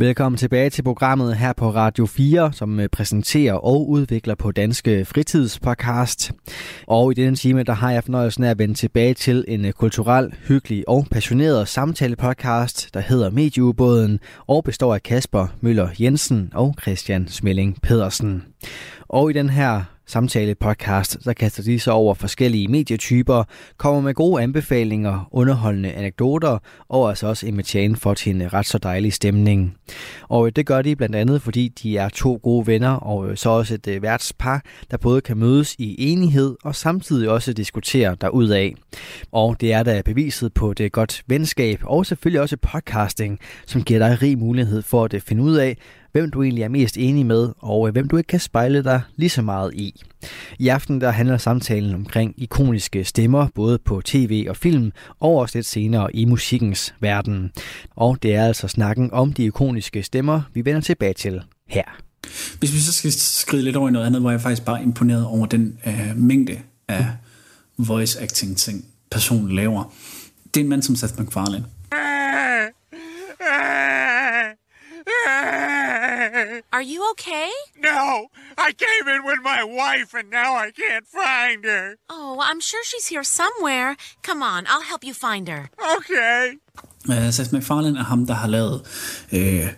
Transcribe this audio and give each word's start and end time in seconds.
Velkommen 0.00 0.36
tilbage 0.36 0.70
til 0.70 0.82
programmet 0.82 1.36
her 1.36 1.52
på 1.52 1.70
Radio 1.70 2.06
4, 2.06 2.52
som 2.52 2.80
øh, 2.80 2.88
præsenterer 2.88 3.54
og 3.54 3.88
udvikler 3.88 4.34
på 4.34 4.52
Danske 4.52 5.04
Fritidspodcast. 5.04 6.32
Og 6.86 7.12
i 7.12 7.14
denne 7.14 7.36
time, 7.36 7.62
der 7.62 7.72
har 7.72 7.90
jeg 7.90 8.04
fornøjelsen 8.04 8.44
af 8.44 8.50
at 8.50 8.58
vende 8.58 8.74
tilbage 8.74 9.14
til 9.14 9.44
en 9.48 9.64
øh, 9.64 9.72
kulturel, 9.72 10.34
hyggelig 10.48 10.88
og 10.88 11.06
passioneret 11.10 11.68
samtale-podcast, 11.68 12.90
der 12.94 13.00
hedder 13.00 13.30
Medieubåden 13.30 14.20
og 14.46 14.64
består 14.64 14.94
af 14.94 15.02
Kasper 15.02 15.46
Møller 15.60 15.88
Jensen 16.00 16.50
og 16.54 16.74
Christian 16.82 17.28
Smelling 17.28 17.78
Pedersen. 17.82 18.44
Og 19.08 19.30
i 19.30 19.32
den 19.32 19.50
her 19.50 19.84
samtale-podcast, 20.08 21.24
der 21.24 21.32
kaster 21.32 21.62
de 21.62 21.80
sig 21.80 21.92
over 21.92 22.14
forskellige 22.14 22.68
medietyper, 22.68 23.44
kommer 23.76 24.00
med 24.00 24.14
gode 24.14 24.42
anbefalinger, 24.42 25.28
underholdende 25.32 25.92
anekdoter 25.92 26.58
og 26.88 27.08
altså 27.08 27.26
også 27.26 27.46
inviterer 27.46 27.94
for 27.96 28.14
til 28.14 28.34
en 28.34 28.52
ret 28.52 28.66
så 28.66 28.78
dejlig 28.78 29.12
stemning. 29.12 29.76
Og 30.28 30.46
øh, 30.46 30.52
det 30.56 30.66
gør 30.66 30.82
de 30.82 30.96
blandt 30.96 31.16
andet, 31.16 31.42
fordi 31.42 31.68
de 31.68 31.96
er 31.96 32.08
to 32.08 32.40
gode 32.42 32.66
venner 32.66 32.90
og 32.90 33.30
øh, 33.30 33.36
så 33.36 33.50
også 33.50 33.74
et 33.74 33.88
øh, 33.88 34.02
værtspar, 34.02 34.62
der 34.90 34.96
både 34.96 35.20
kan 35.20 35.36
mødes 35.36 35.74
i 35.78 36.12
enighed 36.12 36.56
og 36.64 36.74
samtidig 36.74 37.30
også 37.30 37.52
diskutere 37.52 38.16
derudaf. 38.20 38.74
Og 39.32 39.60
det 39.60 39.72
er 39.72 39.82
da 39.82 40.02
beviset 40.04 40.54
på 40.54 40.72
det 40.72 40.92
godt 40.92 41.22
venskab 41.26 41.80
og 41.84 42.06
selvfølgelig 42.06 42.40
også 42.40 42.56
podcasting, 42.56 43.38
som 43.66 43.82
giver 43.82 44.08
dig 44.08 44.22
rig 44.22 44.38
mulighed 44.38 44.82
for 44.82 45.04
at 45.04 45.22
finde 45.22 45.42
ud 45.42 45.56
af, 45.56 45.76
hvem 46.12 46.30
du 46.30 46.42
egentlig 46.42 46.62
er 46.62 46.68
mest 46.68 46.96
enig 46.96 47.26
med, 47.26 47.48
og 47.58 47.88
øh, 47.88 47.92
hvem 47.92 48.08
du 48.08 48.16
ikke 48.16 48.28
kan 48.28 48.40
spejle 48.40 48.84
dig 48.84 49.02
lige 49.16 49.30
så 49.30 49.42
meget 49.42 49.74
i. 49.74 50.02
I 50.58 50.68
aften 50.68 51.00
der 51.00 51.10
handler 51.10 51.38
samtalen 51.38 51.94
omkring 51.94 52.34
ikoniske 52.36 53.04
stemmer, 53.04 53.48
både 53.54 53.78
på 53.78 54.02
tv 54.04 54.46
og 54.48 54.56
film, 54.56 54.92
og 55.20 55.36
også 55.36 55.58
lidt 55.58 55.66
senere 55.66 56.16
i 56.16 56.24
musikkens 56.24 56.94
verden. 57.00 57.52
Og 57.90 58.22
det 58.22 58.34
er 58.34 58.44
altså 58.44 58.68
snakken 58.68 59.12
om 59.12 59.32
de 59.32 59.44
ikoniske 59.44 60.02
stemmer, 60.02 60.42
vi 60.54 60.64
vender 60.64 60.80
tilbage 60.80 61.14
til 61.14 61.42
her. 61.68 61.84
Hvis 62.58 62.74
vi 62.74 62.78
så 62.78 62.92
skal 62.92 63.12
skride 63.12 63.62
lidt 63.62 63.76
over 63.76 63.88
i 63.88 63.92
noget 63.92 64.06
andet, 64.06 64.20
hvor 64.20 64.30
jeg 64.30 64.40
faktisk 64.40 64.64
bare 64.64 64.82
imponeret 64.82 65.26
over 65.26 65.46
den 65.46 65.78
øh, 65.86 66.16
mængde 66.16 66.58
af 66.88 67.06
voice 67.78 68.20
acting 68.20 68.56
ting, 68.56 68.84
personen 69.10 69.52
laver. 69.52 69.94
Det 70.54 70.60
er 70.60 70.64
en 70.64 70.70
mand 70.70 70.82
som 70.82 70.96
Seth 70.96 71.18
MacFarlane. 71.18 71.64
Are 76.78 76.90
you 76.94 77.10
okay? 77.10 77.50
No, 77.76 78.28
I 78.56 78.70
came 78.84 79.06
in 79.14 79.22
with 79.24 79.40
my 79.42 79.64
wife 79.64 80.14
and 80.14 80.30
now 80.30 80.50
I 80.54 80.70
can't 80.70 81.06
find 81.20 81.64
her. 81.64 81.96
Oh, 82.08 82.38
I'm 82.40 82.60
sure 82.60 82.84
she's 82.84 83.08
here 83.08 83.24
somewhere. 83.24 83.96
Come 84.22 84.44
on, 84.44 84.64
I'll 84.68 84.86
help 84.92 85.02
you 85.02 85.12
find 85.12 85.48
her. 85.48 85.70
Okay. 85.96 86.58
Uh, 87.08 87.30
Seth 87.32 87.52
MacFarlane 87.52 87.98
er 87.98 88.04
ham, 88.04 88.26
der 88.26 88.34
har 88.34 88.48
lavet 88.48 88.80
uh, 89.32 89.68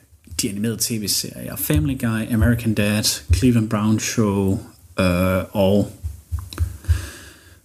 de 0.42 0.48
animerede 0.48 0.78
tv-serier 0.80 1.56
Family 1.56 1.98
Guy, 1.98 2.34
American 2.34 2.74
Dad, 2.74 3.04
Cleveland 3.34 3.70
Brown 3.70 4.00
Show 4.00 4.52
uh, 4.98 5.56
og 5.56 5.92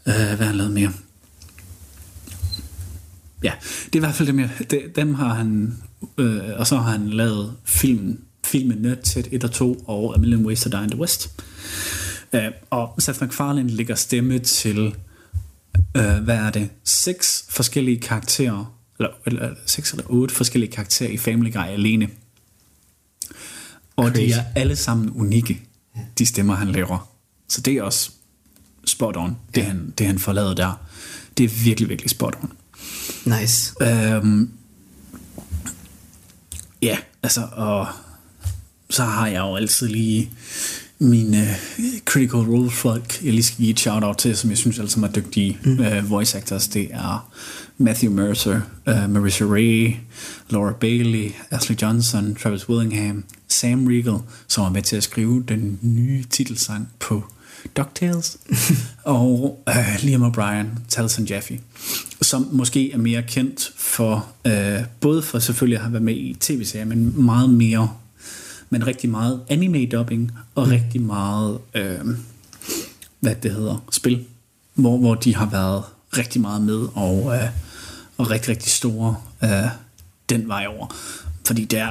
uh, 0.05 0.13
hvad 0.13 0.37
har 0.37 0.45
han 0.45 0.55
lavet 0.55 0.71
mere? 0.71 0.91
Ja, 3.43 3.53
det 3.85 3.95
er 3.95 3.97
i 3.97 3.99
hvert 3.99 4.15
fald 4.15 4.27
dem, 4.27 4.39
jeg, 4.39 4.49
dem 4.95 5.13
har 5.13 5.33
han, 5.33 5.77
øh, 6.17 6.39
og 6.57 6.67
så 6.67 6.77
har 6.77 6.91
han 6.91 7.09
lavet 7.09 7.57
filmen 7.65 8.21
filmen 8.45 8.77
Nerdset 8.77 9.27
1 9.31 9.43
og 9.43 9.51
2 9.51 9.83
og 9.87 10.15
A 10.15 10.17
Million 10.17 10.45
Ways 10.45 10.61
to 10.61 10.69
Die 10.69 10.83
in 10.83 10.89
the 10.89 10.99
West. 10.99 11.29
Uh, 12.33 12.39
og 12.69 13.01
Seth 13.01 13.21
MacFarlane 13.21 13.69
lægger 13.69 13.95
stemme 13.95 14.39
til, 14.39 14.95
uh, 15.97 16.17
hvad 16.23 16.35
er 16.35 16.49
det, 16.49 16.69
seks 16.83 17.45
forskellige 17.49 17.99
karakterer, 17.99 18.75
eller, 18.99 19.11
eller 19.25 19.55
seks 19.65 19.91
eller 19.91 20.05
otte 20.09 20.35
forskellige 20.35 20.71
karakterer 20.71 21.09
i 21.09 21.17
Family 21.17 21.53
Guy 21.53 21.67
alene. 21.67 22.09
Og 23.95 24.07
Crazy. 24.07 24.21
de 24.21 24.31
er 24.31 24.43
alle 24.55 24.75
sammen 24.75 25.11
unikke, 25.15 25.61
de 26.17 26.25
stemmer 26.25 26.55
han 26.55 26.67
laver. 26.67 27.11
Så 27.47 27.61
det 27.61 27.73
er 27.73 27.83
også 27.83 28.11
spot 28.85 29.17
on, 29.17 29.37
det, 29.55 29.61
ja. 29.61 29.67
han, 29.67 29.93
det 29.97 30.07
han 30.07 30.19
får 30.19 30.33
lavet 30.33 30.57
der. 30.57 30.87
Det 31.37 31.43
er 31.43 31.63
virkelig, 31.63 31.89
virkelig 31.89 32.09
spot 32.09 32.37
on. 32.43 32.51
Nice. 33.25 33.73
Øhm, 33.81 34.51
ja, 36.81 36.97
altså, 37.23 37.47
og 37.51 37.87
så 38.89 39.03
har 39.03 39.27
jeg 39.27 39.39
jo 39.39 39.55
altid 39.55 39.87
lige 39.87 40.31
mine 40.99 41.47
uh, 41.77 41.85
critical 42.05 42.39
role 42.39 42.71
folk, 42.71 43.23
jeg 43.23 43.33
lige 43.33 43.43
skal 43.43 43.57
give 43.57 43.69
et 43.69 43.79
shout-out 43.79 44.17
til, 44.17 44.37
som 44.37 44.49
jeg 44.49 44.57
synes 44.57 44.79
altså 44.79 45.01
er 45.01 45.07
dygtige 45.07 45.57
mm. 45.63 45.79
uh, 45.79 46.09
voice 46.09 46.37
actors. 46.37 46.67
Det 46.67 46.87
er 46.91 47.31
Matthew 47.77 48.11
Mercer, 48.11 48.61
uh, 48.87 49.09
Marissa 49.09 49.45
Ray, 49.45 49.95
Laura 50.49 50.71
Bailey, 50.71 51.31
Ashley 51.51 51.77
Johnson, 51.81 52.35
Travis 52.35 52.69
Willingham, 52.69 53.23
Sam 53.47 53.87
Riegel, 53.87 54.17
som 54.47 54.63
er 54.65 54.69
med 54.69 54.81
til 54.81 54.95
at 54.95 55.03
skrive 55.03 55.43
den 55.47 55.79
nye 55.81 56.23
titelsang 56.29 56.87
på 56.99 57.23
DuckTales, 57.77 58.37
og 59.03 59.59
uh, 59.67 60.03
Liam 60.03 60.23
O'Brien, 60.23 60.67
Taliesin 60.89 61.25
Jaffe, 61.25 61.59
som 62.21 62.47
måske 62.51 62.91
er 62.91 62.97
mere 62.97 63.23
kendt 63.23 63.71
for, 63.77 64.27
uh, 64.45 64.85
både 64.99 65.21
for 65.21 65.39
selvfølgelig 65.39 65.77
at 65.77 65.83
have 65.83 65.93
været 65.93 66.03
med 66.03 66.15
i 66.15 66.37
tv-serier, 66.39 66.85
men 66.85 67.25
meget 67.25 67.49
mere 67.49 67.89
men 68.69 68.87
rigtig 68.87 69.09
meget 69.09 69.41
anime-dubbing 69.49 70.31
og 70.55 70.65
mm. 70.65 70.71
rigtig 70.71 71.01
meget, 71.01 71.59
øh, 71.73 71.99
hvad 73.19 73.35
det 73.35 73.51
hedder, 73.51 73.83
spil, 73.91 74.25
hvor, 74.73 74.97
hvor 74.97 75.15
de 75.15 75.35
har 75.35 75.45
været 75.45 75.83
rigtig 76.17 76.41
meget 76.41 76.61
med 76.61 76.87
og, 76.95 77.35
øh, 77.35 77.49
og 78.17 78.29
rigtig, 78.31 78.49
rigtig 78.49 78.71
store 78.71 79.15
øh, 79.43 79.49
den 80.29 80.47
vej 80.47 80.65
over. 80.67 80.95
Fordi 81.47 81.65
der, 81.65 81.87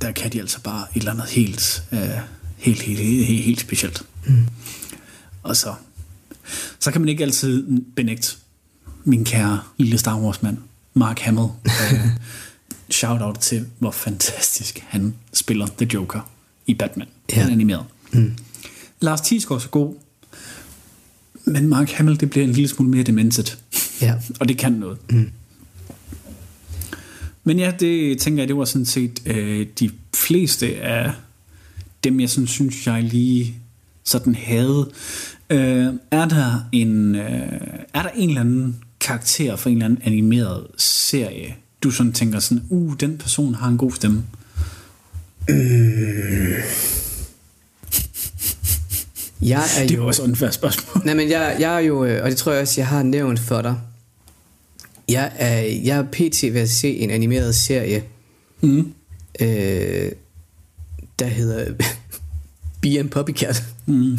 der 0.00 0.12
kan 0.12 0.32
de 0.32 0.40
altså 0.40 0.60
bare 0.60 0.86
et 0.94 1.00
eller 1.00 1.12
andet 1.12 1.26
helt, 1.26 1.82
øh, 1.92 2.00
helt, 2.56 2.82
helt, 2.82 3.00
helt, 3.00 3.26
helt, 3.26 3.44
helt 3.44 3.60
specielt. 3.60 4.02
Mm. 4.26 4.46
Og 5.42 5.56
så, 5.56 5.74
så 6.78 6.90
kan 6.90 7.00
man 7.00 7.08
ikke 7.08 7.24
altid 7.24 7.82
benægte 7.96 8.36
min 9.04 9.24
kære 9.24 9.60
lille 9.76 9.98
Star 9.98 10.18
Wars 10.20 10.42
mand, 10.42 10.58
Mark 10.94 11.18
Hamill. 11.18 11.48
Øh, 11.66 12.06
shout-out 12.90 13.38
til, 13.38 13.66
hvor 13.78 13.90
fantastisk 13.90 14.84
han 14.88 15.14
spiller 15.32 15.66
The 15.66 15.88
Joker 15.94 16.30
i 16.66 16.74
Batman. 16.74 17.08
Ja. 17.32 17.42
Han 17.42 17.52
animeret. 17.52 17.84
Mm. 18.12 18.36
Lars 19.00 19.20
Thiesgaard 19.20 19.64
er 19.64 19.68
god, 19.68 19.94
men 21.44 21.68
Mark 21.68 21.90
Hamill, 21.90 22.20
det 22.20 22.30
bliver 22.30 22.44
en 22.44 22.52
lille 22.52 22.68
smule 22.68 22.90
mere 22.90 23.02
demenset. 23.02 23.58
Ja. 24.00 24.14
Og 24.40 24.48
det 24.48 24.58
kan 24.58 24.72
noget. 24.72 24.98
Mm. 25.10 25.30
Men 27.44 27.58
ja, 27.58 27.72
det 27.80 28.18
tænker 28.18 28.42
jeg, 28.42 28.48
det 28.48 28.56
var 28.56 28.64
sådan 28.64 28.86
set 28.86 29.22
øh, 29.26 29.66
de 29.80 29.90
fleste 30.14 30.76
af 30.76 31.12
dem, 32.04 32.20
jeg 32.20 32.30
sådan 32.30 32.46
synes, 32.46 32.86
jeg 32.86 33.02
lige 33.02 33.54
sådan 34.04 34.34
havde. 34.34 34.90
Øh, 35.50 35.86
er 36.10 36.28
der 36.28 36.68
en 36.72 37.14
øh, 37.14 37.52
er 37.94 38.02
der 38.02 38.10
en 38.16 38.28
eller 38.28 38.40
anden 38.40 38.76
karakter 39.00 39.56
for 39.56 39.70
en 39.70 39.76
eller 39.76 39.84
anden 39.84 40.00
animeret 40.04 40.66
serie, 40.76 41.56
du 41.82 41.90
sådan 41.90 42.12
tænker 42.12 42.38
sådan, 42.38 42.64
uh, 42.68 42.94
den 43.00 43.18
person 43.18 43.54
har 43.54 43.68
en 43.68 43.78
god 43.78 43.92
stemme? 43.92 44.24
Mm. 45.48 45.54
Jeg 49.42 49.64
er 49.78 49.82
det 49.82 49.90
er 49.90 49.96
jo 49.96 50.06
også 50.06 50.34
færd 50.34 50.52
spørgsmål. 50.52 51.04
Nej, 51.04 51.14
men 51.14 51.30
jeg, 51.30 51.56
jeg 51.60 51.74
er 51.74 51.78
jo, 51.78 52.04
øh, 52.04 52.24
og 52.24 52.30
det 52.30 52.36
tror 52.36 52.52
jeg 52.52 52.60
også, 52.62 52.80
jeg 52.80 52.88
har 52.88 53.02
nævnt 53.02 53.40
for 53.40 53.62
dig. 53.62 53.80
Jeg 55.08 55.32
er, 55.36 55.58
jeg 55.60 55.98
er 55.98 56.02
pt. 56.02 56.42
ved 56.42 56.60
at 56.60 56.70
se 56.70 56.96
en 56.96 57.10
animeret 57.10 57.54
serie, 57.54 58.04
mm. 58.60 58.92
øh, 59.40 60.12
der 61.18 61.26
hedder 61.26 61.74
Bee 62.82 62.98
and 62.98 63.10
Puppycat. 63.10 63.62
Mm. 63.86 64.18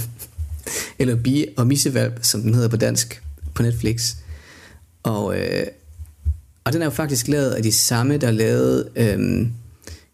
Eller 1.00 1.16
Bee 1.16 1.46
og 1.58 1.68
Missevalp, 1.68 2.20
som 2.22 2.42
den 2.42 2.54
hedder 2.54 2.70
på 2.70 2.78
dansk 2.78 3.22
på 3.54 3.64
Netflix. 3.64 4.16
Og 5.04 5.40
øh, 5.40 5.68
og 6.66 6.74
den 6.74 6.82
er 6.82 6.86
jo 6.86 6.92
faktisk 6.92 7.28
lavet 7.28 7.52
af 7.52 7.64
de 7.64 7.72
samme, 7.72 8.18
der 8.18 8.32
lavede, 8.32 8.90
øhm, 8.96 9.52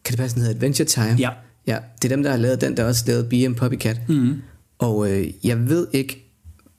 kan 0.06 0.12
det 0.12 0.18
passe, 0.18 0.36
den 0.36 0.44
hedder 0.44 0.56
Adventure 0.56 0.86
Time? 0.88 1.16
Ja. 1.20 1.30
Ja, 1.68 1.78
det 2.02 2.12
er 2.12 2.16
dem, 2.16 2.24
der 2.24 2.30
har 2.32 2.38
lavet 2.38 2.62
den, 2.62 2.78
der 2.78 2.84
også 2.84 3.04
lavet 3.08 3.30
Bee 3.30 3.46
and 3.46 3.56
Puppycat. 3.56 4.02
Mm. 4.10 4.42
Og 4.80 5.12
øh, 5.12 5.28
jeg 5.44 5.70
ved 5.70 5.88
ikke, 5.94 6.26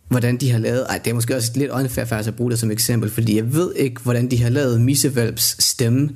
hvordan 0.08 0.36
de 0.36 0.50
har 0.50 0.58
lavet, 0.58 0.86
ej, 0.88 0.98
det 0.98 1.10
er 1.10 1.14
måske 1.14 1.36
også 1.36 1.52
lidt 1.54 1.70
unfair 1.70 2.04
faktisk 2.04 2.28
at 2.28 2.36
bruge 2.36 2.50
det 2.50 2.58
som 2.58 2.70
eksempel, 2.70 3.10
fordi 3.10 3.36
jeg 3.36 3.54
ved 3.54 3.74
ikke, 3.74 4.00
hvordan 4.00 4.30
de 4.30 4.42
har 4.42 4.50
lavet 4.50 4.80
Missevalps 4.80 5.64
stemme. 5.64 6.10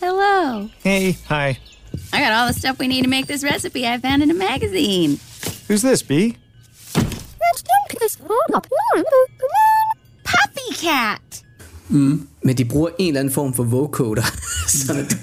Hello. 0.00 0.68
Hey, 0.84 1.12
hi. 1.12 1.50
I 2.12 2.18
got 2.18 2.32
all 2.32 2.52
the 2.52 2.60
stuff 2.60 2.78
we 2.80 2.86
need 2.86 3.02
to 3.04 3.10
make 3.10 3.26
this 3.26 3.44
recipe 3.44 3.80
I 3.80 4.00
found 4.00 4.22
in 4.22 4.30
a 4.30 4.34
magazine. 4.34 5.18
Who's 5.68 5.82
this, 5.82 6.02
Bee? 6.02 6.36
Puppycat. 10.24 11.45
Mm. 11.88 12.26
Men 12.42 12.58
de 12.58 12.64
bruger 12.64 12.90
en 12.98 13.08
eller 13.08 13.20
anden 13.20 13.34
form 13.34 13.54
for 13.54 13.62
vocoder. 13.62 14.22
så 14.68 14.92
det, 14.92 15.18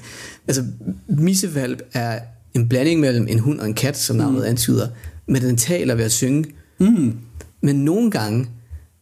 altså, 0.47 0.65
missevalp 1.07 1.81
er 1.93 2.19
en 2.53 2.69
blanding 2.69 2.99
mellem 2.99 3.27
en 3.29 3.39
hund 3.39 3.59
og 3.59 3.67
en 3.67 3.73
kat, 3.73 3.97
som 3.97 4.15
navnet 4.15 4.41
mm. 4.41 4.47
antyder, 4.47 4.87
men 5.27 5.41
den 5.41 5.57
taler 5.57 5.95
ved 5.95 6.05
at 6.05 6.11
synge. 6.11 6.45
Mm. 6.79 7.13
Men 7.61 7.75
nogle 7.75 8.11
gange, 8.11 8.47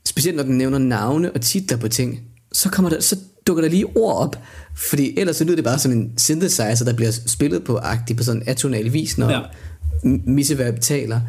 specielt 0.06 0.38
når 0.38 0.44
den 0.44 0.58
nævner 0.58 0.78
navne 0.78 1.32
og 1.32 1.42
titler 1.42 1.78
på 1.78 1.88
ting, 1.88 2.20
så, 2.52 2.70
kommer 2.70 2.90
der, 2.90 3.00
så 3.00 3.18
dukker 3.48 3.64
der 3.64 3.70
lige 3.70 3.86
ord 3.86 4.16
op, 4.16 4.36
fordi 4.76 5.20
ellers 5.20 5.36
så 5.36 5.44
lyder 5.44 5.56
det 5.56 5.66
bare 5.66 5.80
som 5.80 5.92
en 5.92 6.12
synthesizer, 6.18 6.86
der 6.86 6.94
bliver 6.94 7.12
spillet 7.12 7.64
på 7.64 7.78
agtigt 7.78 8.18
på 8.18 8.24
sådan 8.24 8.42
en 8.42 8.48
atonal 8.48 8.94
vis, 8.94 9.18
når 9.18 9.30
Ja. 9.30 9.40
Misseverb 10.26 10.80
taler. 10.80 11.22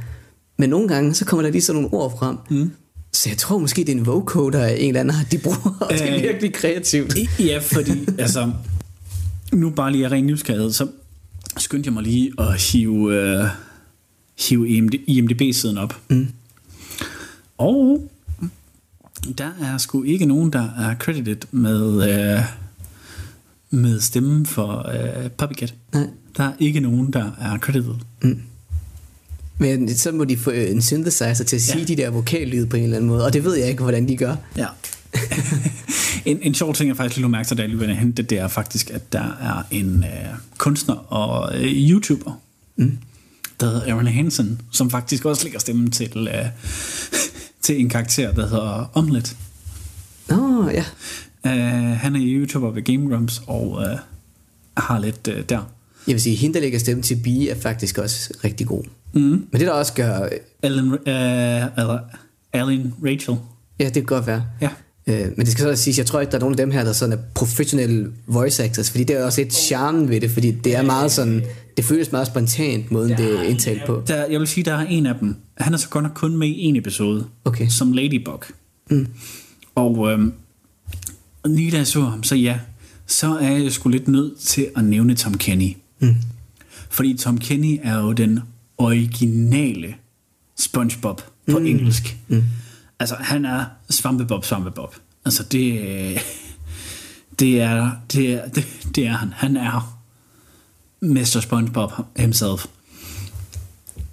Men 0.59 0.71
nogle 0.71 0.89
gange, 0.89 1.15
så 1.15 1.25
kommer 1.25 1.43
der 1.43 1.51
lige 1.51 1.63
sådan 1.63 1.83
nogle 1.83 1.97
ord 1.97 2.19
frem. 2.19 2.37
Mm. 2.51 2.71
Så 3.13 3.29
jeg 3.29 3.39
tror 3.39 3.59
måske, 3.59 3.81
det 3.81 3.89
er 3.89 3.97
en 3.97 4.07
vocoder 4.07 4.65
af 4.65 4.77
en 4.79 4.89
eller 4.89 5.01
anden, 5.01 5.17
de 5.31 5.39
bruger, 5.39 5.77
og 5.81 5.93
det 5.93 6.09
er 6.09 6.17
Øh, 6.17 6.23
virkelig 6.23 6.53
kreativt. 6.53 7.17
Ja, 7.41 7.59
fordi 7.59 7.93
altså, 8.19 8.53
nu 9.53 9.71
bare 9.71 9.93
lige 9.93 10.05
af 10.07 10.11
ren 10.13 10.27
nysgerrighed, 10.27 10.73
så 10.73 10.87
skyndte 11.57 11.87
jeg 11.87 11.95
mig 11.95 12.03
lige 12.03 12.33
at 12.39 12.63
hive, 12.63 13.15
øh, 13.15 13.45
hive 14.49 14.69
IMD, 14.69 14.95
IMDB-siden 15.07 15.79
op. 15.79 16.01
Mm. 16.11 16.29
Og 17.59 18.09
der 19.39 19.51
er 19.61 19.79
sgu 19.79 20.03
ikke 20.03 20.27
nogen, 20.27 20.53
der 20.53 20.69
er 20.79 20.95
credited 20.99 21.37
med, 21.51 22.11
øh, 22.11 22.41
med 23.71 24.01
stemmen 24.01 24.47
for 24.47 24.89
øh, 24.89 25.31
Puppycat. 25.31 25.75
Nej. 25.93 26.07
Der 26.37 26.45
er 26.45 26.53
ikke 26.59 26.81
nogen, 26.81 27.13
der 27.13 27.31
er 27.41 27.59
credited. 27.59 27.95
Men 29.63 29.97
så 29.97 30.13
må 30.13 30.25
de 30.25 30.37
få 30.37 30.51
øh, 30.51 30.71
en 30.71 30.83
synthesizer 30.83 31.45
til 31.45 31.57
at 31.57 31.63
sige 31.63 31.79
Ja. 31.79 31.85
de 31.85 31.97
der 31.97 32.11
vokallyde 32.11 32.67
på 32.67 32.77
en 32.77 32.83
eller 32.83 32.97
anden 32.97 33.11
måde, 33.11 33.25
og 33.25 33.33
det 33.33 33.45
ved 33.45 33.55
jeg 33.55 33.69
ikke, 33.69 33.83
hvordan 33.83 34.09
de 34.09 34.17
gør. 34.17 34.37
Ja. 34.57 34.67
en, 36.31 36.39
en 36.43 36.55
sjov 36.55 36.75
ting, 36.75 36.89
jeg 36.89 36.97
faktisk 36.97 37.17
lige 37.17 37.29
mærke 37.29 37.49
til, 37.49 37.57
da 37.59 37.63
jeg 37.63 37.83
at 37.83 37.97
hente 37.97 38.23
det, 38.23 38.39
er 38.39 38.49
faktisk, 38.49 38.91
at 38.91 39.13
der 39.13 39.37
er 39.41 39.63
en 39.71 40.05
øh, 40.05 40.35
kunstner 40.59 40.95
og 40.95 41.57
øh, 41.59 41.73
YouTuber, 41.73 42.41
mm. 42.77 42.99
der 43.61 43.67
hedder 43.67 43.93
Aaron 43.93 44.07
Hansen, 44.07 44.61
som 44.73 44.91
faktisk 44.91 45.25
også 45.25 45.45
lægger 45.45 45.59
stemmen 45.59 45.91
til, 45.91 46.29
øh, 46.35 46.47
til 47.63 47.81
en 47.81 47.89
karakter, 47.89 48.33
der 48.33 48.49
hedder 48.49 48.91
Omlet. 48.95 49.37
Nå, 50.29 50.71
ja. 50.71 50.85
Uh, 51.45 51.99
han 51.99 52.17
er 52.17 52.21
YouTuber 52.23 52.71
ved 52.71 52.83
Game 52.83 53.11
Grumps 53.11 53.43
og 53.47 53.83
øh, 53.83 53.99
har 54.77 54.99
lidt 54.99 55.29
øh, 55.29 55.45
der. 55.49 55.73
Jeg 56.07 56.13
vil 56.15 56.21
sige, 56.21 56.37
hende, 56.37 56.55
der 56.55 56.61
lægger 56.61 56.79
stemme 56.79 57.03
til 57.03 57.17
Bee, 57.25 57.49
er 57.49 57.61
faktisk 57.61 57.99
også 57.99 58.35
rigtig 58.45 58.67
god. 58.67 58.85
Mm. 59.15 59.21
Men 59.21 59.49
det, 59.53 59.61
der 59.61 59.71
også 59.71 59.95
gør... 59.95 60.29
Alan, 60.63 60.93
øh, 60.93 60.99
eller 61.79 61.99
Alan 62.53 62.95
Rachel. 63.05 63.37
Ja, 63.81 63.85
det 63.85 63.95
kan 63.95 64.05
godt 64.05 64.27
være. 64.27 64.45
Ja. 64.61 64.69
Øh, 65.07 65.27
men 65.37 65.47
det 65.47 65.49
skal 65.49 65.63
så 65.63 65.71
også 65.71 65.83
siges, 65.85 65.99
jeg 65.99 66.07
tror 66.07 66.21
ikke, 66.21 66.31
der 66.31 66.37
er 66.37 66.41
nogen 66.41 66.53
af 66.53 66.57
dem 66.57 66.71
her, 66.71 66.85
der 66.85 66.93
sådan 66.93 67.13
er 67.13 67.23
professionelle 67.35 68.13
voice 68.27 68.65
actors, 68.65 68.91
fordi 68.91 69.05
det 69.05 69.17
er 69.17 69.25
også 69.25 69.41
lidt 69.41 69.55
charmen 69.55 70.09
ved 70.09 70.21
det, 70.21 70.31
fordi 70.31 70.51
det 70.51 70.77
er 70.77 70.83
meget 70.83 71.13
sådan, 71.13 71.43
det 71.77 71.85
føles 71.85 72.13
meget 72.13 72.27
spontant, 72.27 72.91
måden 72.91 73.11
det 73.11 73.39
er 73.39 73.43
indtalt 73.43 73.83
på. 73.87 74.03
Der, 74.07 74.27
jeg 74.27 74.41
vil 74.41 74.49
sige, 74.49 74.65
der 74.65 74.75
er 74.75 74.87
en 74.87 75.07
af 75.07 75.15
dem. 75.21 75.37
Han 75.59 75.75
er 75.75 75.79
så 75.79 75.89
godt 75.89 76.03
nok 76.03 76.13
kun 76.15 76.37
med 76.37 76.49
i 76.49 76.61
en 76.61 76.77
episode. 76.77 77.27
Okay. 77.45 77.69
Som 77.69 77.93
Ladybug. 77.93 78.45
Mm. 78.91 79.07
Og 79.75 80.13
øhm, 80.13 80.33
lige 81.45 81.71
da 81.71 81.77
jeg 81.77 81.87
så 81.87 82.01
ham, 82.01 82.23
så 82.23 82.35
ja, 82.35 82.59
så 83.07 83.39
er 83.39 83.51
jeg 83.51 83.73
sgu 83.73 83.89
lidt 83.89 84.09
nødt 84.09 84.39
til 84.39 84.67
at 84.77 84.85
nævne 84.85 85.15
Tom 85.15 85.39
Kenny. 85.39 85.77
Mm. 86.01 86.15
Fordi 86.91 87.17
Tom 87.17 87.39
Kenny 87.39 87.81
er 87.83 87.99
jo 87.99 88.13
den 88.13 88.41
originale 88.83 89.95
SpongeBob 90.59 91.21
på 91.51 91.59
mm. 91.59 91.67
engelsk. 91.67 92.17
Mm. 92.29 92.45
Altså, 92.99 93.15
han 93.15 93.45
er 93.45 93.65
Svampebob, 93.91 94.45
Svampebob. 94.45 94.95
Altså, 95.25 95.43
det, 95.43 96.19
det, 97.39 97.61
er, 97.61 97.91
det, 98.13 98.33
er, 98.33 98.49
det, 98.49 98.67
det 98.95 99.07
er 99.07 99.13
han. 99.13 99.33
Han 99.33 99.57
er 99.57 99.99
Mr. 101.01 101.41
SpongeBob 101.41 101.93
himself. 102.17 102.67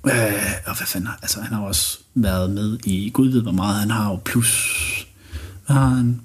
Øh, 0.06 0.54
og 0.66 0.78
hvad 0.78 0.88
fanden, 0.88 1.10
altså 1.22 1.42
han 1.42 1.54
har 1.54 1.62
også 1.62 2.00
været 2.16 2.50
med 2.50 2.80
i, 2.86 3.10
gud 3.10 3.30
ved 3.30 3.42
hvor 3.42 3.52
meget, 3.52 3.80
han 3.80 3.90
har 3.90 4.10
jo 4.10 4.20
plus, 4.26 5.08
hvad 5.66 5.76
har 5.76 5.88
han, 5.88 6.22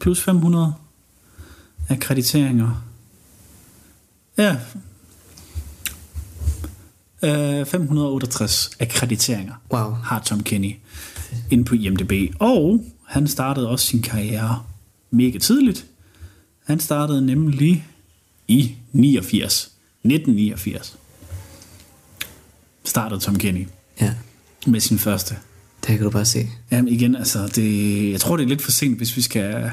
plus 0.00 0.22
500 0.22 0.74
akkrediteringer. 1.88 2.84
Ja, 4.38 4.56
øh, 7.22 7.66
568 7.66 8.70
akkrediteringer 8.80 9.54
Wow. 9.72 9.90
har 9.90 10.22
Tom 10.26 10.42
Kenny 10.42 10.74
inde 11.50 11.64
på 11.64 11.74
IMDb. 11.74 12.34
Og 12.40 12.84
han 13.06 13.26
startede 13.28 13.68
også 13.68 13.86
sin 13.86 14.02
karriere 14.02 14.62
mega 15.10 15.38
tidligt. 15.38 15.86
Han 16.66 16.80
startede 16.80 17.26
nemlig 17.26 17.86
i 18.48 18.74
89. 18.92 19.70
1989 20.04 20.96
startede 22.84 23.20
Tom 23.20 23.38
Kenny 23.38 23.66
Ja, 24.00 24.14
med 24.66 24.80
sin 24.80 24.98
første. 24.98 25.34
der 25.86 25.96
kan 25.96 26.02
du 26.04 26.10
bare 26.10 26.24
se. 26.24 26.48
Jamen 26.70 26.88
igen, 26.92 27.16
altså, 27.16 27.46
det, 27.54 28.10
jeg 28.12 28.20
tror, 28.20 28.36
det 28.36 28.44
er 28.44 28.48
lidt 28.48 28.62
for 28.62 28.70
sent, 28.70 28.96
hvis 28.96 29.16
vi 29.16 29.22
skal, 29.22 29.70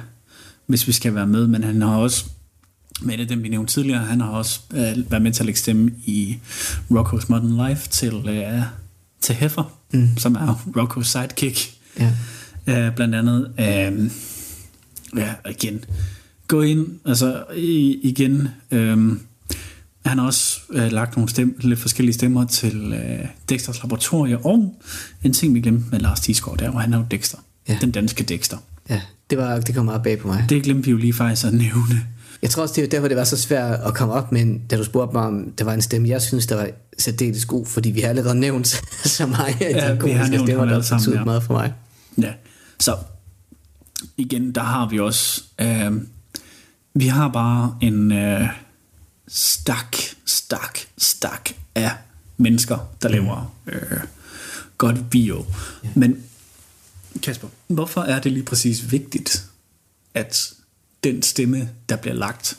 hvis 0.68 0.88
vi 0.88 0.92
skal 0.92 1.16
være 1.16 1.28
med, 1.28 1.48
men 1.48 1.64
han 1.64 1.82
har 1.82 1.98
også, 1.98 2.26
med 3.02 3.20
af 3.20 3.28
dem, 3.28 3.44
vi 3.44 3.50
nævnte 3.50 3.74
tidligere, 3.74 4.00
han 4.00 4.22
har 4.22 4.28
også 4.30 4.60
øh, 4.74 5.12
været 5.12 5.22
med 5.22 5.32
til 5.32 5.42
at 5.42 5.46
lægge 5.46 5.60
stemme 5.60 5.92
i 6.06 6.38
Rocco's 6.92 7.26
Modern 7.30 7.70
Life 7.70 7.90
til, 7.90 8.30
øh, 8.30 8.62
til 9.22 9.36
Heffer, 9.36 9.78
mm. 9.94 10.18
som 10.18 10.36
er 10.36 10.64
Rocco's 10.78 11.04
sidekick. 11.04 11.74
Ja. 12.00 12.14
Øh, 12.68 12.96
blandt 12.96 13.16
andet, 13.16 13.52
øh, 13.60 14.12
ja, 15.18 15.34
igen, 15.50 15.86
gå 16.48 16.62
ind, 16.62 16.88
altså 17.06 17.44
i, 17.56 18.00
igen, 18.04 18.48
øh, 18.72 18.98
han 20.06 20.18
har 20.18 20.26
også 20.26 20.60
øh, 20.70 20.92
lagt 20.92 21.16
nogle 21.16 21.30
stem, 21.30 21.58
lidt 21.60 21.80
forskellige 21.80 22.14
stemmer 22.14 22.46
til 22.46 22.94
øh, 22.94 23.28
Dexters 23.50 23.84
Laboratorie, 23.84 24.38
og 24.38 24.80
en 25.24 25.34
ting, 25.34 25.54
vi 25.54 25.62
glemte 25.62 25.86
med 25.92 26.00
Lars 26.00 26.20
Thiesgaard, 26.20 26.58
der, 26.58 26.70
hvor 26.70 26.80
han 26.80 26.94
er 26.94 26.98
jo 26.98 27.06
Dexter. 27.12 27.38
Ja. 27.68 27.78
Den 27.82 27.92
danske 27.92 28.24
Dexter. 28.24 28.58
Ja, 28.90 29.02
det, 29.30 29.38
var, 29.38 29.60
det 29.60 29.76
kom 29.76 29.86
meget 29.86 30.04
bag 30.04 30.20
på 30.20 30.28
mig. 30.28 30.46
Det 30.50 30.64
glemte 30.64 30.86
vi 30.86 30.92
jo 30.92 30.98
lige 30.98 31.14
faktisk 31.14 31.48
at 31.48 31.54
nævne. 31.54 32.15
Jeg 32.42 32.50
tror 32.50 32.64
også, 32.64 32.76
det 32.76 32.84
er 32.84 32.88
derfor, 32.88 33.08
det 33.08 33.18
var 33.18 33.24
så 33.24 33.38
svært 33.38 33.80
at 33.80 33.94
komme 33.94 34.14
op 34.14 34.32
med, 34.32 34.42
en, 34.42 34.62
da 34.68 34.78
du 34.78 34.84
spurgte 34.84 35.14
mig, 35.14 35.24
om 35.24 35.52
der 35.52 35.66
var 35.66 35.74
en 35.74 35.82
stemme, 35.82 36.08
jeg 36.08 36.22
synes, 36.22 36.48
der 36.48 36.56
var 36.56 36.70
særdeles 36.98 37.46
god, 37.46 37.66
fordi 37.66 37.92
vi 37.92 38.02
har 38.02 38.10
allerede 38.10 38.40
nævnt 38.40 38.68
så 39.18 39.26
mange 39.26 39.66
af 39.66 39.72
Ja, 39.72 39.76
de 39.76 39.82
har 39.82 39.96
komiske 39.96 40.40
stemmer, 40.40 40.66
der 40.66 40.82
sammen, 40.82 41.02
betyder 41.04 41.20
ja. 41.20 41.26
meget 41.26 41.44
for 41.44 41.54
mig. 41.54 41.74
Ja, 42.18 42.34
så 42.80 42.98
igen, 44.18 44.56
der 44.56 44.62
har 44.62 44.90
vi 44.90 45.00
også, 45.00 45.44
øh, 45.62 45.92
vi 46.94 47.08
har 47.08 47.28
bare 47.28 47.78
en 47.82 48.12
øh, 48.12 48.48
stak, 49.28 49.96
stak, 50.26 50.80
stak 50.98 51.50
af 51.76 51.92
mennesker, 52.38 52.78
der 53.02 53.10
laver 53.10 53.56
øh, 53.68 54.00
godt 54.78 55.10
bio. 55.10 55.46
Men 55.94 56.24
Kasper, 57.24 57.48
hvorfor 57.68 58.02
er 58.02 58.20
det 58.20 58.32
lige 58.32 58.46
præcis 58.46 58.92
vigtigt, 58.92 59.46
at 60.14 60.54
den 61.06 61.22
stemme, 61.22 61.70
der 61.90 61.96
bliver 61.96 62.16
lagt, 62.16 62.58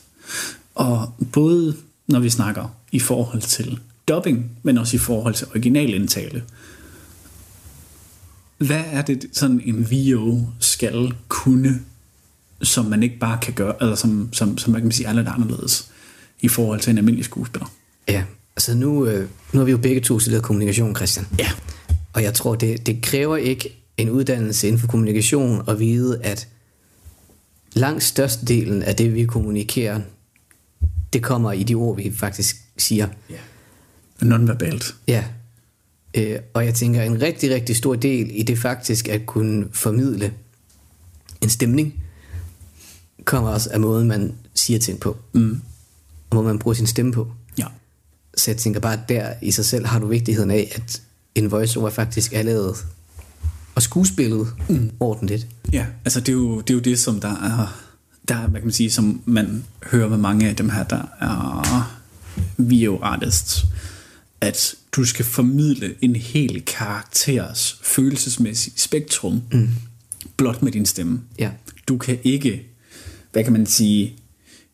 og 0.75 1.15
både 1.33 1.77
når 2.07 2.21
vi 2.21 2.31
snakker 2.31 2.69
i 2.93 3.01
forhold 3.01 3.43
til 3.43 3.79
dubbing, 4.09 4.51
men 4.63 4.79
også 4.79 4.97
i 4.97 4.99
forhold 4.99 5.35
til 5.35 5.47
originalindtale, 5.47 6.43
hvad 8.59 8.83
er 8.93 9.03
det 9.03 9.27
sådan 9.33 9.61
en 9.65 9.91
VO 9.91 10.41
skal 10.61 11.15
kunne, 11.29 11.81
som 12.63 12.85
man 12.85 13.03
ikke 13.03 13.19
bare 13.19 13.39
kan 13.43 13.55
gøre, 13.55 13.75
eller 13.81 13.95
som, 13.95 14.29
som, 14.33 14.59
som 14.59 14.73
man 14.73 14.83
kan 14.83 14.93
sige 14.93 15.07
er 15.07 15.13
lidt 15.13 15.29
anderledes 15.29 15.91
i 16.41 16.49
forhold 16.49 16.81
til 16.81 16.91
en 16.91 16.99
almindelig 16.99 17.25
skuespiller? 17.25 17.73
Ja, 18.09 18.25
altså 18.57 18.75
nu, 18.75 19.07
øh, 19.07 19.29
nu 19.53 19.59
har 19.59 19.65
vi 19.65 19.71
jo 19.71 19.79
begge 19.79 20.01
to 20.01 20.19
studeret 20.19 20.43
kommunikation, 20.43 20.97
Christian. 20.97 21.27
Ja. 21.39 21.51
Og 22.13 22.23
jeg 22.23 22.35
tror, 22.35 22.55
det, 22.55 22.87
det 22.87 23.03
kræver 23.03 23.37
ikke 23.37 23.83
en 23.97 24.11
uddannelse 24.11 24.67
inden 24.67 24.81
for 24.81 24.87
kommunikation 24.87 25.65
at 25.69 25.79
vide, 25.81 26.21
at 26.23 26.49
langt 27.77 28.03
størstedelen 28.03 28.83
af 28.83 28.97
det, 28.97 29.15
vi 29.15 29.25
kommunikerer, 29.25 30.01
det 31.13 31.23
kommer 31.23 31.53
i 31.53 31.63
de 31.63 31.75
ord, 31.75 31.97
vi 31.97 32.13
faktisk 32.17 32.57
siger. 32.77 33.09
Nonverbalt. 34.23 34.95
Ja. 35.09 35.25
Øh, 36.17 36.39
og 36.55 36.65
jeg 36.65 36.75
tænker, 36.75 37.03
en 37.03 37.23
rigtig, 37.23 37.55
rigtig 37.55 37.77
stor 37.77 37.95
del 37.95 38.31
i 38.33 38.43
det 38.43 38.59
faktisk 38.59 39.09
at 39.09 39.27
kunne 39.27 39.69
formidle 39.73 40.33
en 41.43 41.49
stemning, 41.49 41.95
kommer 43.25 43.51
også 43.51 43.71
af 43.73 43.81
måden, 43.81 44.09
man 44.09 44.35
siger 44.55 44.79
ting 44.79 45.01
på. 45.01 45.17
Mm. 45.33 45.61
Og 46.31 46.37
måden, 46.37 46.47
man 46.47 46.59
bruger 46.59 46.75
sin 46.75 46.87
stemme 46.87 47.13
på. 47.13 47.33
Ja. 47.59 47.67
Så 48.37 48.51
jeg 48.51 48.59
tænker 48.59 48.81
bare, 48.81 48.93
at 48.93 49.09
der 49.09 49.35
i 49.43 49.51
sig 49.51 49.65
selv 49.65 49.87
har 49.87 49.99
du 49.99 50.07
vigtigheden 50.07 50.51
af, 50.51 50.73
at 50.75 51.03
en 51.35 51.51
voiceover 51.51 51.91
faktisk 51.91 52.33
er 52.33 52.43
lavet 52.43 52.77
og 53.77 53.83
skuespillet 53.83 54.49
mm. 54.69 54.91
ordentligt. 55.01 55.47
Ja, 55.73 55.87
altså 56.05 56.21
det 56.21 56.29
er 56.29 56.33
jo 56.33 56.61
det, 56.61 56.71
er 56.71 56.75
jo 56.75 56.81
det 56.81 56.99
som 56.99 57.21
der 57.21 57.29
er, 57.29 57.83
der, 58.29 58.35
er, 58.35 58.47
hvad 58.47 58.61
kan 58.61 58.67
man 58.67 58.73
sige, 58.73 58.91
som 58.91 59.21
man 59.25 59.65
hører 59.83 60.09
med 60.09 60.19
mange 60.19 60.49
af 60.49 60.57
dem 60.57 60.69
her, 60.69 60.85
der 60.85 61.03
er 61.21 61.99
VO 62.59 62.99
artists, 63.03 63.67
at 64.41 64.75
du 64.93 65.05
skal 65.05 65.25
formidle 65.25 65.95
en 66.01 66.17
hel 66.17 66.63
karakters 66.65 67.81
følelsesmæssige 67.83 68.75
spektrum, 68.77 69.43
mm. 69.53 69.69
blot 70.37 70.63
med 70.63 70.73
din 70.73 70.87
stemme. 70.87 71.21
Ja. 71.39 71.51
Du 71.89 71.99
kan 71.99 72.19
ikke, 72.25 72.67
hvad 73.33 73.45
kan 73.45 73.53
man 73.53 73.67
sige, 73.67 74.17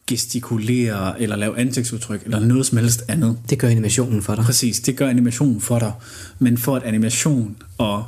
gestikulere, 0.06 1.22
eller 1.22 1.36
lave 1.36 1.58
ansigtsudtryk, 1.58 2.22
eller 2.24 2.40
noget 2.40 2.66
som 2.66 2.78
helst 2.78 3.02
andet. 3.08 3.38
Det 3.50 3.58
gør 3.58 3.68
animationen 3.68 4.22
for 4.22 4.34
dig. 4.34 4.44
Præcis, 4.44 4.80
det 4.80 4.96
gør 4.96 5.08
animationen 5.08 5.60
for 5.60 5.78
dig. 5.78 5.92
Men 6.38 6.58
for 6.58 6.76
at 6.76 6.82
animation 6.82 7.56
og, 7.78 8.04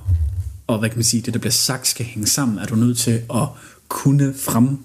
og 0.67 0.79
hvad 0.79 0.89
kan 0.89 0.99
man 0.99 1.05
sige, 1.05 1.23
det 1.23 1.35
der 1.35 1.41
bliver 1.41 1.53
sagt 1.53 1.87
skal 1.87 2.07
hænge 2.07 2.27
sammen, 2.27 2.59
er 2.59 2.67
du 2.67 2.75
nødt 2.77 2.99
til 2.99 3.23
at 3.35 3.49
kunne 3.89 4.35
frem, 4.35 4.79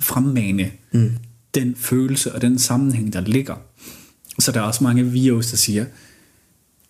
fremmane 0.00 0.70
mm. 0.92 1.12
den 1.54 1.74
følelse 1.76 2.34
og 2.34 2.42
den 2.42 2.58
sammenhæng, 2.58 3.12
der 3.12 3.20
ligger. 3.20 3.54
Så 4.38 4.52
der 4.52 4.60
er 4.60 4.64
også 4.64 4.84
mange 4.84 5.04
videos, 5.04 5.50
der 5.50 5.56
siger, 5.56 5.84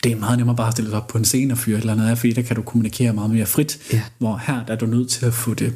det 0.05 0.13
er 0.13 0.17
meget 0.17 0.39
nemmere 0.39 0.57
bare 0.57 0.67
at 0.67 0.73
stille 0.73 0.91
sig 0.91 0.97
op 0.97 1.07
på 1.07 1.19
en 1.19 1.25
scene 1.25 1.55
og 1.55 1.59
fyre 1.59 1.77
et 1.77 1.81
eller 1.81 1.93
andet 1.93 2.07
af, 2.07 2.19
fordi 2.19 2.33
der 2.33 2.43
kan 2.43 2.57
du 2.57 2.63
kommunikere 2.63 3.13
meget 3.13 3.31
mere 3.31 3.47
frit. 3.47 3.79
Ja. 3.93 4.03
Hvor 4.19 4.43
her 4.47 4.65
der 4.65 4.73
er 4.73 4.79
du 4.79 4.87
nødt 4.87 5.11
til 5.11 5.27
at 5.27 5.35
få 5.35 5.55
det 5.55 5.73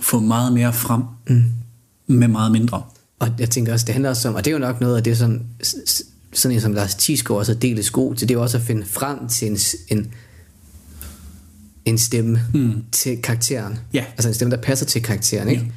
få 0.00 0.20
meget 0.20 0.52
mere 0.52 0.72
frem 0.72 1.02
mm. 1.28 1.44
med 2.06 2.28
meget 2.28 2.52
mindre. 2.52 2.82
Og 3.18 3.28
jeg 3.38 3.50
tænker 3.50 3.72
også, 3.72 3.86
det 3.86 3.92
handler 3.92 4.10
også 4.10 4.28
om, 4.28 4.34
og 4.34 4.44
det 4.44 4.50
er 4.50 4.52
jo 4.52 4.58
nok 4.58 4.80
noget 4.80 4.96
af 4.96 5.04
det, 5.04 5.18
som 5.18 5.40
sådan 6.32 6.54
en 6.56 6.60
som 6.60 6.72
Lars 6.72 6.94
Thiesgaard 6.94 7.38
også 7.38 7.52
har 7.52 7.58
delt 7.60 7.84
sko 7.84 8.14
til, 8.14 8.28
det 8.28 8.34
er 8.34 8.38
jo 8.38 8.42
også 8.42 8.56
at 8.56 8.62
finde 8.62 8.86
frem 8.86 9.28
til 9.28 9.48
en, 9.48 9.58
en, 9.88 10.12
en 11.88 11.98
stemme 11.98 12.40
mm. 12.54 12.72
til 12.92 13.22
karakteren. 13.22 13.78
Ja. 13.92 14.04
Altså 14.10 14.28
en 14.28 14.34
stemme, 14.34 14.54
der 14.56 14.62
passer 14.62 14.86
til 14.86 15.02
karakteren, 15.02 15.48
ikke? 15.48 15.72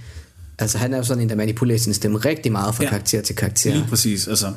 Altså 0.60 0.78
han 0.78 0.94
er 0.94 0.98
jo 0.98 1.04
sådan 1.04 1.24
en, 1.24 1.30
der 1.30 1.36
manipulerer 1.36 1.80
sin 1.80 1.94
stemme 1.94 2.18
rigtig 2.18 2.52
meget 2.52 2.76
fra 2.76 2.84
Ja. 2.84 2.88
ja. 2.88 2.92
karakter 2.92 3.22
til 3.22 3.36
karakter. 3.36 3.74
Lige 3.74 3.86
præcis, 3.90 4.28
altså 4.28 4.54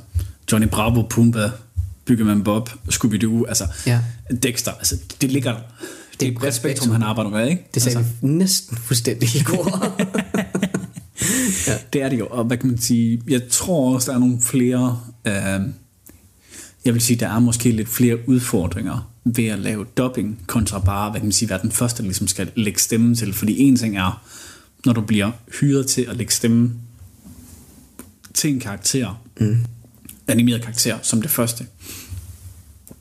Johnny 0.52 0.68
Bravo, 0.68 1.02
Pumba, 1.10 1.50
Byggeman 2.04 2.44
Bob, 2.44 2.68
Scooby-Doo, 2.92 3.48
altså 3.48 3.64
Ja. 3.86 4.00
Dexter, 4.42 4.72
altså 4.72 4.96
det 5.20 5.32
ligger 5.32 5.52
der. 5.52 5.58
Det, 5.58 6.20
det 6.20 6.28
er 6.28 6.32
et 6.32 6.38
bredt 6.38 6.54
spektrum, 6.54 6.90
han 6.90 7.02
arbejder 7.02 7.30
med, 7.30 7.48
ikke? 7.48 7.66
Det 7.74 7.82
sagde 7.82 7.98
altså, 7.98 8.12
vi 8.22 8.28
næsten 8.28 8.76
fuldstændig 8.76 9.36
i 9.36 9.42
går. 9.42 9.86
Det 11.92 12.02
er 12.02 12.08
det 12.08 12.18
jo, 12.18 12.26
og 12.26 12.44
hvad 12.44 12.56
kan 12.56 12.68
man 12.68 12.78
sige, 12.78 13.22
jeg 13.28 13.42
tror 13.50 13.94
også, 13.94 14.10
der 14.10 14.16
er 14.16 14.20
nogle 14.20 14.38
flere, 14.42 15.00
øh, 15.24 15.34
jeg 16.84 16.94
vil 16.94 17.00
sige, 17.00 17.16
der 17.20 17.28
er 17.28 17.38
måske 17.38 17.70
lidt 17.70 17.88
flere 17.88 18.28
udfordringer 18.28 19.10
ved 19.24 19.46
at 19.46 19.58
lave 19.58 19.86
dubbing, 19.96 20.38
kontra 20.46 20.78
bare, 20.78 21.10
hvad 21.10 21.20
kan 21.20 21.26
man 21.26 21.32
sige, 21.32 21.48
være 21.48 21.62
den 21.62 21.72
første, 21.72 22.02
der 22.02 22.06
ligesom 22.06 22.28
skal 22.28 22.50
lægge 22.56 22.80
stemme 22.80 23.14
til, 23.14 23.32
fordi 23.32 23.58
en 23.58 23.76
ting 23.76 23.96
er, 23.96 24.22
når 24.86 24.92
du 24.92 25.00
bliver 25.00 25.30
hyret 25.60 25.86
til 25.86 26.02
at 26.02 26.16
lægge 26.16 26.32
stemme 26.32 26.72
til 28.34 28.50
en 28.50 28.60
karakter, 28.60 29.22
mm. 29.40 29.58
animeret 30.28 30.62
karakter, 30.62 30.98
som 31.02 31.22
det 31.22 31.30
første, 31.30 31.66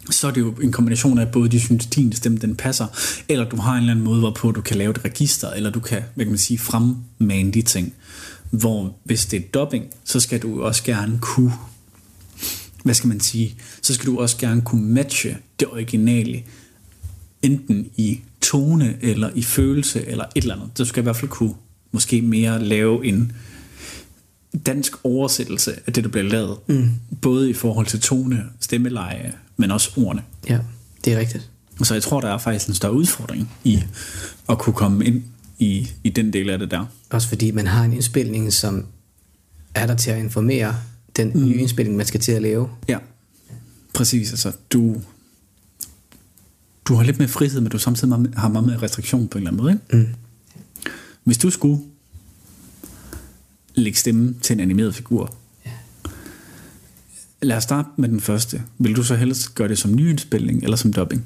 så 0.10 0.28
er 0.28 0.32
det 0.32 0.42
jo 0.42 0.52
en 0.52 0.72
kombination 0.72 1.18
af, 1.18 1.22
at 1.22 1.32
både 1.32 1.50
de 1.50 1.60
synes, 1.60 1.86
din 1.86 2.14
stemme 2.14 2.38
den 2.38 2.56
passer, 2.56 2.88
eller 3.30 3.50
du 3.50 3.56
har 3.56 3.74
en 3.74 3.80
eller 3.80 3.92
anden 3.92 4.06
måde, 4.06 4.20
hvorpå 4.20 4.52
du 4.52 4.62
kan 4.62 4.78
lave 4.78 4.92
et 4.92 5.06
register, 5.06 5.50
eller 5.50 5.70
du 5.70 5.80
kan, 5.80 6.04
hvad 6.16 6.26
kan 6.26 6.32
man 6.32 6.38
sige, 6.38 6.58
fremmane 6.58 7.52
de 7.52 7.62
ting. 7.62 7.94
Hvor 8.50 8.96
hvis 9.04 9.26
det 9.26 9.38
er 9.38 9.48
dubbing, 9.54 9.86
så 10.04 10.20
skal 10.20 10.42
du 10.42 10.64
også 10.64 10.84
gerne 10.84 11.20
kunne, 11.22 11.54
hvad 12.84 12.94
skal 12.94 13.08
man 13.08 13.20
sige, 13.20 13.56
så 13.82 13.94
skal 13.94 14.06
du 14.06 14.20
også 14.20 14.38
gerne 14.38 14.62
kunne 14.62 14.86
matche 14.86 15.38
det 15.60 15.68
originale, 15.68 16.44
enten 17.42 17.90
i 17.98 18.20
tone, 18.42 18.98
eller 19.02 19.30
i 19.36 19.44
følelse, 19.44 20.06
eller 20.06 20.26
et 20.36 20.42
eller 20.42 20.56
andet. 20.56 20.78
Du 20.78 20.86
skal 20.86 21.02
i 21.02 21.04
hvert 21.04 21.16
fald 21.16 21.32
kunne 21.32 21.54
måske 21.92 22.22
mere 22.22 22.64
lave 22.64 23.06
en 23.06 23.32
dansk 24.66 24.94
oversættelse 25.04 25.80
af 25.88 25.94
det, 25.94 26.04
der 26.04 26.10
bliver 26.10 26.24
lavet. 26.24 26.58
Mm. 26.68 26.90
Både 27.22 27.50
i 27.50 27.54
forhold 27.54 27.86
til 27.86 28.00
tone, 28.00 28.44
stemmeleje, 28.60 29.34
men 29.58 29.72
også 29.72 29.92
ordene. 29.98 30.24
ja, 30.50 30.60
det 31.06 31.14
er 31.14 31.20
rigtigt. 31.20 31.50
Så 31.84 31.94
jeg 31.94 32.04
tror, 32.04 32.22
der 32.22 32.28
er 32.28 32.38
faktisk 32.38 32.68
en 32.68 32.76
større 32.76 32.94
udfordring 32.94 33.52
i 33.64 33.84
at 34.50 34.60
kunne 34.60 34.74
komme 34.74 35.06
ind 35.06 35.24
i, 35.60 35.90
i 36.04 36.10
den 36.10 36.34
del 36.34 36.50
af 36.50 36.60
det 36.60 36.72
der. 36.72 36.86
Også 37.10 37.28
fordi 37.28 37.52
man 37.52 37.68
har 37.68 37.84
en 37.84 37.94
indspilning, 37.94 38.54
som 38.54 38.86
er 39.74 39.88
der 39.88 39.96
til 39.96 40.12
at 40.12 40.20
informere 40.20 40.76
den 41.16 41.32
mm. 41.34 41.46
nye 41.46 41.56
indspilning, 41.56 41.98
man 41.98 42.06
skal 42.06 42.20
til 42.20 42.32
at 42.32 42.42
lave. 42.42 42.70
Ja, 42.88 42.98
præcis. 43.94 44.32
Altså, 44.32 44.52
du, 44.74 45.02
du 46.86 46.94
har 46.96 47.04
lidt 47.04 47.20
mere 47.20 47.28
frihed, 47.28 47.62
men 47.62 47.72
du 47.72 47.78
samtidig 47.78 48.14
har 48.36 48.50
meget 48.50 48.68
mere 48.68 48.82
restriktion 48.82 49.28
på 49.28 49.38
en 49.38 49.48
eller 49.48 49.52
anden 49.52 49.64
måde. 49.64 49.74
Ikke? 49.74 50.08
Mm. 50.08 50.14
Hvis 51.24 51.38
du 51.38 51.50
skulle 51.50 51.84
lægge 53.76 54.00
stemme 54.00 54.36
til 54.42 54.54
en 54.54 54.60
animeret 54.60 54.96
figur, 54.96 55.36
lad 57.42 57.58
os 57.58 57.64
starte 57.64 57.90
med 57.98 58.10
den 58.10 58.22
første. 58.22 58.64
Vil 58.78 58.96
du 58.96 59.04
så 59.04 59.16
helst 59.16 59.56
gøre 59.56 59.68
det 59.68 59.78
som 59.78 59.96
nyindspilning 59.96 60.64
eller 60.64 60.78
som 60.78 60.94
dubbing? 60.94 61.26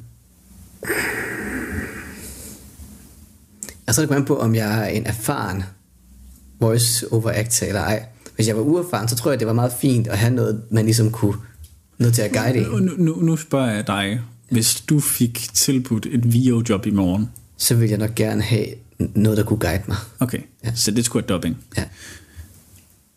Og 3.87 3.93
så 3.93 4.01
er 4.01 4.05
det 4.05 4.25
på, 4.25 4.39
om 4.39 4.55
jeg 4.55 4.83
er 4.83 4.87
en 4.87 5.05
erfaren 5.05 5.63
voice-over 6.59 7.31
actor 7.35 7.67
eller 7.67 7.81
ej. 7.81 8.05
Hvis 8.37 8.47
jeg 8.47 8.55
var 8.55 8.61
uerfaren, 8.61 9.07
så 9.07 9.15
tror 9.15 9.31
jeg, 9.31 9.39
det 9.39 9.47
var 9.47 9.53
meget 9.53 9.71
fint 9.81 10.07
at 10.07 10.17
have 10.17 10.33
noget, 10.33 10.61
man 10.71 10.85
ligesom 10.85 11.11
kunne 11.11 11.35
noget 11.97 12.15
til 12.15 12.21
at 12.21 12.31
guide 12.31 12.57
en. 12.59 12.65
Nu, 12.65 12.93
nu, 12.97 13.15
nu 13.21 13.37
spørger 13.37 13.71
jeg 13.71 13.87
dig, 13.87 14.21
hvis 14.49 14.81
du 14.89 14.99
fik 14.99 15.47
tilbudt 15.53 16.05
et 16.05 16.33
VO-job 16.33 16.85
i 16.85 16.91
morgen, 16.91 17.29
Så 17.57 17.75
ville 17.75 17.89
jeg 17.91 17.97
nok 17.99 18.15
gerne 18.15 18.41
have 18.41 18.65
noget, 18.97 19.37
der 19.37 19.43
kunne 19.43 19.59
guide 19.59 19.83
mig. 19.87 19.97
okay. 20.19 20.39
Ja. 20.63 20.71
så 20.75 20.91
det 20.91 21.05
skulle 21.05 21.25
være 21.27 21.35
dubbing. 21.37 21.57
Ja. 21.77 21.83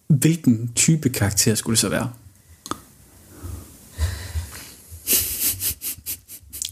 Hvilken 0.09 0.71
type 0.75 1.09
karakter 1.09 1.55
skulle 1.55 1.75
det 1.75 1.81
så 1.81 1.89
være? 1.89 2.09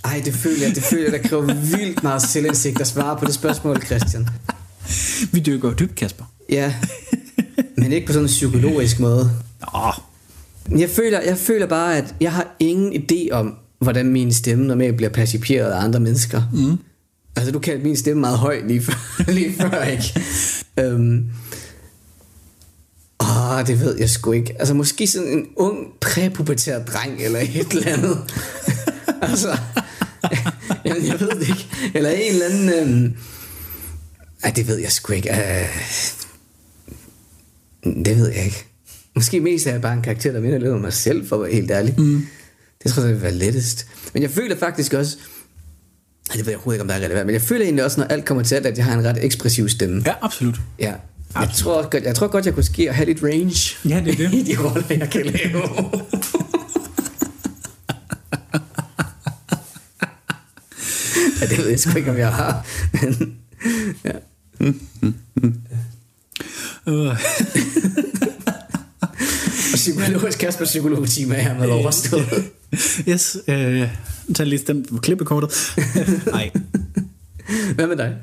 Ej, 0.04 0.22
det 0.24 0.34
føler 0.34 0.66
jeg, 0.66 0.74
det 0.74 0.82
føler 0.82 1.02
jeg, 1.12 1.22
der 1.22 1.28
kræver 1.28 1.54
vildt 1.54 2.02
meget 2.02 2.22
selvindsigt 2.22 2.80
at 2.80 2.86
svare 2.86 3.16
på 3.18 3.24
det 3.24 3.34
spørgsmål, 3.34 3.82
Christian. 3.82 4.28
Vi 5.32 5.40
dykker 5.40 5.72
dybt, 5.74 5.94
Kasper. 5.94 6.24
Ja, 6.50 6.74
men 7.76 7.92
ikke 7.92 8.06
på 8.06 8.12
sådan 8.12 8.24
en 8.24 8.28
psykologisk 8.28 9.00
måde. 9.00 9.30
Nå, 9.60 9.92
Jeg 10.78 10.90
føler, 10.90 11.20
jeg 11.20 11.38
føler 11.38 11.66
bare, 11.66 11.96
at 11.96 12.14
jeg 12.20 12.32
har 12.32 12.56
ingen 12.60 12.92
idé 12.92 13.32
om, 13.32 13.54
hvordan 13.80 14.06
min 14.06 14.32
stemme 14.32 14.66
normalt 14.66 14.96
bliver 14.96 15.10
perciperet 15.10 15.70
af 15.70 15.84
andre 15.84 16.00
mennesker. 16.00 16.42
Mm. 16.52 16.76
Altså, 17.36 17.52
du 17.52 17.58
kaldte 17.58 17.84
min 17.84 17.96
stemme 17.96 18.20
meget 18.20 18.38
høj 18.38 18.60
lige 18.66 18.82
før, 18.82 19.22
lige 19.32 19.52
før 19.52 19.82
ikke? 19.82 20.20
Øhm. 20.78 21.24
Åh, 23.20 23.66
det 23.66 23.80
ved 23.80 23.98
jeg 23.98 24.10
sgu 24.10 24.32
ikke. 24.32 24.54
Altså, 24.58 24.74
måske 24.74 25.06
sådan 25.06 25.28
en 25.28 25.46
ung, 25.56 25.76
præpubertær 26.00 26.78
dreng, 26.84 27.22
eller 27.22 27.40
et 27.40 27.66
eller 27.72 27.92
andet. 27.92 28.18
altså, 29.30 29.48
jamen, 30.84 31.06
jeg 31.06 31.20
ved 31.20 31.30
det 31.30 31.48
ikke. 31.48 31.66
Eller 31.94 32.10
en 32.10 32.32
eller 32.32 32.46
anden... 32.46 32.68
Øhm. 33.04 33.14
Ej, 34.42 34.50
det 34.56 34.68
ved 34.68 34.76
jeg 34.76 34.92
sgu 34.92 35.12
ikke. 35.12 35.30
Øh. 35.30 35.68
Det 38.04 38.16
ved 38.16 38.28
jeg 38.32 38.44
ikke. 38.44 38.64
Måske 39.14 39.40
mest 39.40 39.66
er 39.66 39.70
jeg 39.72 39.82
bare 39.82 39.92
en 39.92 40.02
karakter, 40.02 40.32
der 40.32 40.40
minder 40.40 40.58
lidt 40.58 40.70
om 40.70 40.80
mig 40.80 40.92
selv, 40.92 41.28
for 41.28 41.36
at 41.36 41.42
være 41.42 41.52
helt 41.52 41.70
ærlig. 41.70 41.94
Mm. 41.98 42.26
Det 42.82 42.92
tror 42.92 43.02
jeg, 43.02 43.12
vil 43.12 43.22
være 43.22 43.32
lettest. 43.34 43.86
Men 44.14 44.22
jeg 44.22 44.30
føler 44.30 44.56
faktisk 44.56 44.92
også, 44.94 45.16
det 46.32 46.38
ved 46.38 46.44
jeg 46.46 46.54
overhovedet 46.56 46.76
ikke, 46.76 46.82
om 46.82 46.88
der 46.88 46.94
er 46.94 47.00
relevant, 47.04 47.26
men 47.26 47.32
jeg 47.32 47.42
føler 47.42 47.64
egentlig 47.64 47.84
også, 47.84 48.00
når 48.00 48.06
alt 48.06 48.24
kommer 48.24 48.42
til 48.44 48.54
alt, 48.54 48.66
at 48.66 48.76
jeg 48.78 48.84
har 48.84 48.98
en 48.98 49.04
ret 49.04 49.24
ekspressiv 49.24 49.68
stemme. 49.68 50.02
ja, 50.06 50.14
absolut. 50.22 50.60
Ja. 50.78 50.92
Jeg 51.34 51.50
tror, 51.54 51.88
godt, 51.90 52.04
jeg 52.04 52.14
tror 52.14 52.26
godt, 52.28 52.46
jeg 52.46 52.54
kunne 52.54 52.64
ske 52.64 52.88
at 52.88 52.94
have 52.94 53.06
lidt 53.06 53.22
range 53.22 53.76
Ja, 53.88 54.02
det 54.04 54.12
er 54.12 54.28
det. 54.28 54.34
i 54.38 54.42
de 54.42 54.56
roller, 54.64 54.82
jeg 54.90 55.10
kan 55.10 55.26
lave. 55.26 55.62
ja, 61.40 61.46
det 61.46 61.58
ved 61.58 61.68
jeg 61.68 61.80
sgu 61.80 61.98
ikke, 61.98 62.10
om 62.10 62.18
jeg 62.18 62.32
har. 62.32 62.66
Men, 62.92 63.34
ja. 64.04 64.10
Øh, 64.60 64.74
Og 66.84 67.16
psykologisk 69.92 70.38
Kasper 70.38 70.64
psykologtime 70.64 71.36
er 71.36 71.42
hermed 71.42 71.68
overstået. 71.70 72.44
yes, 73.08 73.36
øh, 73.48 73.88
tag 74.34 74.46
lige 74.46 74.58
stemt 74.58 74.88
på 74.88 74.98
klippekortet. 74.98 75.74
Nej. 76.26 76.50
Hvad 77.74 77.86
med 77.86 77.96
dig? 77.96 78.16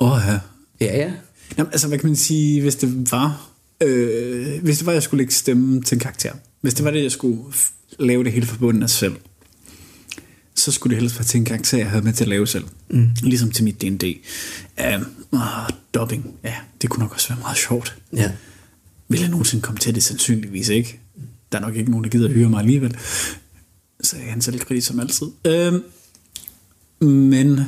Åh, 0.00 0.12
oh, 0.12 0.20
ja. 0.26 0.38
Ja, 0.80 0.98
ja. 0.98 1.12
Jamen, 1.58 1.72
altså, 1.72 1.88
hvad 1.88 1.98
kan 1.98 2.08
man 2.08 2.16
sige, 2.16 2.60
hvis 2.60 2.76
det 2.76 3.12
var... 3.12 3.50
Øh, 3.80 4.62
hvis 4.62 4.78
det 4.78 4.86
var, 4.86 4.92
jeg 4.92 5.02
skulle 5.02 5.18
lægge 5.18 5.34
stemme 5.34 5.82
til 5.82 5.96
en 5.96 6.00
karakter. 6.00 6.32
Hvis 6.60 6.74
det 6.74 6.84
var 6.84 6.90
det, 6.90 7.02
jeg 7.02 7.12
skulle 7.12 7.38
lave 7.98 8.24
det 8.24 8.32
hele 8.32 8.46
forbundet 8.46 8.82
af 8.82 8.90
selv. 8.90 9.16
Så 10.56 10.72
skulle 10.72 10.94
det 10.94 11.02
helst 11.02 11.18
være 11.18 11.24
til 11.24 11.38
en 11.38 11.44
karakter, 11.44 11.78
jeg 11.78 11.90
havde 11.90 12.04
med 12.04 12.12
til 12.12 12.24
at 12.24 12.28
lave 12.28 12.46
selv. 12.46 12.64
Mm. 12.90 13.10
Ligesom 13.22 13.50
til 13.50 13.64
mit 13.64 13.82
D&D. 13.82 14.04
Um, 14.96 15.06
uh, 15.32 15.40
dubbing, 15.94 16.34
ja, 16.44 16.54
det 16.82 16.90
kunne 16.90 17.02
nok 17.02 17.12
også 17.12 17.28
være 17.28 17.38
meget 17.40 17.56
sjovt. 17.56 17.96
Ja. 18.12 18.32
Vil 19.08 19.20
jeg 19.20 19.28
nogensinde 19.28 19.62
komme 19.62 19.78
til 19.78 19.94
det? 19.94 20.02
Sandsynligvis 20.02 20.68
ikke. 20.68 21.00
Der 21.52 21.58
er 21.58 21.62
nok 21.62 21.76
ikke 21.76 21.90
nogen, 21.90 22.04
der 22.04 22.10
gider 22.10 22.28
at 22.28 22.34
hyre 22.34 22.48
mig 22.48 22.60
alligevel. 22.60 22.96
Så 24.00 24.16
jeg 24.16 24.36
er 24.36 24.40
selvkritisk 24.40 24.86
som 24.86 25.00
altid. 25.00 25.26
Øhm, 25.46 25.82
men 27.08 27.60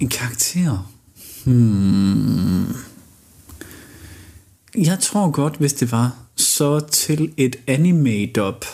en 0.00 0.08
karakter... 0.08 0.92
Hmm, 1.44 2.66
jeg 4.76 4.98
tror 5.00 5.30
godt, 5.30 5.56
hvis 5.56 5.72
det 5.72 5.92
var 5.92 6.16
så 6.36 6.80
til 6.80 7.32
et 7.36 7.56
anime-dub, 7.66 8.64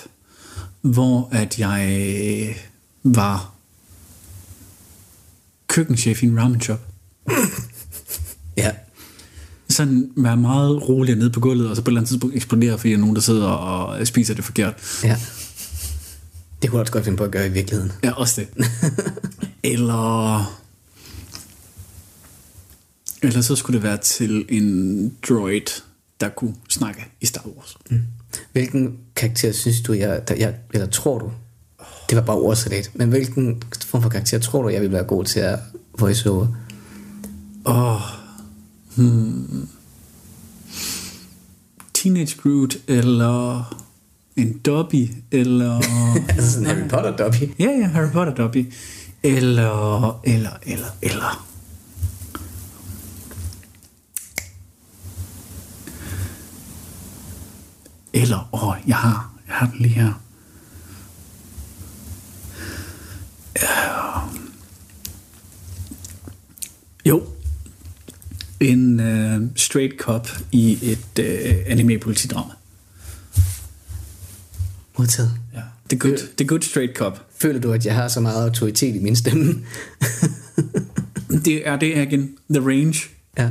hvor 0.80 1.28
at 1.32 1.58
jeg 1.58 2.56
var 3.04 3.54
køkkenchef 5.68 6.22
i 6.22 6.26
en 6.26 6.40
ramen 6.40 6.60
shop. 6.60 6.80
Ja. 8.56 8.70
sådan 9.68 10.10
være 10.16 10.36
meget 10.36 10.88
rolig 10.88 11.16
nede 11.16 11.30
på 11.30 11.40
gulvet, 11.40 11.68
og 11.68 11.76
så 11.76 11.82
på 11.82 11.88
et 11.88 11.92
eller 11.92 12.00
andet 12.00 12.08
tidspunkt 12.08 12.36
eksplodere, 12.36 12.78
fordi 12.78 12.90
der 12.90 12.96
er 12.96 13.00
nogen, 13.00 13.16
der 13.16 13.22
sidder 13.22 13.46
og 13.46 14.06
spiser 14.06 14.34
det 14.34 14.44
forkert. 14.44 15.00
Ja. 15.04 15.16
Det 16.62 16.70
kunne 16.70 16.78
jeg 16.78 16.80
også 16.80 16.92
godt 16.92 17.04
finde 17.04 17.18
på 17.18 17.24
at 17.24 17.30
gøre 17.30 17.46
i 17.46 17.50
virkeligheden. 17.50 17.92
Ja, 18.04 18.12
også 18.12 18.40
det. 18.40 18.68
eller... 19.72 20.60
Eller 23.22 23.40
så 23.40 23.56
skulle 23.56 23.74
det 23.74 23.82
være 23.82 23.96
til 23.96 24.44
en 24.48 25.16
droid, 25.28 25.82
der 26.20 26.28
kunne 26.28 26.54
snakke 26.68 27.06
i 27.20 27.26
Star 27.26 27.46
Wars. 27.46 27.76
Mm. 27.90 28.00
Hvilken 28.52 28.98
karakter 29.16 29.52
synes 29.52 29.80
du, 29.80 29.92
jeg, 29.92 30.28
der, 30.28 30.34
jeg 30.34 30.54
eller 30.72 30.86
tror 30.86 31.18
du, 31.18 31.32
det 32.14 32.22
var 32.22 32.26
bare 32.26 32.36
ordsalat, 32.36 32.90
men 32.94 33.08
hvilken 33.08 33.62
form 33.86 34.02
for 34.02 34.10
karakter 34.10 34.38
tror 34.38 34.62
du, 34.62 34.68
jeg 34.68 34.82
vil 34.82 34.92
være 34.92 35.04
god 35.04 35.24
til 35.24 35.40
at 35.40 35.58
voice 35.98 36.30
over? 36.30 36.46
Åh... 37.66 37.94
Oh, 37.94 38.00
hmm. 38.96 39.68
Teenage 41.94 42.36
Groot, 42.42 42.76
eller 42.88 43.64
en 44.36 44.58
Dobby, 44.58 45.10
eller... 45.30 45.80
altså 46.28 46.50
sådan 46.52 46.70
en 46.70 46.76
Harry 46.76 46.88
Potter 46.88 47.16
Dobby. 47.16 47.54
Ja, 47.58 47.70
ja, 47.70 47.86
Harry 47.86 48.10
Potter 48.12 48.34
Dobby. 48.34 48.72
Eller, 49.22 50.20
eller, 50.24 50.50
eller, 50.62 50.86
eller... 51.02 51.46
Eller, 58.12 58.48
åh, 58.52 58.68
oh, 58.68 58.76
jeg 58.86 58.96
har, 58.96 59.32
jeg 59.46 59.54
har 59.54 59.66
den 59.66 59.78
lige 59.78 59.94
her. 59.94 60.12
Ja. 63.62 64.20
Jo. 67.04 67.22
En 68.64 69.00
uh, 69.00 69.48
straight 69.56 69.98
cop 69.98 70.28
i 70.52 70.78
et 70.82 71.18
uh, 71.18 71.70
anime-politidrama. 71.72 72.52
Modtaget. 74.98 75.30
Ja. 75.54 75.60
The 75.90 75.98
good, 75.98 76.18
the 76.36 76.46
good 76.46 76.62
straight 76.62 76.96
cop. 76.96 77.26
Føler 77.38 77.60
du, 77.60 77.72
at 77.72 77.86
jeg 77.86 77.94
har 77.94 78.08
så 78.08 78.20
meget 78.20 78.44
autoritet 78.44 78.94
i 78.94 78.98
min 78.98 79.16
stemme? 79.16 79.54
Det 81.44 81.68
er 81.68 81.76
det 81.78 81.86
igen. 82.06 82.30
The 82.50 82.60
range. 82.60 82.94
ja. 83.38 83.48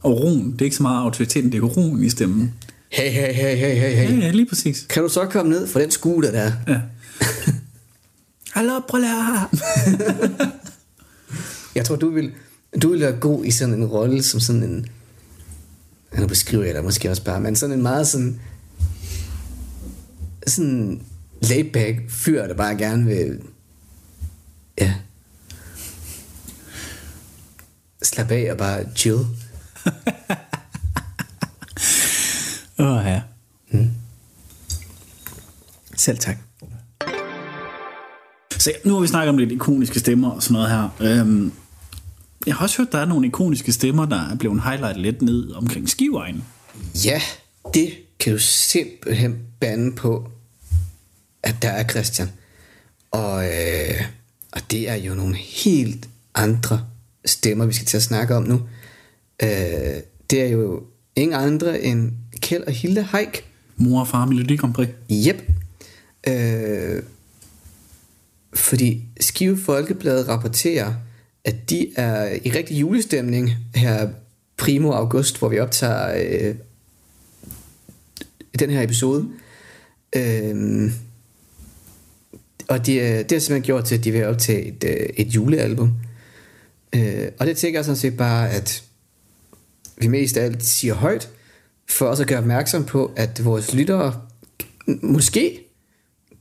Og 0.00 0.20
roen. 0.20 0.52
Det 0.52 0.60
er 0.60 0.64
ikke 0.64 0.76
så 0.76 0.82
meget 0.82 1.02
autoriteten, 1.02 1.52
det 1.52 1.58
er 1.58 1.62
roen 1.62 2.04
i 2.04 2.08
stemmen. 2.10 2.54
Hey, 2.88 3.10
hey, 3.10 3.32
hey, 3.32 3.56
hey, 3.56 3.56
hey, 3.56 3.92
Ja, 3.92 4.04
hey. 4.06 4.20
ja, 4.22 4.30
lige 4.30 4.46
præcis. 4.46 4.86
Kan 4.90 5.02
du 5.02 5.08
så 5.08 5.26
komme 5.26 5.50
ned 5.52 5.66
fra 5.66 5.80
den 5.80 5.90
scooter 5.90 6.30
der? 6.30 6.52
Ja. 6.68 6.80
Hallo, 8.56 8.80
briller! 8.88 9.50
Jeg 11.74 11.84
tror, 11.84 11.96
du 11.96 12.10
vil, 12.10 12.30
du 12.82 12.90
vil 12.90 13.00
være 13.00 13.12
god 13.12 13.44
i 13.44 13.50
sådan 13.50 13.74
en 13.74 13.86
rolle 13.86 14.22
som 14.22 14.40
sådan 14.40 14.62
en... 14.62 14.86
Nu 16.18 16.26
beskriver 16.26 16.64
jeg 16.64 16.74
dig 16.74 16.84
måske 16.84 17.10
også 17.10 17.24
bare, 17.24 17.40
men 17.40 17.56
sådan 17.56 17.76
en 17.76 17.82
meget 17.82 18.06
sådan... 18.06 18.40
Sådan 20.46 21.02
laid-back 21.42 22.10
fyr, 22.10 22.46
der 22.46 22.54
bare 22.54 22.76
gerne 22.76 23.04
vil... 23.04 23.40
Ja. 24.80 24.94
Slap 28.02 28.30
af 28.30 28.48
og 28.52 28.58
bare 28.58 28.84
chill. 28.96 29.18
Åh, 32.78 32.96
oh, 32.96 33.04
ja. 33.04 33.22
Selv 35.96 36.18
tak. 36.18 36.36
Så 38.58 38.72
nu 38.84 38.94
har 38.94 39.00
vi 39.00 39.06
snakket 39.06 39.28
om 39.28 39.38
lidt 39.38 39.52
ikoniske 39.52 40.00
stemmer 40.00 40.30
og 40.30 40.42
sådan 40.42 40.52
noget 40.52 40.70
her. 40.70 40.88
Øhm, 41.00 41.52
jeg 42.46 42.54
har 42.54 42.62
også 42.62 42.78
hørt, 42.78 42.92
der 42.92 42.98
er 42.98 43.04
nogle 43.04 43.26
ikoniske 43.26 43.72
stemmer, 43.72 44.06
der 44.06 44.30
er 44.30 44.36
blevet 44.36 44.62
highlightet 44.62 45.02
lidt 45.02 45.22
ned 45.22 45.50
omkring 45.50 45.88
skivejen. 45.88 46.44
Ja, 47.04 47.20
det 47.74 47.90
kan 48.20 48.32
du 48.32 48.38
simpelthen 48.38 49.38
bande 49.60 49.96
på, 49.96 50.28
at 51.42 51.56
der 51.62 51.68
er 51.68 51.88
Christian. 51.88 52.28
Og, 53.10 53.44
øh, 53.44 54.02
og 54.52 54.60
det 54.70 54.88
er 54.88 54.94
jo 54.94 55.14
nogle 55.14 55.36
helt 55.36 56.08
andre 56.34 56.86
stemmer, 57.24 57.66
vi 57.66 57.72
skal 57.72 57.86
til 57.86 57.96
at 57.96 58.02
snakke 58.02 58.36
om 58.36 58.42
nu. 58.42 58.60
Øh, 59.42 59.48
det 60.30 60.42
er 60.42 60.48
jo 60.48 60.82
ingen 61.16 61.40
andre 61.40 61.82
end 61.82 62.12
Kjeld 62.40 62.62
og 62.62 62.72
Hilde 62.72 63.02
Haik. 63.02 63.44
Mor 63.76 64.00
og 64.00 64.08
far 64.08 64.26
Melodi 64.26 64.56
Grand 64.56 64.74
Prix. 64.74 64.88
Yep. 65.10 65.42
Øh, 66.28 67.02
fordi 68.54 69.04
Skive 69.20 69.58
Folkeblad 69.58 70.28
rapporterer, 70.28 70.94
at 71.44 71.70
de 71.70 71.92
er 71.96 72.38
i 72.44 72.50
rigtig 72.50 72.80
julestemning 72.80 73.50
her 73.74 74.08
primo 74.56 74.90
august, 74.92 75.38
hvor 75.38 75.48
vi 75.48 75.58
optager 75.58 76.14
øh, 76.48 76.54
den 78.58 78.70
her 78.70 78.82
episode. 78.82 79.28
Øh, 80.16 80.90
og 82.68 82.86
de, 82.86 83.00
er- 83.00 83.22
det 83.22 83.32
har 83.32 83.40
simpelthen 83.40 83.62
gjort 83.62 83.84
til, 83.84 83.94
at 83.98 84.04
de 84.04 84.10
vil 84.12 84.24
optage 84.24 84.62
et, 84.64 84.84
øh, 84.84 85.06
et 85.16 85.26
julealbum. 85.26 85.92
Øh, 86.94 87.28
og 87.38 87.46
det 87.46 87.56
tænker 87.56 87.78
jeg 87.78 87.84
sådan 87.84 87.96
set 87.96 88.16
bare, 88.16 88.50
at 88.50 88.82
vi 89.98 90.06
mest 90.08 90.36
af 90.36 90.44
alt 90.44 90.64
siger 90.64 90.94
højt, 90.94 91.30
for 91.90 92.06
også 92.06 92.22
at 92.22 92.28
gøre 92.28 92.38
opmærksom 92.38 92.84
på, 92.84 93.12
at 93.16 93.44
vores 93.44 93.74
lyttere 93.74 94.20
måske 95.02 95.58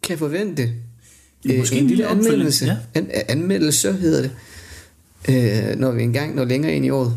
kan 0.03 0.17
forvente 0.17 0.73
øh, 1.45 1.59
måske 1.59 1.75
en 1.75 1.83
en 1.83 1.87
lille 1.89 2.07
anmeldelse. 2.07 2.65
ja. 2.65 2.77
An, 2.93 3.09
anmeldelse 3.29 3.93
hedder 3.93 4.21
det, 4.21 4.31
øh, 5.29 5.79
når 5.79 5.91
vi 5.91 6.03
engang 6.03 6.35
når 6.35 6.45
længere 6.45 6.73
ind 6.73 6.85
i 6.85 6.89
året. 6.89 7.15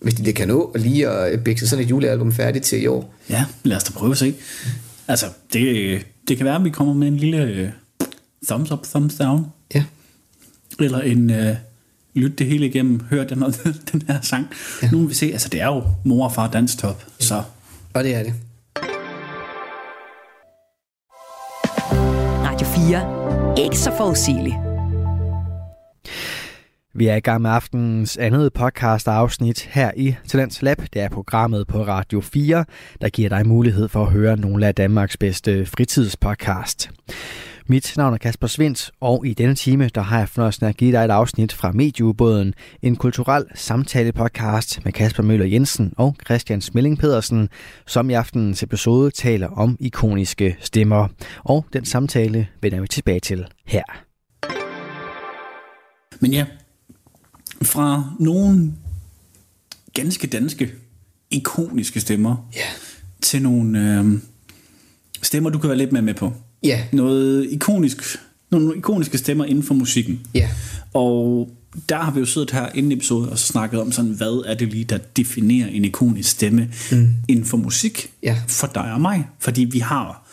Hvis 0.00 0.14
de 0.14 0.24
det 0.24 0.34
kan 0.34 0.48
nå 0.48 0.72
lige 0.78 1.08
at 1.08 1.44
bækse 1.44 1.68
sådan 1.68 1.84
et 1.84 1.90
julealbum 1.90 2.32
færdigt 2.32 2.64
til 2.64 2.82
i 2.82 2.86
år. 2.86 3.14
Ja, 3.30 3.44
lad 3.64 3.76
os 3.76 3.84
da 3.84 3.92
prøve 3.92 4.12
at 4.12 4.18
se. 4.18 4.34
Altså, 5.08 5.26
det, 5.52 6.06
det 6.28 6.36
kan 6.36 6.46
være, 6.46 6.54
at 6.56 6.64
vi 6.64 6.70
kommer 6.70 6.94
med 6.94 7.08
en 7.08 7.16
lille 7.16 7.42
øh, 7.42 7.68
thumbs 8.48 8.70
up, 8.70 8.82
thumbs 8.84 9.14
down. 9.14 9.46
Ja. 9.74 9.84
Eller 10.80 11.00
en 11.00 11.30
øh, 11.30 11.56
lyt 12.14 12.38
det 12.38 12.46
hele 12.46 12.66
igennem, 12.66 13.00
hør 13.10 13.24
den, 13.24 13.40
den 13.92 14.02
her 14.08 14.20
sang. 14.22 14.46
Ja. 14.82 14.90
Nu 14.90 14.98
må 14.98 15.08
vi 15.08 15.14
se, 15.14 15.26
altså 15.26 15.48
det 15.48 15.60
er 15.60 15.66
jo 15.66 15.82
mor 16.04 16.24
og 16.24 16.32
far 16.32 16.50
danstop, 16.50 17.04
så 17.18 17.42
Og 17.94 18.04
det 18.04 18.14
er 18.14 18.22
det. 18.22 18.34
Radio 22.44 22.66
4. 22.66 23.64
Ikke 23.64 23.78
så 23.78 23.90
forudsigeligt. 23.96 24.65
Vi 26.98 27.06
er 27.06 27.14
i 27.14 27.20
gang 27.20 27.42
med 27.42 27.50
aftenens 27.50 28.16
andet 28.16 28.52
podcast 28.52 29.08
afsnit 29.08 29.60
her 29.60 29.90
i 29.96 30.14
Talents 30.28 30.62
Lab. 30.62 30.82
Det 30.92 31.02
er 31.02 31.08
programmet 31.08 31.66
på 31.66 31.82
Radio 31.82 32.20
4, 32.20 32.64
der 33.00 33.08
giver 33.08 33.28
dig 33.28 33.46
mulighed 33.46 33.88
for 33.88 34.02
at 34.02 34.12
høre 34.12 34.36
nogle 34.36 34.66
af 34.66 34.74
Danmarks 34.74 35.16
bedste 35.16 35.66
fritidspodcast. 35.66 36.90
Mit 37.66 37.94
navn 37.96 38.14
er 38.14 38.18
Kasper 38.18 38.46
Svindt, 38.46 38.90
og 39.00 39.26
i 39.26 39.34
denne 39.34 39.54
time 39.54 39.88
der 39.88 40.00
har 40.00 40.18
jeg 40.18 40.28
fornøjelsen 40.28 40.64
af 40.64 40.68
at 40.68 40.76
give 40.76 40.92
dig 40.92 41.04
et 41.04 41.10
afsnit 41.10 41.52
fra 41.52 41.72
Medieubåden, 41.72 42.54
en 42.82 42.96
kulturel 42.96 43.44
samtale-podcast 43.54 44.84
med 44.84 44.92
Kasper 44.92 45.22
Møller 45.22 45.46
Jensen 45.46 45.92
og 45.96 46.16
Christian 46.24 46.60
Smelling 46.60 46.98
Pedersen, 46.98 47.48
som 47.86 48.10
i 48.10 48.12
aftenens 48.12 48.62
episode 48.62 49.10
taler 49.10 49.48
om 49.48 49.76
ikoniske 49.80 50.56
stemmer. 50.60 51.08
Og 51.44 51.64
den 51.72 51.84
samtale 51.84 52.48
vender 52.62 52.80
vi 52.80 52.88
tilbage 52.88 53.20
til 53.20 53.46
her. 53.66 53.82
Men 56.20 56.32
ja, 56.32 56.46
fra 57.62 58.10
nogle 58.20 58.72
ganske 59.94 60.26
danske, 60.26 60.72
ikoniske 61.30 62.00
stemmer, 62.00 62.48
Ja. 62.56 62.60
til 63.22 63.42
nogle 63.42 63.98
øh, 64.00 64.18
stemmer, 65.22 65.50
du 65.50 65.58
kan 65.58 65.68
være 65.68 65.78
lidt 65.78 65.92
mere 65.92 66.02
med 66.02 66.14
på. 66.14 66.32
Ja. 66.62 66.84
Noget 66.92 67.52
ikonisk, 67.52 68.18
nogle 68.50 68.76
ikoniske 68.76 69.18
stemmer 69.18 69.44
inden 69.44 69.64
for 69.64 69.74
musikken. 69.74 70.20
Ja. 70.34 70.48
Og 70.94 71.50
der 71.88 71.96
har 71.98 72.10
vi 72.12 72.20
jo 72.20 72.26
siddet 72.26 72.50
her 72.50 72.68
inden 72.74 72.92
episode 72.92 73.30
og 73.30 73.38
så 73.38 73.46
snakket 73.46 73.80
om 73.80 73.92
sådan, 73.92 74.10
hvad 74.10 74.42
er 74.46 74.54
det 74.54 74.68
lige, 74.68 74.84
der 74.84 74.98
definerer 74.98 75.68
en 75.68 75.84
ikonisk 75.84 76.30
stemme 76.30 76.70
mm. 76.92 77.08
inden 77.28 77.44
for 77.44 77.56
musik 77.56 78.10
Ja. 78.22 78.36
for 78.48 78.66
dig 78.74 78.92
og 78.92 79.00
mig. 79.00 79.26
Fordi 79.38 79.64
vi 79.64 79.78
har 79.78 80.28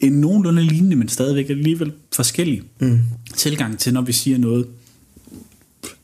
en 0.00 0.12
nogenlunde 0.12 0.62
lignende, 0.62 0.96
men 0.96 1.08
stadigvæk 1.08 1.50
alligevel 1.50 1.92
forskellig 2.12 2.62
mm. 2.80 3.00
tilgang 3.36 3.78
til, 3.78 3.92
når 3.94 4.00
vi 4.02 4.12
siger 4.12 4.38
noget 4.38 4.66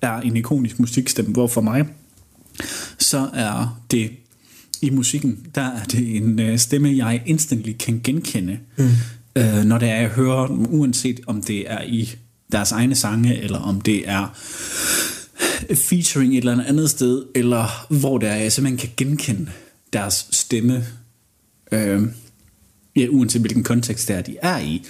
er 0.02 0.20
en 0.20 0.36
ikonisk 0.36 0.78
musikstemme, 0.78 1.32
hvor 1.32 1.46
for 1.46 1.60
mig, 1.60 1.86
så 2.98 3.28
er 3.34 3.80
det 3.90 4.10
i 4.82 4.90
musikken, 4.90 5.46
der 5.54 5.62
er 5.62 5.84
det 5.84 6.16
en 6.16 6.40
øh, 6.40 6.58
stemme, 6.58 6.96
jeg 6.96 7.22
instantly 7.26 7.72
kan 7.78 8.00
genkende, 8.04 8.58
mm. 8.76 8.88
øh, 9.36 9.64
når 9.64 9.78
det 9.78 9.88
er, 9.88 9.96
jeg 9.96 10.08
hører 10.08 10.46
dem, 10.46 10.66
uanset 10.68 11.20
om 11.26 11.42
det 11.42 11.70
er 11.70 11.82
i 11.82 12.10
deres 12.52 12.72
egne 12.72 12.94
sange, 12.94 13.42
eller 13.42 13.58
om 13.58 13.80
det 13.80 14.08
er 14.08 14.28
featuring 15.74 16.32
et 16.32 16.38
eller 16.38 16.64
andet 16.64 16.90
sted, 16.90 17.24
eller 17.34 17.86
hvor 17.98 18.18
det 18.18 18.28
er, 18.28 18.34
jeg 18.34 18.52
simpelthen 18.52 18.78
kan 18.78 18.90
genkende 18.96 19.50
deres 19.92 20.26
stemme, 20.30 20.86
øh, 21.72 22.02
ja, 22.96 23.06
uanset 23.10 23.40
hvilken 23.40 23.64
kontekst 23.64 24.08
det 24.08 24.16
er, 24.16 24.22
de 24.22 24.36
er 24.42 24.58
i, 24.58 24.84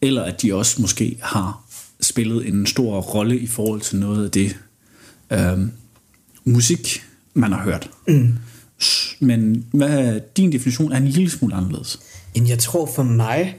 eller 0.00 0.22
at 0.22 0.42
de 0.42 0.54
også 0.54 0.80
måske 0.82 1.18
har 1.22 1.61
spillet 2.02 2.48
en 2.48 2.66
stor 2.66 3.00
rolle 3.00 3.38
i 3.38 3.46
forhold 3.46 3.80
til 3.80 3.98
noget 3.98 4.24
af 4.24 4.30
det, 4.30 4.56
øh, 5.30 5.58
musik, 6.44 7.04
man 7.34 7.52
har 7.52 7.62
hørt. 7.62 7.90
Mm. 8.08 8.34
Men 9.20 9.66
hvad 9.72 9.88
er 9.88 10.18
din 10.36 10.52
definition 10.52 10.92
af 10.92 10.96
en 10.96 11.08
lille 11.08 11.30
smule 11.30 11.54
anderledes? 11.54 12.00
Jamen, 12.34 12.48
jeg 12.48 12.58
tror 12.58 12.86
for 12.86 13.02
mig, 13.02 13.56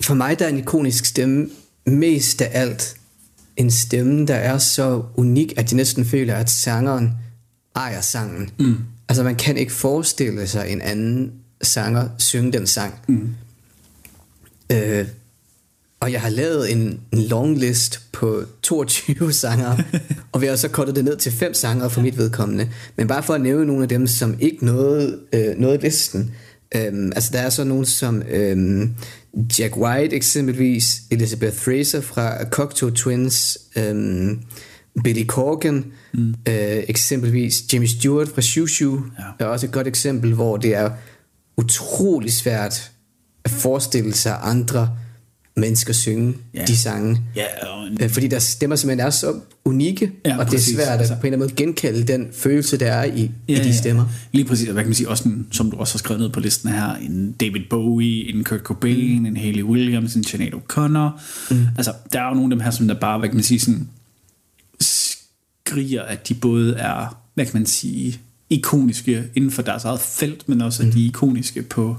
for 0.00 0.14
mig 0.14 0.38
der 0.38 0.44
er 0.44 0.48
en 0.48 0.58
ikonisk 0.58 1.04
stemme 1.04 1.48
mest 1.86 2.40
af 2.40 2.50
alt 2.52 2.96
en 3.56 3.70
stemme, 3.70 4.26
der 4.26 4.34
er 4.34 4.58
så 4.58 5.02
unik, 5.14 5.52
at 5.56 5.70
de 5.70 5.76
næsten 5.76 6.04
føler, 6.04 6.34
at 6.34 6.50
sangeren 6.50 7.12
ejer 7.76 8.00
sangen. 8.00 8.50
Mm. 8.58 8.76
Altså 9.08 9.22
man 9.22 9.36
kan 9.36 9.56
ikke 9.56 9.72
forestille 9.72 10.46
sig 10.46 10.68
en 10.68 10.80
anden 10.80 11.32
sanger 11.62 12.08
synge 12.18 12.52
den 12.52 12.66
sang. 12.66 12.94
Mm. 13.08 13.34
Øh, 14.72 15.06
og 16.00 16.12
jeg 16.12 16.20
har 16.20 16.28
lavet 16.28 16.72
en, 16.72 17.00
en 17.12 17.18
long 17.18 17.58
list 17.58 18.00
på 18.12 18.42
22 18.62 19.32
sanger, 19.42 19.76
og 20.32 20.40
vi 20.40 20.46
har 20.46 20.56
så 20.56 20.68
kortet 20.68 20.96
det 20.96 21.04
ned 21.04 21.16
til 21.16 21.32
fem 21.32 21.54
sanger 21.54 21.88
for 21.88 22.00
mit 22.00 22.18
vedkommende. 22.18 22.68
Men 22.96 23.08
bare 23.08 23.22
for 23.22 23.34
at 23.34 23.40
nævne 23.40 23.66
nogle 23.66 23.82
af 23.82 23.88
dem, 23.88 24.06
som 24.06 24.36
ikke 24.40 24.64
nåede, 24.64 25.18
øh, 25.32 25.58
nåede 25.58 25.78
listen. 25.78 26.34
Øhm, 26.74 27.12
altså 27.14 27.30
der 27.32 27.38
er 27.38 27.50
så 27.50 27.64
nogen 27.64 27.84
som 27.84 28.22
øhm, 28.30 28.94
Jack 29.58 29.76
White 29.76 30.16
eksempelvis, 30.16 31.02
Elizabeth 31.10 31.56
Fraser 31.56 32.00
fra 32.00 32.44
Cocteau 32.44 32.90
Twins, 32.90 33.58
øhm, 33.76 34.40
Billy 35.04 35.26
Corgan, 35.26 35.84
mm. 36.14 36.28
øh, 36.28 36.84
eksempelvis 36.88 37.72
Jimmy 37.72 37.86
Stewart 37.86 38.28
fra 38.28 38.40
Shoo 38.40 38.66
Shoo, 38.66 39.02
ja. 39.18 39.44
er 39.44 39.48
også 39.48 39.66
et 39.66 39.72
godt 39.72 39.86
eksempel, 39.86 40.34
hvor 40.34 40.56
det 40.56 40.74
er 40.74 40.90
utrolig 41.56 42.32
svært 42.32 42.90
at 43.44 43.50
forestille 43.50 44.14
sig 44.14 44.38
andre 44.42 44.96
mennesker 45.56 45.92
synge 45.92 46.34
Ja. 46.54 46.64
de 46.64 46.76
sange. 46.76 47.20
Ja, 47.36 47.44
og 47.66 47.86
en, 47.86 47.98
Øh, 48.02 48.10
Fordi 48.10 48.28
deres 48.28 48.42
stemmer 48.42 48.76
simpelthen 48.76 49.06
er 49.06 49.10
så 49.10 49.34
unikke, 49.64 50.12
Ja, 50.24 50.38
og 50.38 50.44
det 50.44 50.52
præcis. 50.52 50.72
er 50.72 50.76
svært 50.76 50.88
at 50.88 50.98
Altså- 50.98 51.14
på 51.14 51.20
en 51.20 51.26
eller 51.32 51.36
anden 51.36 51.40
måde 51.56 51.66
genkalde 51.66 52.02
den 52.12 52.28
følelse, 52.32 52.76
der 52.76 52.86
er 52.92 53.04
i, 53.04 53.30
ja, 53.48 53.60
i 53.60 53.64
de 53.68 53.74
stemmer. 53.76 54.04
Lige 54.32 54.44
præcis, 54.44 54.68
og 54.68 54.72
hvad 54.72 54.82
kan 54.82 54.88
man 54.88 54.94
sige, 54.94 55.08
også 55.08 55.28
en, 55.28 55.46
som 55.52 55.70
du 55.70 55.76
også 55.76 55.94
har 55.94 55.98
skrevet 55.98 56.20
ned 56.20 56.30
på 56.30 56.40
listen 56.40 56.70
her, 56.70 56.94
en 56.94 57.32
David 57.32 57.60
Bowie, 57.70 58.34
en 58.34 58.44
Kurt 58.44 58.60
Cobain, 58.60 59.18
mm. 59.20 59.26
en 59.26 59.36
Hayley 59.36 59.62
Williams, 59.62 60.14
en 60.14 60.24
Sinead 60.24 60.52
O'Connor. 60.54 61.20
Mm. 61.54 61.66
Altså, 61.76 61.92
der 62.12 62.20
er 62.20 62.28
jo 62.28 62.34
nogle 62.34 62.44
af 62.44 62.50
dem 62.56 62.60
her, 62.60 62.70
som 62.70 62.88
der 62.88 62.94
bare, 62.94 63.18
hvad 63.18 63.28
kan 63.28 63.36
man 63.36 63.44
sige, 63.44 63.60
sådan, 63.60 63.88
skriger, 64.80 66.02
at 66.02 66.28
de 66.28 66.34
både 66.34 66.74
er, 66.74 67.18
hvad 67.34 67.44
kan 67.46 67.56
man 67.56 67.66
sige, 67.66 68.20
ikoniske 68.50 69.24
inden 69.34 69.50
for 69.50 69.62
deres 69.62 69.84
eget 69.84 70.00
felt, 70.00 70.48
men 70.48 70.60
også 70.60 70.82
at 70.82 70.92
de 70.94 71.02
er 71.04 71.06
ikoniske 71.08 71.62
på, 71.62 71.96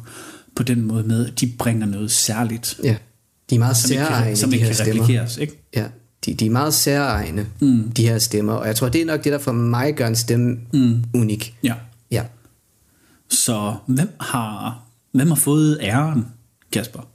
på 0.56 0.64
den 0.64 0.82
måde 0.82 1.04
med, 1.04 1.26
at 1.28 1.40
de 1.42 1.48
bringer 1.58 1.86
noget 1.86 2.12
særligt, 2.12 2.80
Ja, 2.84 2.96
de 3.50 3.56
er 3.56 3.60
meget 3.60 3.78
som 3.78 3.88
særegne, 3.88 4.36
som 4.36 4.52
de 4.52 4.58
her 4.58 4.74
stemmer. 4.74 5.38
ikke? 5.40 5.64
Ja, 5.76 5.86
de, 6.26 6.34
de 6.34 6.46
er 6.46 6.50
meget 6.50 6.74
særegne, 6.74 7.46
mm. 7.62 7.92
de 7.92 8.08
her 8.08 8.18
stemmer, 8.18 8.54
og 8.54 8.68
jeg 8.68 8.76
tror, 8.76 8.90
det 8.90 9.02
er 9.02 9.06
nok 9.06 9.24
det, 9.24 9.32
der 9.32 9.40
for 9.40 9.52
mig 9.52 9.96
gør 9.96 10.08
en 10.08 10.16
stemme 10.16 10.58
mm. 10.74 11.04
unik. 11.14 11.56
Ja. 11.64 11.74
Ja. 12.12 12.24
Så 13.30 13.76
hvem 13.88 14.10
har, 14.20 14.84
hvem 15.12 15.28
har 15.28 15.36
fået 15.36 15.78
æren, 15.82 16.26
Kasper? 16.72 17.08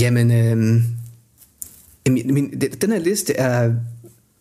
Jamen, 0.00 0.30
øhm, 0.30 0.82
min, 2.08 2.34
min, 2.34 2.60
den- 2.80 2.92
her 2.92 2.98
liste 2.98 3.36
er 3.36 3.74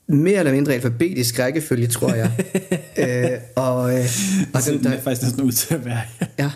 mere 0.08 0.40
eller 0.40 0.52
mindre 0.52 0.74
alfabetisk 0.74 1.40
rækkefølge, 1.40 1.88
tror 1.88 2.14
jeg. 2.14 2.32
øh, 3.34 3.40
og, 3.56 4.00
øh, 4.00 4.06
og 4.54 4.66
den, 4.66 4.84
der, 4.84 4.90
er 4.90 5.02
faktisk 5.02 5.22
næsten 5.22 5.44
ud 5.44 5.52
til 5.52 5.74
at 5.74 5.86
være 5.86 6.02
ja, 6.40 6.52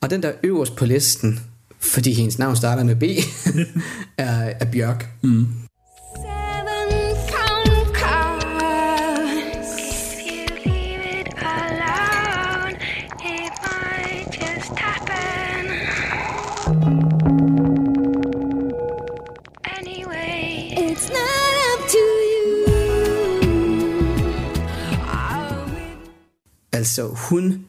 og 0.00 0.10
den 0.10 0.22
der 0.22 0.32
øverst 0.42 0.76
på 0.76 0.86
listen, 0.86 1.40
fordi 1.80 2.12
hendes 2.12 2.38
navn 2.38 2.56
starter 2.56 2.84
med 2.84 2.96
B, 2.96 3.02
er, 4.18 4.52
er 4.60 4.64
Bjørk. 4.72 5.08
Mm. 5.22 5.46
Seven 6.16 6.90
phone 7.28 7.94
calls. 7.94 9.70
If 9.78 10.26
you 10.26 10.46
leave 10.72 11.00
it 11.20 11.28
alone, 11.38 12.76
it 13.34 13.52
might 13.66 14.28
just 14.40 14.72
happen. 14.78 15.66
Anyway, 19.78 20.72
it's 20.76 21.08
not 21.08 21.54
up 21.72 21.88
to 21.88 22.04
you. 22.32 22.66
Altså, 26.72 27.02
hun, 27.06 27.66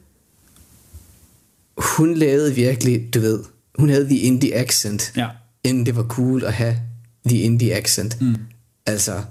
hun 1.77 2.13
lavede 2.13 2.55
virkelig, 2.55 3.13
du 3.13 3.19
ved, 3.19 3.43
hun 3.77 3.89
havde 3.89 4.05
the 4.05 4.17
indie 4.17 4.55
accent, 4.55 5.13
Ja. 5.15 5.27
inden 5.63 5.85
det 5.85 5.95
var 5.95 6.03
cool 6.03 6.43
at 6.45 6.53
have 6.53 6.77
the 7.25 7.37
indie 7.37 7.73
accent. 7.75 8.21
Mm. 8.21 8.35
Altså, 8.85 9.21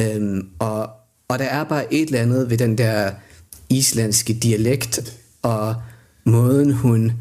øhm, 0.00 0.48
og, 0.58 0.90
og 1.28 1.38
der 1.38 1.44
er 1.44 1.64
bare 1.64 1.94
et 1.94 2.06
eller 2.06 2.20
andet 2.20 2.50
ved 2.50 2.58
den 2.58 2.78
der 2.78 3.10
islandske 3.68 4.32
dialekt, 4.34 5.16
og 5.42 5.74
måden 6.24 6.72
hun, 6.72 7.12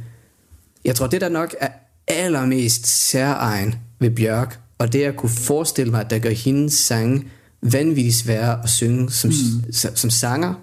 jeg 0.85 0.95
tror 0.95 1.07
det 1.07 1.21
der 1.21 1.29
nok 1.29 1.55
er 1.59 1.69
allermest 2.07 2.87
særegen 2.87 3.75
ved 3.99 4.09
Bjørk, 4.11 4.59
og 4.77 4.93
det 4.93 5.03
at 5.03 5.15
kunne 5.15 5.29
forestille 5.29 5.91
mig, 5.91 6.01
at 6.01 6.09
der 6.09 6.19
gør 6.19 6.29
hendes 6.29 6.73
sange 6.73 7.25
vanvittigt 7.61 8.15
svære 8.15 8.63
at 8.63 8.69
synge 8.69 9.11
som, 9.11 9.29
mm. 9.29 9.73
som, 9.73 9.95
som 9.95 10.09
sanger, 10.09 10.53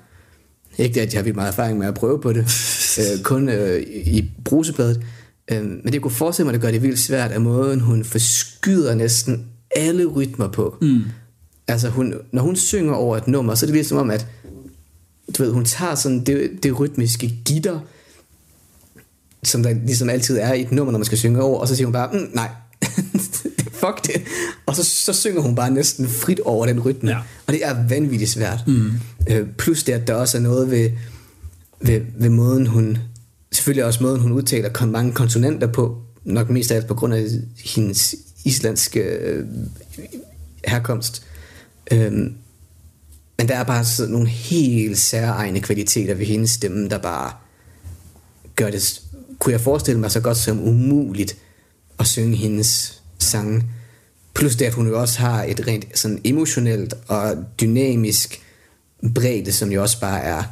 ikke 0.79 0.94
det, 0.94 1.01
at 1.01 1.14
jeg 1.14 1.25
har 1.25 1.33
meget 1.33 1.49
erfaring 1.49 1.79
med 1.79 1.87
at 1.87 1.94
prøve 1.94 2.20
på 2.20 2.33
det, 2.33 2.44
øh, 3.01 3.22
kun 3.22 3.49
øh, 3.49 3.83
i 4.07 4.31
brusebladet. 4.44 5.03
Øh, 5.50 5.64
men 5.64 5.92
det 5.92 6.02
kunne 6.02 6.11
forestille 6.11 6.44
mig, 6.44 6.50
at 6.50 6.54
det 6.54 6.62
gør 6.62 6.70
det 6.70 6.82
vildt 6.82 6.98
svært 6.98 7.30
af 7.30 7.40
måden, 7.40 7.80
hun 7.80 8.04
forskyder 8.04 8.94
næsten 8.94 9.46
alle 9.76 10.04
rytmer 10.04 10.48
på. 10.48 10.76
Mm. 10.80 11.02
Altså, 11.68 11.88
hun, 11.88 12.14
når 12.32 12.42
hun 12.42 12.56
synger 12.56 12.94
over 12.94 13.16
et 13.16 13.28
nummer, 13.28 13.54
så 13.54 13.66
er 13.66 13.70
det 13.70 13.87
som 13.87 13.98
om, 13.98 14.11
at 14.11 14.26
du 15.38 15.42
ved, 15.42 15.52
hun 15.52 15.64
tager 15.64 15.94
sådan 15.94 16.24
det, 16.24 16.50
det 16.62 16.80
rytmiske 16.80 17.38
gitter, 17.44 17.80
som 19.42 19.62
der 19.62 19.74
ligesom 19.87 20.09
altid 20.09 20.38
er 20.38 20.52
i 20.52 20.62
et 20.62 20.72
nummer, 20.72 20.92
når 20.92 20.98
man 20.98 21.04
skal 21.06 21.18
synge 21.18 21.42
over, 21.42 21.61
og 21.61 21.68
så 21.68 21.76
siger 21.76 21.87
hun 21.87 21.92
bare, 21.92 22.09
mm, 22.12 22.30
nej, 22.35 22.48
fuck 23.80 24.06
det. 24.06 24.22
Og 24.66 24.76
så, 24.76 24.85
så 24.85 25.12
synger 25.12 25.40
hun 25.40 25.54
bare 25.54 25.70
næsten 25.70 26.09
frit 26.09 26.40
over 26.40 26.66
den 26.66 26.80
rytme. 26.80 27.11
Ja. 27.11 27.18
Og 27.46 27.52
det 27.52 27.66
er 27.66 27.88
vanvittigt 27.88 28.30
svært. 28.30 28.64
Mm. 28.66 28.90
Øh, 29.30 29.46
plus 29.59 29.82
det, 29.82 29.92
at 29.92 30.06
der 30.06 30.14
også 30.14 30.38
er 30.38 30.42
noget 30.42 30.70
ved, 30.70 30.90
ved, 31.80 32.00
ved 32.18 32.30
måden, 32.30 32.66
hun... 32.66 32.98
Selvfølgelig 33.52 33.85
også 33.85 34.02
måden, 34.02 34.20
hun 34.20 34.32
udtaler 34.32 34.87
mange 34.87 35.12
konsonanter 35.12 35.66
på, 35.66 36.02
nok 36.24 36.50
mest 36.50 36.70
af 36.70 36.76
alt 36.76 36.87
på 36.87 36.94
grund 36.94 37.14
af 37.14 37.24
hendes 37.64 38.14
islandske 38.44 39.00
øh, 39.00 39.46
herkomst. 40.64 41.22
Øhm, 41.92 42.35
men 43.38 43.48
der 43.48 43.54
er 43.56 43.64
bare 43.64 43.85
sådan 43.85 44.12
nogle 44.12 44.28
helt 44.28 44.98
særegne 44.98 45.61
kvaliteter 45.61 46.14
ved 46.14 46.26
hendes 46.26 46.50
stemme, 46.50 46.88
der 46.88 46.98
bare 46.98 47.32
gør 48.56 48.70
det, 48.70 49.02
kunne 49.38 49.52
jeg 49.52 49.61
forestille 49.61 50.00
mig 50.00 50.11
så 50.11 50.20
godt 50.20 50.37
som 50.37 50.68
umuligt 50.68 51.37
at 51.98 52.06
synge 52.06 52.37
hendes 52.37 53.02
sange. 53.18 53.64
Plus 54.35 54.56
det, 54.56 54.64
at 54.64 54.74
hun 54.74 54.87
jo 54.87 55.00
også 55.00 55.18
har 55.18 55.44
et 55.44 55.66
rent 55.66 55.98
sådan 55.98 56.20
emotionelt 56.24 56.94
og 57.09 57.37
dynamisk 57.61 58.42
bredde, 59.14 59.52
som 59.52 59.72
jo 59.72 59.82
også 59.82 60.00
bare 60.00 60.20
er 60.20 60.42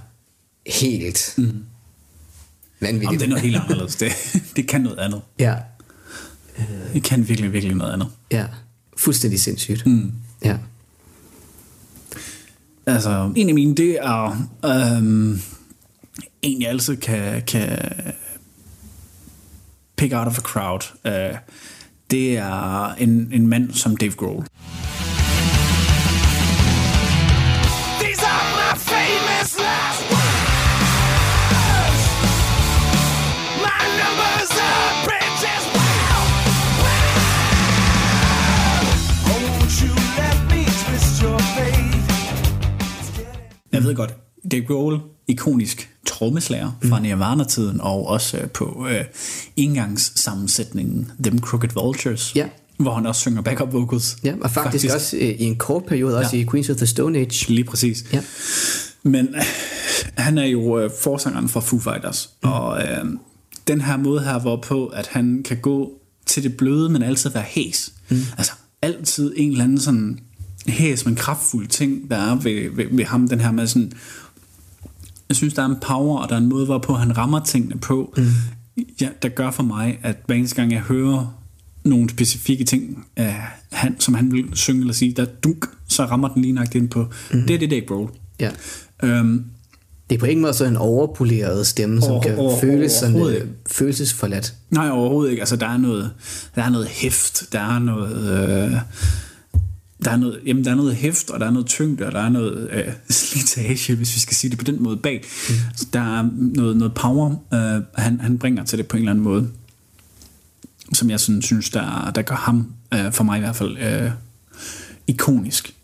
helt 0.66 1.34
mm. 1.36 1.64
Jamen, 2.86 3.00
vanvittigt. 3.00 3.20
det 3.20 3.26
er 3.26 3.28
noget 3.28 3.42
helt 3.42 3.56
anderledes. 3.56 3.96
Det, 3.96 4.12
det 4.56 4.68
kan 4.68 4.80
noget 4.80 4.98
andet. 4.98 5.20
Ja, 5.38 5.56
Det 6.92 7.02
kan 7.02 7.28
virkelig, 7.28 7.52
virkelig 7.52 7.76
noget 7.76 7.92
andet. 7.92 8.08
ja. 8.32 8.46
Fuldstændig 8.96 9.40
sindssygt. 9.40 9.86
Mm. 9.86 10.12
Ja. 10.44 10.56
Altså, 12.86 13.32
en 13.36 13.48
af 13.48 13.54
mine, 13.54 13.74
det 13.74 13.98
er 14.02 14.48
øhm, 14.64 15.40
en, 16.42 16.62
jeg 16.62 16.68
altid 16.70 16.96
kan, 16.96 17.42
kan 17.42 17.78
pick 19.96 20.12
out 20.14 20.26
of 20.26 20.38
a 20.38 20.40
crowd. 20.40 20.80
Uh, 21.04 21.38
det 22.10 22.36
er 22.36 22.94
en, 22.94 23.28
en 23.32 23.46
mand 23.46 23.72
som 23.72 23.96
Dave 23.96 24.12
Grohl. 24.12 24.46
Jeg 43.84 43.88
ved 43.88 43.96
godt, 43.96 44.14
Dave 44.50 44.64
Grohl, 44.64 45.00
ikonisk 45.28 45.90
trommeslager 46.06 46.70
fra 46.84 47.00
Nirvana-tiden, 47.00 47.80
og 47.80 48.06
også 48.06 48.36
øh, 48.38 48.48
på 48.50 48.86
øh, 48.90 49.04
indgangssammensætningen 49.56 51.10
Them 51.22 51.38
Crooked 51.38 51.68
Vultures, 51.74 52.32
Ja. 52.36 52.48
hvor 52.76 52.94
han 52.94 53.06
også 53.06 53.20
synger 53.20 53.42
backup 53.42 53.72
vocals. 53.72 54.16
ja, 54.24 54.34
og 54.40 54.50
faktisk, 54.50 54.84
faktisk. 54.90 54.94
også 54.94 55.16
øh, 55.16 55.22
i 55.28 55.44
en 55.44 55.56
kort 55.56 55.84
periode, 55.84 56.18
også 56.18 56.36
Ja. 56.36 56.42
i 56.42 56.46
Queens 56.50 56.70
of 56.70 56.76
the 56.76 56.86
Stone 56.86 57.18
Age. 57.18 57.52
Lige 57.52 57.64
præcis. 57.64 58.04
Ja. 58.12 58.20
Men 59.02 59.28
øh, 59.28 59.42
han 60.16 60.38
er 60.38 60.44
jo 60.46 60.78
øh, 60.78 60.90
forsangeren 61.02 61.48
fra 61.48 61.60
Foo 61.60 61.78
Fighters, 61.78 62.30
mm. 62.42 62.48
og 62.52 62.82
øh, 62.82 63.04
den 63.68 63.80
her 63.80 63.96
måde 63.96 64.20
her, 64.20 64.38
hvorpå 64.40 64.86
at 64.86 65.06
han 65.06 65.42
kan 65.44 65.56
gå 65.56 65.92
til 66.26 66.42
det 66.42 66.56
bløde, 66.56 66.88
men 66.88 67.02
altid 67.02 67.30
være 67.30 67.44
hæs. 67.46 67.92
Mm. 68.08 68.16
Altså 68.38 68.52
altid 68.82 69.34
en 69.36 69.50
eller 69.50 69.64
anden 69.64 69.80
sådan 69.80 70.18
hæs, 70.68 71.06
men 71.06 71.14
kraftfuld 71.16 71.66
ting, 71.66 72.10
der 72.10 72.16
er 72.16 72.34
ved, 72.34 72.70
ved, 72.76 72.84
ved 72.90 73.04
ham, 73.04 73.28
den 73.28 73.40
her 73.40 73.52
med 73.52 73.66
sådan, 73.66 73.92
jeg 75.28 75.36
synes, 75.36 75.54
der 75.54 75.62
er 75.62 75.66
en 75.66 75.76
power, 75.80 76.18
og 76.18 76.28
der 76.28 76.34
er 76.34 76.38
en 76.38 76.48
måde, 76.48 76.64
hvorpå 76.64 76.94
han 76.94 77.16
rammer 77.18 77.40
tingene 77.44 77.78
på, 77.78 78.14
mm. 78.16 78.26
ja, 79.00 79.08
der 79.22 79.28
gør 79.28 79.50
for 79.50 79.62
mig, 79.62 79.98
at 80.02 80.16
hver 80.26 80.34
eneste 80.36 80.56
gang 80.56 80.72
jeg 80.72 80.80
hører 80.80 81.38
nogle 81.84 82.10
specifikke 82.10 82.64
ting, 82.64 83.06
uh, 83.20 83.26
han, 83.72 84.00
som 84.00 84.14
han 84.14 84.32
vil 84.32 84.44
synge 84.52 84.80
eller 84.80 84.94
sige, 84.94 85.12
der 85.12 85.24
dunk, 85.24 85.66
så 85.88 86.04
rammer 86.04 86.28
den 86.28 86.42
lige 86.42 86.52
nok 86.54 86.74
ind 86.74 86.88
på. 86.88 87.06
Mm. 87.32 87.42
Det 87.46 87.54
er 87.54 87.58
det, 87.58 87.70
Dave 87.70 87.84
Grohl. 87.86 88.10
Ja. 88.40 88.50
Um, 89.20 89.44
Det 90.10 90.14
er 90.16 90.18
på 90.20 90.26
ingen 90.26 90.42
måde 90.42 90.54
sådan 90.54 90.72
en 90.72 90.76
overpoleret 90.76 91.66
stemme, 91.66 92.00
som 92.02 92.10
Over- 92.12 92.22
kan 92.22 92.36
over- 92.36 92.60
føles 92.60 92.92
sådan 92.92 93.16
øh, 93.28 93.46
følelsesforladt. 93.70 94.54
Nej, 94.70 94.90
overhovedet 94.90 95.30
ikke. 95.30 95.42
Altså, 95.42 95.56
der 95.56 95.66
er 95.66 95.76
noget, 95.76 96.10
der 96.54 96.62
er 96.62 96.68
noget 96.70 96.86
hæft, 96.88 97.52
der 97.52 97.60
er 97.60 97.78
noget... 97.78 98.70
Øh, 98.72 98.72
der 100.04 100.10
er 100.10 100.16
noget, 100.16 100.40
jamen, 100.46 100.64
der 100.64 100.70
er 100.70 100.74
noget 100.74 100.94
hæft, 100.94 101.30
og 101.30 101.40
der 101.40 101.46
er 101.46 101.50
noget 101.50 101.66
tyngde, 101.66 102.06
og 102.06 102.12
der 102.12 102.20
er 102.20 102.28
noget 102.28 102.70
øh, 102.72 102.92
slitage, 103.10 103.96
hvis 103.96 104.14
vi 104.14 104.20
skal 104.20 104.36
sige 104.36 104.50
det 104.50 104.58
på 104.58 104.64
den 104.64 104.82
måde 104.82 104.96
bag. 104.96 105.24
Mm. 105.48 105.54
Så 105.76 105.86
der 105.92 106.18
er 106.18 106.28
noget, 106.34 106.76
noget 106.76 106.94
power, 106.94 107.36
øh, 107.54 107.82
han, 108.04 108.20
han 108.20 108.38
bringer 108.38 108.64
til 108.64 108.78
det 108.78 108.86
på 108.86 108.96
en 108.96 109.02
eller 109.02 109.10
anden 109.10 109.24
måde, 109.24 109.48
som 110.92 111.10
jeg 111.10 111.20
sådan, 111.20 111.42
synes, 111.42 111.70
der, 111.70 112.10
der 112.14 112.22
gør 112.22 112.34
ham, 112.34 112.72
øh, 112.94 113.12
for 113.12 113.24
mig 113.24 113.36
i 113.36 113.40
hvert 113.40 113.56
fald, 113.56 113.78
øh, 113.78 114.10
ikonisk. 115.06 115.74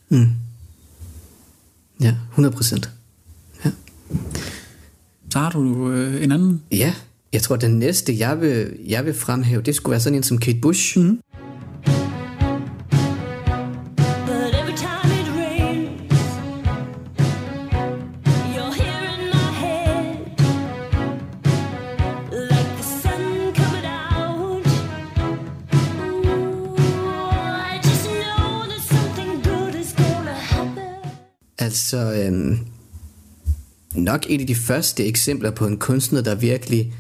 Ja, 2.01 2.15
100 2.31 2.55
procent. 2.55 2.91
Ja. 3.65 3.71
Så 5.31 5.39
har 5.39 5.51
du 5.51 5.91
øh, 5.91 6.25
en 6.25 6.33
anden? 6.33 6.63
ja, 6.73 6.95
jeg 7.33 7.43
tror, 7.43 7.57
den 7.57 7.79
næste, 7.79 8.19
jeg 8.19 8.41
vil, 8.41 8.77
jeg 8.87 9.05
vil 9.05 9.15
fremhæve, 9.15 9.63
det 9.63 9.75
skulle 9.75 9.91
være 9.91 10.01
sådan 10.01 10.17
en 10.17 10.23
som 10.23 10.39
Kate 10.39 10.59
Bush. 10.59 10.99
Mm. 10.99 11.21
Altså, 31.71 32.13
øhm, 32.13 32.59
nok 33.95 34.27
et 34.29 34.41
af 34.41 34.47
de 34.47 34.55
første 34.55 35.07
eksempler 35.07 35.51
på 35.51 35.67
en 35.67 35.77
kunstner, 35.77 36.21
der 36.21 36.35
virkelig 36.35 36.95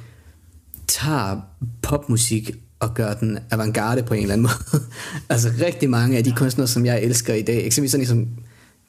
tager 0.86 1.40
popmusik 1.82 2.50
og 2.80 2.94
gør 2.94 3.14
den 3.14 3.38
avantgarde 3.50 4.02
på 4.02 4.14
en 4.14 4.22
eller 4.22 4.32
anden 4.32 4.42
måde. 4.72 4.84
altså 5.28 5.50
rigtig 5.60 5.90
mange 5.90 6.18
af 6.18 6.24
de 6.24 6.32
kunstnere, 6.32 6.68
som 6.68 6.86
jeg 6.86 7.02
elsker 7.02 7.34
i 7.34 7.42
dag, 7.42 7.66
eksempelvis 7.66 7.90
sådan 7.90 8.06
som 8.06 8.28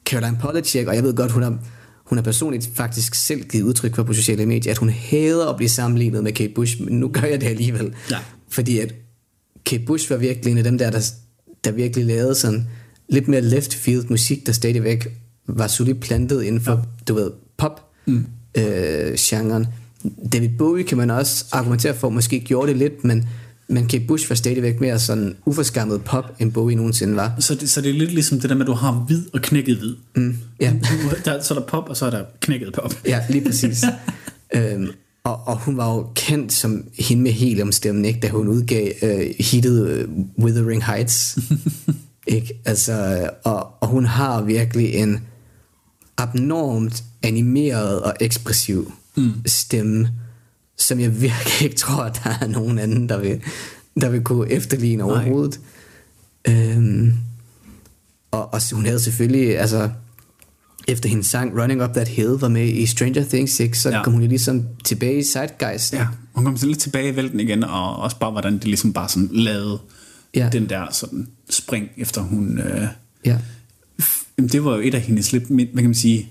Caroline 0.05 0.37
Polachek, 0.41 0.87
og 0.87 0.95
jeg 0.95 1.03
ved 1.03 1.15
godt, 1.15 1.31
hun 1.31 1.43
har, 1.43 1.57
hun 2.05 2.17
har 2.17 2.23
personligt 2.23 2.69
faktisk 2.75 3.15
selv 3.15 3.43
givet 3.43 3.63
udtryk 3.63 3.95
for 3.95 4.03
på 4.03 4.13
sociale 4.13 4.45
medier, 4.45 4.71
at 4.71 4.77
hun 4.77 4.89
hader 4.89 5.47
at 5.49 5.57
blive 5.57 5.69
sammenlignet 5.69 6.23
med 6.23 6.31
Kate 6.31 6.53
Bush, 6.53 6.81
men 6.81 6.99
nu 6.99 7.07
gør 7.07 7.27
jeg 7.27 7.41
det 7.41 7.47
alligevel. 7.47 7.93
Ja. 8.11 8.17
Fordi 8.49 8.79
at 8.79 8.93
Kate 9.65 9.83
Bush 9.85 10.09
var 10.09 10.17
virkelig 10.17 10.51
en 10.51 10.57
af 10.57 10.63
dem 10.63 10.77
der, 10.77 10.91
der, 10.91 11.11
der 11.63 11.71
virkelig 11.71 12.05
lavede 12.05 12.35
sådan 12.35 12.67
lidt 13.09 13.27
mere 13.27 13.41
left 13.41 13.73
field 13.73 14.05
musik, 14.09 14.45
der 14.45 14.51
stadigvæk 14.51 15.20
var 15.47 15.67
solidt 15.67 15.99
plantet 15.99 16.43
inden 16.43 16.61
for, 16.61 16.71
ja. 16.71 16.77
du 17.07 17.13
ved, 17.13 17.31
pop 17.57 17.85
mm. 18.05 18.25
øh, 18.57 19.13
genren. 19.17 19.67
David 20.33 20.49
Bowie 20.57 20.83
kan 20.83 20.97
man 20.97 21.09
også 21.09 21.45
argumentere 21.51 21.95
for, 21.95 22.09
måske 22.09 22.39
gjorde 22.39 22.67
det 22.67 22.77
lidt, 22.77 23.03
men, 23.03 23.27
men 23.67 23.87
Kate 23.87 24.05
Bush 24.07 24.29
var 24.29 24.35
stadigvæk 24.35 24.79
mere 24.79 24.99
sådan 24.99 25.35
uforskammet 25.45 26.03
pop, 26.03 26.25
end 26.39 26.51
Bowie 26.51 26.75
nogensinde 26.75 27.15
var. 27.15 27.35
Så 27.39 27.55
det, 27.55 27.69
så 27.69 27.81
det 27.81 27.89
er 27.89 27.93
lidt 27.93 28.13
ligesom 28.13 28.39
det 28.39 28.49
der 28.49 28.55
med, 28.55 28.65
at 28.65 28.67
du 28.67 28.73
har 28.73 28.91
hvid 29.07 29.23
og 29.33 29.41
knækket 29.41 29.77
hvid. 29.77 29.95
Mm, 30.15 30.37
ja. 30.59 30.73
Der, 31.25 31.41
så 31.41 31.53
er 31.53 31.59
der 31.59 31.65
pop, 31.65 31.89
og 31.89 31.97
så 31.97 32.05
er 32.05 32.09
der 32.09 32.23
knækket 32.39 32.73
pop. 32.73 32.93
Ja, 33.05 33.19
lige 33.29 33.45
præcis. 33.45 33.83
øhm, 34.55 34.87
og, 35.23 35.47
og 35.47 35.57
hun 35.57 35.77
var 35.77 35.93
jo 35.93 36.07
kendt 36.15 36.53
som 36.53 36.85
hende 36.99 37.23
med 37.23 37.31
heliumstemmen, 37.31 38.05
ikke, 38.05 38.19
da 38.19 38.29
hun 38.29 38.47
udgav 38.47 38.91
øh, 39.01 39.25
hittet 39.39 39.87
øh, 39.87 40.07
Withering 40.39 40.85
Heights. 40.85 41.37
ikke? 42.31 42.61
Altså, 42.65 43.29
og, 43.43 43.67
og 43.81 43.87
hun 43.87 44.05
har 44.05 44.41
virkelig 44.41 44.93
en 44.93 45.19
abnormt 46.17 47.03
animeret 47.23 48.01
og 48.01 48.13
ekspressiv 48.19 48.91
mm. 49.17 49.31
stemme, 49.45 50.09
som 50.77 50.99
jeg 50.99 51.21
virkelig 51.21 51.61
ikke 51.61 51.75
tror, 51.75 52.03
at 52.03 52.21
der 52.23 52.37
er 52.41 52.47
nogen 52.47 52.79
anden, 52.79 53.09
der 53.09 53.17
vil, 53.19 53.41
der 54.01 54.09
vil 54.09 54.21
kunne 54.21 54.51
efterligne 54.51 55.03
overhovedet. 55.03 55.59
Øhm, 56.47 57.13
og, 58.31 58.53
og 58.53 58.61
hun 58.73 58.85
havde 58.85 58.99
selvfølgelig, 58.99 59.59
altså, 59.59 59.89
efter 60.87 61.09
hendes 61.09 61.27
sang 61.27 61.61
Running 61.61 61.83
Up 61.83 61.93
That 61.93 62.07
Hill 62.07 62.29
var 62.29 62.47
med 62.47 62.67
i 62.67 62.85
Stranger 62.85 63.23
Things, 63.23 63.59
ikke, 63.59 63.77
så 63.77 63.89
Ja. 63.89 64.03
kom 64.03 64.13
hun 64.13 64.21
ligesom 64.21 64.63
tilbage 64.83 65.19
i 65.19 65.23
Zeitgeist. 65.23 65.93
Ja, 65.93 66.07
hun 66.33 66.45
kom 66.45 66.57
så 66.57 66.65
lidt 66.65 66.79
tilbage 66.79 67.09
i 67.09 67.15
vælten 67.15 67.39
igen, 67.39 67.63
og 67.63 67.95
også 67.97 68.19
bare, 68.19 68.31
hvordan 68.31 68.53
det 68.53 68.65
ligesom 68.65 68.93
bare 68.93 69.09
sådan 69.09 69.29
lavede 69.31 69.79
Ja. 70.35 70.49
den 70.51 70.69
der 70.69 70.87
sådan 70.91 71.27
spring, 71.49 71.89
efter 71.97 72.21
hun... 72.21 72.59
Øh, 72.59 72.87
ja. 73.25 73.37
det 74.37 74.63
var 74.65 74.75
jo 74.75 74.81
et 74.81 74.93
af 74.93 75.01
hendes 75.01 75.31
lidt, 75.33 75.43
hvad 75.43 75.65
kan 75.65 75.83
man 75.83 75.93
sige, 75.93 76.29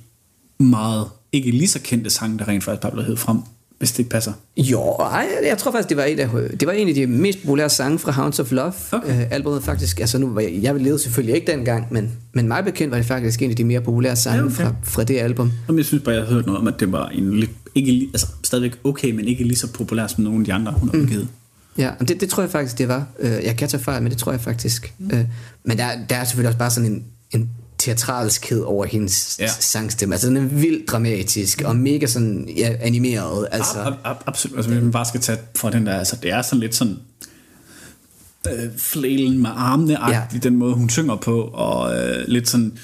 meget, 0.58 1.06
ikke 1.32 1.50
lige 1.50 1.68
så 1.68 1.80
kendte 1.84 2.10
sange, 2.10 2.38
der 2.38 2.48
rent 2.48 2.64
faktisk 2.64 2.82
bare 2.82 2.92
blev 2.92 3.04
hævet 3.04 3.18
frem, 3.18 3.38
hvis 3.78 3.92
det 3.92 3.98
ikke 3.98 4.10
passer. 4.10 4.32
Jo, 4.56 4.82
ej, 4.82 5.28
jeg 5.48 5.58
tror 5.58 5.70
faktisk, 5.72 5.88
det 5.88 5.96
var, 5.96 6.04
et 6.04 6.20
af, 6.20 6.28
det 6.60 6.66
var 6.66 6.72
en 6.72 6.88
af 6.88 6.94
de 6.94 7.06
mest 7.06 7.42
populære 7.42 7.68
sange 7.68 7.98
fra 7.98 8.12
Hounds 8.12 8.40
of 8.40 8.52
Love. 8.52 8.72
Okay. 8.92 9.20
Øh, 9.20 9.30
albumet 9.30 9.62
faktisk, 9.64 10.00
altså 10.00 10.18
nu 10.18 10.28
var 10.28 10.40
jeg, 10.40 10.58
jeg 10.62 10.74
levede 10.74 10.98
selvfølgelig 10.98 11.34
ikke 11.34 11.52
dengang, 11.52 11.86
men, 11.90 12.10
men 12.32 12.48
mig 12.48 12.64
bekendt 12.64 12.90
var 12.90 12.96
det 12.96 13.06
faktisk 13.06 13.42
en 13.42 13.50
af 13.50 13.56
de 13.56 13.64
mere 13.64 13.80
populære 13.80 14.16
sange 14.16 14.38
Ja, 14.38 14.44
okay. 14.44 14.54
fra, 14.54 14.74
fra 14.82 15.04
det 15.04 15.18
album. 15.18 15.52
Jamen, 15.68 15.78
jeg 15.78 15.86
synes 15.86 16.04
bare, 16.04 16.14
jeg 16.14 16.22
havde 16.24 16.34
hørt 16.34 16.46
noget 16.46 16.60
om, 16.60 16.68
at 16.68 16.80
det 16.80 16.92
var 16.92 17.08
en 17.08 17.40
lidt, 17.40 17.50
ikke, 17.74 18.08
altså 18.14 18.26
stadigvæk 18.42 18.72
okay, 18.84 19.10
men 19.10 19.24
ikke 19.24 19.44
lige 19.44 19.56
så 19.56 19.72
populær 19.72 20.06
som 20.06 20.24
nogle 20.24 20.38
af 20.38 20.44
de 20.44 20.52
andre, 20.52 20.72
hun 20.72 20.88
har 20.88 20.98
udgivet. 20.98 21.28
Ja, 21.80 21.90
det, 22.00 22.20
det 22.20 22.30
tror 22.30 22.42
jeg 22.42 22.50
faktisk, 22.50 22.78
det 22.78 22.88
var. 22.88 23.06
Øh, 23.18 23.30
jeg 23.30 23.56
kan 23.56 23.68
tage 23.68 23.82
fejl, 23.82 24.02
men 24.02 24.12
det 24.12 24.18
tror 24.18 24.32
jeg 24.32 24.40
faktisk. 24.40 24.94
Mm. 24.98 25.10
Øh, 25.12 25.24
men 25.64 25.78
der, 25.78 25.88
der 26.08 26.16
er 26.16 26.24
selvfølgelig 26.24 26.48
også 26.48 26.58
bare 26.58 26.70
sådan 26.70 26.90
en, 26.90 27.04
en 27.30 27.50
teatralskhed 27.78 28.60
over 28.60 28.84
hendes 28.84 29.36
Ja. 29.40 29.48
sangstemme. 29.48 30.14
Altså 30.14 30.28
den 30.28 30.36
er 30.36 30.40
vildt 30.40 30.88
dramatisk 30.90 31.62
og 31.64 31.76
mega 31.76 32.06
sådan 32.06 32.48
ja, 32.56 32.76
animeret. 32.80 33.48
Altså, 33.50 33.78
Ab, 33.78 33.94
ab, 34.04 34.16
absolut. 34.26 34.56
Altså, 34.56 34.70
hvis 34.72 34.82
man 34.82 34.92
bare 34.92 35.04
skal 35.04 35.20
tage 35.20 35.38
fra 35.56 35.70
den 35.70 35.86
der, 35.86 35.98
altså, 35.98 36.16
det 36.22 36.32
er 36.32 36.42
sådan 36.42 36.60
lidt 36.60 36.74
sådan 36.74 36.96
øh, 38.48 38.70
flailen 38.76 39.42
med 39.42 39.50
armene 39.54 40.08
ja. 40.08 40.22
den 40.42 40.56
måde 40.56 40.74
hun 40.74 40.88
synger 40.90 41.16
på, 41.16 41.40
og 41.42 41.96
øh, 41.96 42.24
lidt 42.28 42.48
sådan, 42.48 42.78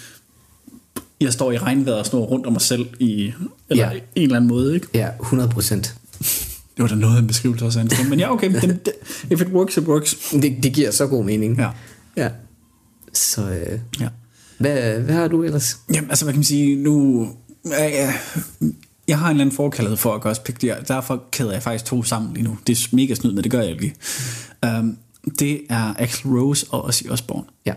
jeg 1.20 1.32
står 1.32 1.52
i 1.52 1.58
regnvejr 1.58 1.96
og 1.96 2.06
snor 2.06 2.24
rundt 2.24 2.46
om 2.46 2.52
mig 2.52 2.62
selv 2.62 2.86
i 2.98 3.32
eller 3.70 3.90
ja. 3.90 3.98
en 4.14 4.22
eller 4.22 4.36
anden 4.36 4.48
måde, 4.48 4.74
ikke? 4.74 4.86
Ja, 4.94 5.08
100 5.20 5.50
procent. 5.50 5.94
Det 6.76 6.82
var 6.82 6.88
da 6.88 6.94
noget 6.94 7.16
af 7.16 7.20
en 7.20 7.26
beskrivelse 7.26 7.64
også 7.64 7.78
af 7.78 7.82
en 7.84 7.90
stemme, 7.90 8.10
men 8.10 8.18
ja, 8.18 8.32
okay, 8.32 8.60
den, 8.60 8.80
if 9.30 9.40
it 9.40 9.48
works, 9.48 9.76
it 9.76 9.84
works. 9.84 10.14
Det, 10.32 10.56
det 10.62 10.72
giver 10.72 10.90
så 10.90 11.06
god 11.06 11.24
mening. 11.24 11.58
Ja. 11.58 11.70
ja. 12.16 12.30
Så 13.12 13.50
øh, 13.50 13.78
Ja. 14.00 14.08
hvad, 14.58 15.00
hvad 15.00 15.14
har 15.14 15.28
du 15.28 15.42
ellers? 15.42 15.78
Jamen, 15.94 16.10
altså, 16.10 16.24
hvad 16.24 16.32
kan 16.32 16.38
man 16.38 16.44
sige, 16.44 16.76
nu... 16.76 17.28
Ja, 17.70 18.12
jeg 19.08 19.18
har 19.18 19.26
en 19.26 19.30
eller 19.30 19.44
anden 19.44 19.56
forkærlighed 19.56 19.96
for 19.96 20.14
at 20.14 20.20
gøre 20.20 20.34
der. 20.60 20.82
Derfor 20.82 21.22
kæder 21.30 21.52
jeg 21.52 21.62
faktisk 21.62 21.84
to 21.84 22.02
sammen 22.02 22.34
lige 22.34 22.44
nu. 22.44 22.58
Det 22.66 22.78
er 22.78 22.88
mega 22.96 23.14
snyd, 23.14 23.32
men 23.32 23.44
det 23.44 23.52
gør 23.52 23.60
jeg 23.60 23.70
ikke. 23.70 23.94
Um, 24.66 24.96
det 25.38 25.60
er 25.70 25.94
Axl 25.98 26.28
Rose 26.28 26.66
og 26.70 26.84
Ozzy 26.84 27.04
Osbourne. 27.10 27.46
Ja. 27.66 27.72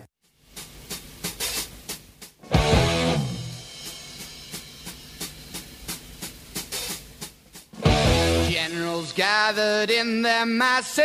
Gathered 9.20 9.90
in 9.90 10.24
their 10.24 10.46
masses, 10.46 11.04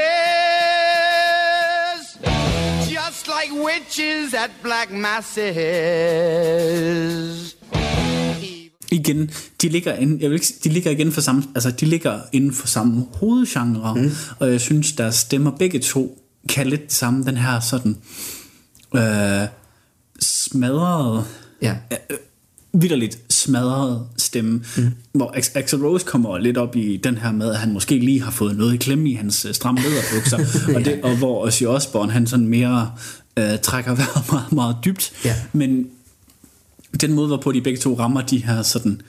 just 2.97 3.27
like 3.37 3.51
witches 3.69 4.35
at 4.35 4.51
black 4.63 4.91
masses. 4.93 5.55
Igen, 8.93 9.31
de 9.63 9.69
ligger, 9.69 9.95
inden, 9.95 10.21
jeg 10.21 10.31
vil 10.31 10.35
ikke, 10.35 10.47
de 10.65 10.69
ligger 10.69 10.91
igen 10.91 11.13
for 11.13 11.21
samme, 11.21 11.43
altså 11.55 11.71
de 11.71 11.87
ligger 11.87 12.21
inden 12.33 12.53
for 12.53 12.67
samme 12.67 13.07
hovedgenre, 13.15 13.95
mm. 13.95 14.11
og 14.39 14.51
jeg 14.51 14.61
synes, 14.61 14.93
deres 14.93 15.15
stemmer 15.15 15.51
begge 15.51 15.79
to 15.81 16.19
kan 16.49 16.67
lidt 16.67 16.83
det 16.83 16.93
samme, 16.93 17.25
den 17.25 17.37
her 17.37 17.61
sådan 17.61 17.97
øh, 18.97 19.49
smadrede, 20.21 21.25
Ja. 21.63 21.75
øh, 21.93 21.99
vidderligt 22.75 23.19
smadret 23.33 24.07
stemme, 24.17 24.63
mm. 24.77 24.91
hvor 25.13 25.37
Ax- 25.37 25.53
Axl 25.59 25.77
Rose 25.77 26.07
kommer 26.07 26.39
lidt 26.39 26.57
op 26.59 26.77
i 26.77 26.97
den 26.97 27.17
her 27.19 27.33
med, 27.33 27.51
at 27.51 27.57
han 27.59 27.73
måske 27.73 27.99
lige 27.99 28.23
har 28.23 28.31
fået 28.31 28.57
noget 28.57 28.75
i 28.75 28.77
klemme 28.77 29.11
i 29.11 29.15
hans 29.15 29.45
øh, 29.45 29.55
stramme 29.55 29.81
lederbukser, 29.81 30.39
og, 30.77 30.85
det, 30.85 31.01
og 31.03 31.17
hvor 31.17 31.47
Ozzy 31.47 31.63
Osbourne, 31.65 32.13
han 32.13 32.27
sådan 32.27 32.47
mere 32.47 32.91
øh, 33.39 33.59
trækker 33.63 33.95
vejret 34.01 34.33
meget, 34.33 34.53
meget 34.53 34.77
dybt, 34.85 35.13
Ja. 35.25 35.35
men 35.53 35.87
den 37.01 37.13
måde, 37.13 37.27
hvorpå 37.27 37.53
de 37.53 37.61
begge 37.61 37.79
to 37.79 37.99
rammer 37.99 38.21
de 38.21 38.45
her 38.45 38.63
sådan 38.63 39.01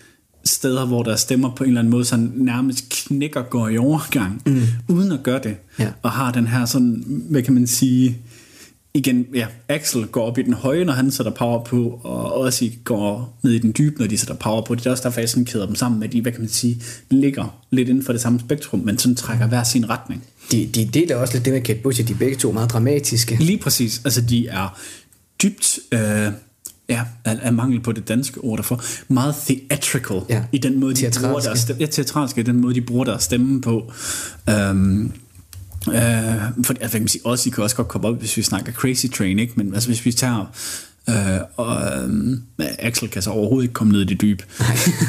steder, 0.45 0.86
hvor 0.86 1.04
der 1.04 1.15
stemmer 1.15 1.56
på 1.56 1.63
en 1.63 1.67
eller 1.69 1.80
anden 1.82 1.91
måde 1.91 2.06
sådan 2.06 2.32
nærmest 2.36 2.86
knækker 2.89 3.41
går 3.41 3.69
i 3.69 3.78
overgang, 3.78 4.41
mm. 4.45 4.62
uden 4.88 5.12
at 5.12 5.23
gøre 5.23 5.39
det, 5.43 5.56
Ja. 5.80 5.89
og 6.01 6.12
har 6.12 6.32
den 6.32 6.47
her 6.47 6.65
sådan, 6.65 7.04
hvad 7.30 7.41
kan 7.41 7.54
man 7.54 7.67
sige, 7.67 8.17
igen, 8.96 9.26
ja, 9.34 9.48
Axel 9.70 10.06
går 10.08 10.26
op 10.26 10.38
i 10.38 10.42
den 10.42 10.54
høje, 10.54 10.86
når 10.86 10.94
han 10.94 11.12
sætter 11.12 11.32
power 11.32 11.64
på, 11.64 12.00
og 12.04 12.34
også 12.34 12.72
går 12.84 13.38
ned 13.44 13.52
i 13.52 13.60
den 13.60 13.74
dybe, 13.78 14.00
når 14.00 14.08
de 14.08 14.18
sætter 14.18 14.34
power 14.36 14.62
på. 14.62 14.76
Det 14.76 14.86
er 14.86 14.92
også 14.92 15.04
derfor, 15.04 15.20
jeg 15.20 15.30
sådan 15.30 15.46
kæder 15.46 15.66
dem 15.66 15.76
sammen 15.76 16.00
med, 16.00 16.08
at 16.08 16.14
de, 16.14 16.22
hvad 16.22 16.32
kan 16.32 16.42
man 16.42 16.50
sige, 16.50 16.82
ligger 17.10 17.62
lidt 17.72 17.90
inden 17.90 18.04
for 18.04 18.12
det 18.12 18.22
samme 18.22 18.40
spektrum, 18.40 18.80
men 18.80 18.98
sådan 18.98 19.16
trækker 19.16 19.48
hver 19.48 19.64
sin 19.64 19.90
retning. 19.90 20.24
De, 20.52 20.70
de 20.76 20.86
deler 20.86 21.16
også 21.16 21.34
lidt 21.34 21.46
det 21.46 21.54
med 21.54 21.62
Kate 21.62 21.80
Bush, 21.84 22.02
at 22.02 22.08
de 22.08 22.14
er 22.14 22.18
begge 22.18 22.36
to 22.36 22.52
meget 22.52 22.70
dramatiske. 22.70 23.38
Lige 23.40 23.58
præcis. 23.58 24.02
Altså, 24.06 24.22
de 24.22 24.48
er 24.48 24.80
dybt, 25.44 25.80
øh, 25.92 26.00
ja, 26.90 27.02
af, 27.26 27.38
af 27.42 27.54
mangel 27.54 27.80
på 27.82 27.92
det 27.92 28.08
danske 28.08 28.40
ord 28.40 28.58
derfor, 28.58 28.84
meget 29.08 29.36
theatrical 29.48 30.22
Ja. 30.30 30.44
i 30.52 30.58
den 30.58 30.80
måde, 30.80 30.96
de 30.96 31.12
bruger 31.20 31.40
deres 31.40 31.60
stemme, 31.60 31.82
ja, 31.82 31.86
teatralske, 31.86 32.42
i 32.42 32.44
den 32.44 32.62
måde, 32.62 32.76
de 32.76 32.82
bruger 32.82 33.06
deres 33.06 33.24
stemme 33.24 33.62
på. 33.62 33.92
Um, 34.72 35.12
Uh, 35.88 36.65
for 36.65 36.74
altså, 36.74 36.91
kan 36.91 37.02
man 37.02 37.08
sige, 37.08 37.26
også, 37.26 37.50
I 37.50 37.52
kan 37.52 37.63
også 37.63 37.76
godt 37.76 37.88
komme 37.88 38.08
op, 38.08 38.19
hvis 38.19 38.38
vi 38.38 38.41
snakker 38.41 38.71
Crazy 38.71 39.06
Train, 39.06 39.39
ikke? 39.39 39.54
men 39.56 39.74
altså, 39.74 39.89
hvis 39.89 40.06
vi 40.06 40.12
tager 40.12 40.45
Uh, 41.08 41.15
og 41.56 42.04
um, 42.04 42.43
Axel 42.60 43.10
kan 43.10 43.21
så 43.21 43.30
overhovedet 43.30 43.63
ikke 43.63 43.74
komme 43.74 43.93
ned 43.93 44.02
i 44.02 44.06
det 44.06 44.21
dybe. 44.21 44.43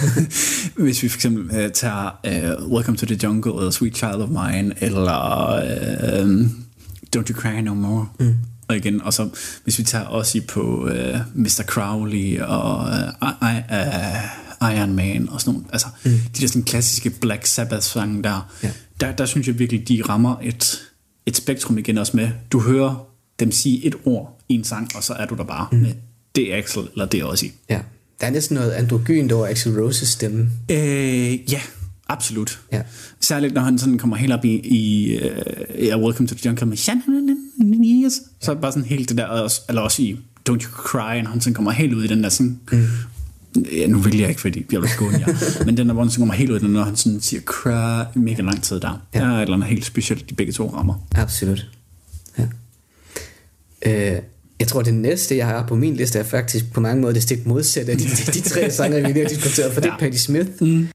Hvis 0.85 1.03
vi 1.03 1.09
for 1.09 1.17
eksempel 1.17 1.65
uh, 1.65 1.71
tager 1.73 2.21
uh, 2.27 2.73
Welcome 2.73 2.97
to 2.97 3.07
the 3.07 3.19
Jungle, 3.23 3.53
eller 3.59 3.71
Sweet 3.71 3.97
Child 3.97 4.15
of 4.15 4.29
Mine, 4.29 4.75
eller 4.81 5.55
uh, 6.23 6.47
Don't 7.17 7.31
You 7.31 7.41
Cry 7.41 7.61
No 7.61 7.75
More. 7.75 8.09
Mm. 8.21 8.35
Og 8.69 8.77
igen, 8.77 9.03
og 9.03 9.13
så 9.13 9.29
hvis 9.65 9.79
vi 9.79 9.83
tager 9.83 10.05
også 10.05 10.41
på 10.49 10.85
uh, 10.85 11.21
Mr. 11.35 11.63
Crowley 11.67 12.41
og 12.41 12.89
uh, 13.23 13.29
I, 13.29 13.63
uh, 13.71 14.75
Iron 14.75 14.95
Man 14.95 15.29
og 15.29 15.41
sådan 15.41 15.53
nogle, 15.53 15.67
altså 15.73 15.87
mm. 16.05 16.11
de 16.11 16.41
der 16.41 16.47
sådan 16.47 16.63
klassiske 16.63 17.11
Black 17.11 17.47
Sabbath 17.47 17.83
sange 17.83 18.23
der, 18.23 18.51
Ja. 18.63 18.71
Der, 19.01 19.13
der 19.13 19.27
synes 19.27 19.47
jeg 19.47 19.59
virkelig, 19.59 19.89
de 19.89 20.03
rammer 20.09 20.37
et, 20.43 20.83
et 21.27 21.37
spektrum 21.37 21.79
igen 21.79 21.99
også 21.99 22.17
med, 22.17 22.31
du 22.53 22.61
hører 22.61 23.07
dem 23.41 23.53
sige 23.53 23.87
et 23.87 23.95
ord 24.05 24.41
i 24.49 24.55
en 24.55 24.65
sang, 24.65 24.91
og 24.97 25.03
så 25.03 25.13
er 25.13 25.27
du 25.27 25.35
der 25.35 25.45
bare 25.45 25.69
mm. 25.73 25.79
med, 25.79 25.93
det 26.35 26.55
er 26.55 26.59
Axel, 26.59 26.83
eller 26.93 27.07
det 27.07 27.21
er 27.21 27.25
også 27.25 27.47
i. 27.47 27.53
Ja. 27.71 27.81
Der 28.21 28.27
er 28.27 28.31
næsten 28.31 28.55
noget 28.55 28.71
androgynt 28.71 29.33
over 29.33 29.47
Axel 29.47 29.81
Roses 29.81 30.09
stemme. 30.09 30.51
Øh, 30.71 31.53
ja, 31.53 31.61
absolut. 32.09 32.61
Ja. 32.73 32.83
Særligt 33.21 33.55
når 33.55 33.63
han 33.63 33.79
sådan 33.79 33.99
kommer 33.99 34.17
helt 34.17 34.33
op 34.33 34.45
i, 34.45 34.61
i 34.65 35.17
uh, 35.95 36.03
Welcome 36.03 36.29
to 36.29 36.35
the 36.35 36.47
Jungle 36.49 36.67
med 36.67 36.77
så 38.41 38.51
er 38.51 38.55
det 38.55 38.63
bare 38.63 38.73
sådan 38.73 38.89
helt 38.89 39.09
det 39.09 39.19
der, 39.19 39.63
eller 39.69 39.83
også 39.83 40.03
i 40.03 40.19
Don't 40.51 40.63
You 40.65 40.71
Cry, 40.71 41.21
når 41.23 41.31
han 41.31 41.41
sådan 41.41 41.55
kommer 41.55 41.71
helt 41.71 41.95
ud 41.95 42.05
i 42.05 42.07
den 42.07 42.23
der 42.23 42.29
sådan, 42.29 42.61
mm. 42.73 42.87
Ja, 43.73 43.87
nu 43.87 43.99
vil 43.99 44.19
jeg 44.19 44.29
ikke, 44.29 44.41
fordi 44.41 44.67
jeg 44.73 44.81
vil 44.81 44.89
skåne 44.89 45.19
jer, 45.27 45.65
men 45.65 45.77
den 45.77 45.87
der, 45.89 45.93
hvor 45.95 46.03
han 46.03 46.13
kommer 46.19 46.35
helt 46.35 46.51
ud 46.51 46.61
når 46.61 46.83
han 46.85 46.97
sådan 46.97 47.21
siger 47.21 47.41
cry 47.41 48.05
mega 48.15 48.43
lang 48.43 48.63
tid 48.63 48.81
der. 48.81 49.07
Ja. 49.15 49.21
Der 49.21 49.27
er 49.27 49.37
et 49.37 49.43
eller 49.43 49.55
andet 49.55 49.69
helt 49.69 49.85
specielt, 49.85 50.31
de 50.31 50.35
begge 50.35 50.53
to 50.53 50.71
rammer. 50.75 50.95
Absolut. 51.15 51.67
Ja. 52.39 52.45
Øh, 53.87 54.23
jeg 54.61 54.69
tror, 54.69 54.83
det 54.83 54.95
næste, 54.95 55.37
jeg 55.37 55.47
har 55.47 55.67
på 55.67 55.75
min 55.75 55.97
liste, 55.97 56.19
er 56.19 56.25
faktisk 56.25 56.73
på 56.73 56.81
mange 56.81 57.01
måder 57.01 57.13
det 57.13 57.23
stik 57.23 57.47
modsatte 57.47 57.93
af 57.93 57.99
de, 57.99 58.05
de, 58.05 58.33
de 58.33 58.41
tre 58.41 58.71
sange, 58.77 59.01
vi 59.01 59.07
lige 59.07 59.23
har 59.23 59.29
diskuteret, 59.29 59.73
for 59.73 59.81
det 59.81 59.89
er 59.89 59.93
Ja. 59.93 59.99
Patti 59.99 60.19
Smith. 60.19 60.49
Mm. 60.61 60.89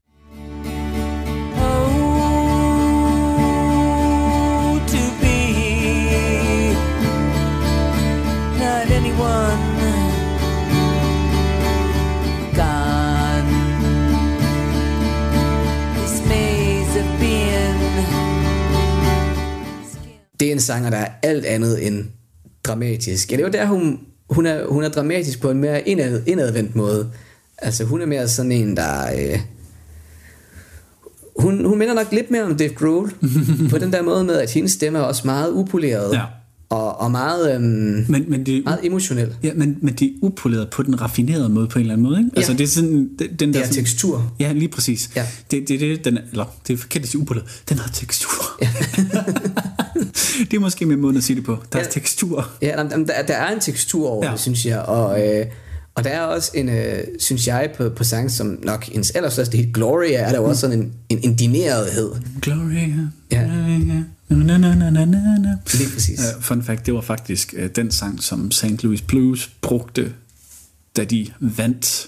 Sanger, 20.62 20.90
der 20.90 20.96
er 20.96 21.08
alt 21.22 21.44
andet 21.44 21.86
end 21.86 22.04
dramatisk. 22.64 23.30
Ja, 23.30 23.36
det 23.36 23.42
er 23.42 23.46
jo 23.46 23.52
der, 23.52 23.66
hun, 23.66 23.98
hun, 24.30 24.46
er, 24.46 24.66
hun 24.66 24.84
er 24.84 24.88
dramatisk 24.88 25.40
på 25.40 25.50
en 25.50 25.58
mere 25.58 25.88
indad, 25.88 26.22
indadvendt 26.26 26.76
måde. 26.76 27.10
Altså, 27.58 27.84
hun 27.84 28.02
er 28.02 28.06
mere 28.06 28.28
sådan 28.28 28.52
en, 28.52 28.76
der... 28.76 29.12
Øh, 29.14 29.38
hun, 31.36 31.64
hun 31.64 31.78
minder 31.78 31.94
nok 31.94 32.12
lidt 32.12 32.30
mere 32.30 32.42
om 32.42 32.56
Dave 32.56 32.74
Grohl, 32.74 33.12
på 33.70 33.78
den 33.78 33.92
der 33.92 34.02
måde 34.02 34.24
med, 34.24 34.34
at 34.34 34.50
hendes 34.50 34.72
stemme 34.72 34.98
er 34.98 35.02
også 35.02 35.22
meget 35.24 35.52
upoleret. 35.52 36.12
Ja. 36.14 36.22
Og, 36.70 37.00
og 37.00 37.10
meget, 37.10 37.54
øhm, 37.54 37.64
Men, 38.08 38.24
men 38.28 38.46
det, 38.46 38.64
meget 38.64 38.78
emotionel. 38.82 39.34
Ja, 39.42 39.50
men, 39.54 39.78
men 39.80 39.94
det 39.94 40.06
er 40.08 40.12
upoleret 40.22 40.70
på 40.70 40.82
den 40.82 41.00
raffinerede 41.00 41.48
måde 41.48 41.68
på 41.68 41.78
en 41.78 41.80
eller 41.80 41.94
anden 41.94 42.06
måde, 42.06 42.18
ikke? 42.18 42.30
Altså 42.36 42.52
Ja. 42.52 42.58
det 42.58 42.64
er 42.64 42.68
sådan, 42.68 42.92
den, 42.92 43.08
den 43.18 43.28
Det 43.38 43.54
der 43.54 43.60
er 43.60 43.64
sådan, 43.64 43.74
tekstur. 43.74 44.32
Ja, 44.40 44.52
lige 44.52 44.68
præcis. 44.68 45.10
Ja. 45.16 45.26
Det, 45.50 45.68
det, 45.68 45.80
det, 45.80 46.04
den, 46.04 46.18
eller, 46.30 46.44
det 46.66 46.72
er 46.72 46.76
forkert 46.78 47.02
at 47.02 47.08
sige 47.08 47.20
upoleret. 47.20 47.62
Den 47.68 47.78
har 47.78 47.90
tekstur. 47.94 48.42
Ja. 48.62 48.68
det 50.50 50.54
er 50.56 50.60
måske 50.60 50.86
min 50.86 51.00
måde 51.00 51.16
at 51.16 51.24
sige 51.24 51.36
det 51.36 51.44
på. 51.44 51.58
Der 51.72 51.78
er 51.78 51.82
Ja. 51.82 51.88
tekstur. 51.90 52.50
Ja, 52.62 52.76
der, 52.90 53.22
der, 53.28 53.34
er 53.34 53.52
en 53.54 53.60
tekstur 53.60 54.08
over 54.08 54.26
ja. 54.26 54.32
Det, 54.32 54.40
synes 54.40 54.66
jeg. 54.66 54.78
Og, 54.80 55.28
øh, 55.28 55.46
og 55.94 56.04
der 56.04 56.10
er 56.10 56.20
også 56.20 56.50
en, 56.54 56.68
øh, 56.68 57.04
synes 57.18 57.46
jeg, 57.46 57.70
på, 57.76 57.88
på 57.88 58.04
sang, 58.04 58.30
som 58.30 58.58
nok 58.62 58.84
hendes 58.84 59.10
allerstørste 59.10 59.56
hit, 59.56 59.74
Gloria, 59.74 60.18
er 60.18 60.30
der 60.30 60.36
jo 60.38 60.44
også 60.44 60.60
sådan 60.60 60.78
en, 60.78 60.92
en, 61.08 61.18
en 61.22 61.34
dinerethed. 61.36 62.10
Gloria. 62.40 62.88
Ja. 63.32 63.42
Gloria. 63.42 64.02
Na, 64.28 64.58
na, 64.58 64.74
na, 64.74 64.90
na, 64.90 65.04
na. 65.04 65.56
Lige 65.74 65.90
præcis. 65.94 66.20
Uh, 66.36 66.42
fun 66.42 66.62
fact, 66.62 66.86
det 66.86 66.94
var 66.94 67.00
faktisk 67.00 67.54
uh, 67.58 67.66
den 67.76 67.90
sang, 67.90 68.22
som 68.22 68.50
St. 68.50 68.82
Louis 68.82 69.02
Blues 69.02 69.50
brugte, 69.60 70.12
da 70.96 71.04
de 71.04 71.26
vandt 71.40 72.06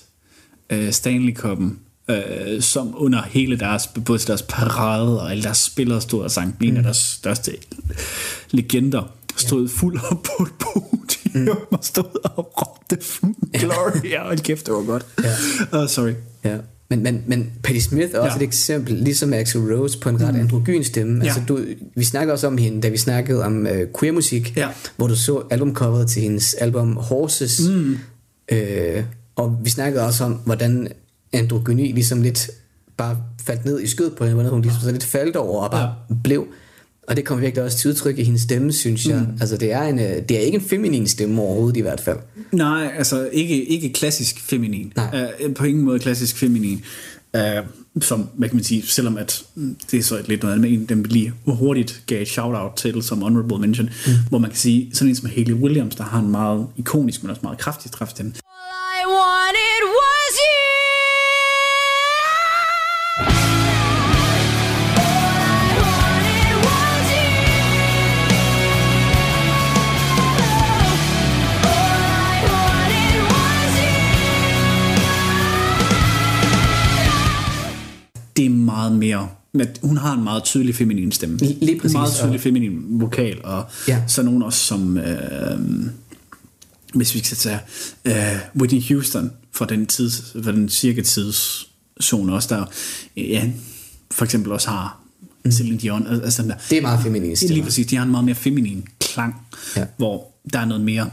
uh, 0.73 0.91
Stanley 0.91 1.39
Cup'en, 1.39 1.71
uh, 2.11 2.17
som 2.61 2.95
under 2.97 3.23
hele 3.23 3.59
deres, 3.59 3.87
både 4.05 4.19
deres 4.19 4.43
parade 4.43 5.21
og 5.23 5.31
alle 5.31 5.43
deres 5.43 5.59
spillere 5.59 6.01
stod 6.01 6.23
og 6.23 6.31
sang. 6.31 6.57
En 6.61 6.77
af 6.77 6.83
deres 6.83 6.97
største 6.97 7.53
legender 8.51 9.03
stod 9.37 9.69
fuld 9.69 9.99
op 10.11 10.23
på 10.23 10.43
et 10.43 10.53
podium 10.61 11.45
mm. 11.45 11.49
og 11.71 11.79
stod 11.83 12.25
og 12.37 12.53
råbte 12.61 12.99
Gloria. 13.59 14.23
Hold 14.25 14.39
kæft, 14.39 14.67
det 14.67 14.75
var 14.75 14.83
godt. 14.87 15.07
Ja. 15.25 15.31
Uh, 15.83 15.89
sorry. 15.89 16.13
Ja. 16.45 16.57
Men, 16.91 17.03
men, 17.03 17.23
men 17.27 17.53
Patti 17.63 17.81
Smith 17.81 18.15
er 18.15 18.19
også 18.19 18.33
Ja. 18.39 18.43
et 18.45 18.49
eksempel, 18.49 18.95
ligesom 18.95 19.33
Axel 19.33 19.61
Rose, 19.75 19.99
på 19.99 20.09
en 20.09 20.21
ret 20.21 20.37
androgyn 20.37 20.83
stemme. 20.85 21.25
Altså, 21.25 21.41
Ja. 21.41 21.47
du, 21.47 21.61
vi 21.97 22.05
snakker 22.05 22.33
også 22.33 22.47
om 22.47 22.59
hende, 22.59 22.81
da 22.83 22.89
vi 22.89 22.97
snakkede 22.97 23.45
om 23.45 23.67
øh, 23.67 23.89
queermusik, 24.01 24.57
Ja. 24.57 24.69
hvor 24.97 25.07
du 25.07 25.17
så 25.17 25.43
albumcoveret 25.51 26.09
til 26.09 26.23
hendes 26.23 26.55
album 26.55 26.97
Horses. 26.97 27.61
Mm. 27.69 27.99
Øh, 28.53 29.05
og 29.37 29.59
vi 29.65 29.71
snakkede 29.71 30.07
også 30.07 30.25
om, 30.25 30.33
hvordan 30.33 30.89
androgyni 31.35 31.93
ligesom 31.93 32.23
lidt 32.23 32.51
bare 32.97 33.17
faldt 33.47 33.65
ned 33.65 33.81
i 33.81 33.87
skød 33.87 34.11
på 34.11 34.25
hende, 34.25 34.51
hun 34.51 34.63
ligesom 34.63 34.83
så 34.83 34.93
lidt 34.93 35.05
faldt 35.05 35.37
over 35.37 35.63
og 35.63 35.71
bare 35.71 35.95
ja. 36.11 36.15
blev. 36.25 36.47
Og 37.09 37.17
det 37.17 37.25
kommer 37.25 37.43
virkelig 37.43 37.65
også 37.65 37.79
til 37.79 37.91
udtryk 37.91 38.19
i 38.19 38.25
hendes 38.25 38.43
stemme, 38.43 38.73
synes 38.73 39.07
jeg. 39.07 39.19
Mm. 39.19 39.39
Altså, 39.41 39.57
det 39.57 39.73
er, 39.73 39.83
en, 39.83 39.99
øh, 39.99 40.23
det 40.29 40.31
er 40.31 40.41
ikke 40.41 40.57
en 40.57 40.65
feminin 40.65 41.07
stemme 41.07 41.43
overhovedet 41.43 41.77
i 41.77 41.81
hvert 41.81 42.01
fald. 42.01 42.19
Nej, 42.53 42.93
altså 42.99 43.29
ikke, 43.33 43.65
ikke 43.65 43.93
klassisk 43.93 44.41
feminin. 44.41 44.93
Nej. 44.97 45.33
Uh, 45.45 45.55
på 45.55 45.65
ingen 45.65 45.85
måde 45.85 45.99
klassisk 45.99 46.37
feminin. 46.37 46.85
Uh, 47.35 47.41
som, 48.01 48.29
hvad 48.35 48.49
kan 48.49 48.57
man 48.57 48.65
sige, 48.65 48.83
selvom 48.87 49.17
at 49.17 49.45
mm, 49.55 49.77
det 49.91 49.99
er 49.99 50.03
så 50.03 50.19
et 50.19 50.29
lidt 50.29 50.43
noget 50.43 50.55
andet, 50.55 50.71
men 50.71 50.81
en, 50.81 50.87
dem 50.87 51.05
vi 51.05 51.09
lige 51.09 51.33
hurtigt 51.47 52.03
gav 52.07 52.23
et 52.23 52.29
shout-out 52.29 52.73
til 52.77 53.03
som 53.03 53.23
honorable 53.23 53.59
mention, 53.59 53.91
mm. 54.07 54.13
hvor 54.29 54.39
man 54.39 54.51
kan 54.51 54.59
sige, 54.59 54.91
sådan 54.93 55.09
en 55.09 55.17
som 55.17 55.29
Hayley 55.35 55.55
Williams, 55.55 55.97
der 55.97 56.05
har 56.05 56.21
en 56.21 56.31
meget 56.31 56.67
ikonisk, 56.77 57.23
men 57.23 57.31
også 57.31 57.41
meget 57.43 57.59
kraftig 57.59 57.91
træfstemme. 57.91 58.33
Det 78.37 78.45
er 78.47 78.51
meget 78.51 78.93
mere, 78.93 79.29
men 79.53 79.67
hun 79.83 79.97
har 79.97 80.13
en 80.15 80.25
meget 80.25 80.45
tydelig 80.45 80.75
feminin 80.75 81.13
stemme. 81.13 81.37
Lige 81.39 81.79
præcis, 81.81 81.95
En 81.95 82.01
meget 82.01 82.13
tydelig 82.15 82.41
feminin 82.41 82.83
vokal, 83.01 83.41
og 83.45 83.65
Ja. 83.89 84.03
så 84.07 84.23
nogen 84.23 84.43
også 84.43 84.59
som, 84.59 84.99
øh, 84.99 85.59
hvis 86.95 87.15
vi 87.15 87.19
skal 87.25 87.37
tage 87.37 87.59
øh, 88.05 88.39
Whitney 88.61 88.83
Houston 88.89 89.31
for 89.53 89.65
den, 89.65 89.87
tids, 89.87 90.37
for 90.45 90.51
den 90.53 90.69
cirka 90.69 91.03
tidszone 91.03 92.35
også, 92.35 92.55
der 92.55 92.65
ja, 93.17 93.51
for 94.11 94.25
eksempel 94.25 94.53
også 94.53 94.69
har 94.71 95.01
mm. 95.45 95.51
Celine 95.51 95.79
Dion, 95.79 96.07
al- 96.07 96.23
altså 96.23 96.43
der, 96.43 96.55
Det 96.71 96.79
er 96.79 96.83
meget 96.83 97.01
feminin 97.03 97.37
Lige 97.49 97.63
præcis, 97.63 97.87
de 97.87 97.97
har 97.97 98.05
en 98.05 98.11
meget 98.11 98.25
mere 98.25 98.35
feminin 98.35 98.85
klang, 99.01 99.35
Ja. 99.77 99.85
hvor 99.97 100.27
der 100.53 100.59
er 100.59 100.65
noget 100.65 100.85
mere 100.85 101.11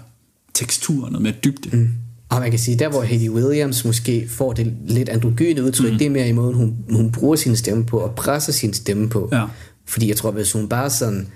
tekstur, 0.53 1.09
noget 1.09 1.21
mere 1.21 1.33
dybde. 1.43 1.77
Mm. 1.77 1.89
Og 2.31 2.41
man 2.41 2.49
kan 2.49 2.59
sige, 2.59 2.79
der 2.79 2.89
hvor 2.89 3.01
Hayley 3.01 3.29
Williams 3.29 3.85
måske 3.85 4.27
får 4.29 4.53
det 4.53 4.73
lidt 4.87 5.09
androgyne 5.09 5.63
udtryk, 5.63 5.91
mm. 5.91 5.97
det 5.97 6.05
er 6.05 6.09
mere 6.09 6.29
i 6.29 6.31
måden, 6.31 6.53
hun, 6.53 6.75
hun 6.89 7.11
bruger 7.11 7.35
sin 7.35 7.55
stemme 7.55 7.85
på, 7.85 7.97
og 7.97 8.15
presser 8.15 8.53
sin 8.53 8.73
stemme 8.73 9.09
på. 9.09 9.29
Ja. 9.31 9.45
Fordi 9.87 10.07
jeg 10.07 10.17
tror, 10.17 10.31
hvis 10.31 10.51
hun 10.51 10.69
bare 10.69 10.89
sådan... 10.89 11.27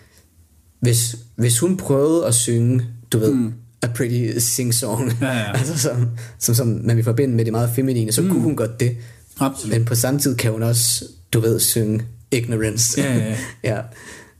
Hvis, 0.79 1.15
hvis 1.35 1.59
hun 1.59 1.77
prøvede 1.77 2.25
at 2.25 2.35
synge, 2.35 2.81
du 3.11 3.19
ved, 3.19 3.33
mm. 3.33 3.53
a 3.81 3.87
pretty 3.87 4.37
sing-song, 4.37 5.11
Ja, 5.21 5.27
ja. 5.27 5.51
altså 5.59 5.79
som, 5.79 6.07
som, 6.39 6.55
som 6.55 6.67
man 6.67 6.95
vil 6.95 7.03
forbinde 7.03 7.35
med 7.35 7.45
det 7.45 7.53
meget 7.53 7.69
feminine, 7.75 8.11
så 8.11 8.21
mm. 8.21 8.29
kunne 8.29 8.41
hun 8.41 8.55
godt 8.55 8.79
det. 8.79 8.97
Absolut. 9.39 9.77
Men 9.77 9.85
på 9.85 9.95
samme 9.95 10.19
tid 10.19 10.35
kan 10.35 10.51
hun 10.51 10.63
også, 10.63 11.05
du 11.33 11.39
ved, 11.39 11.59
synge 11.59 12.01
ignorance. 12.31 13.01
Ja, 13.01 13.17
ja, 13.17 13.25
ja. 13.25 13.35
ja. 13.75 13.81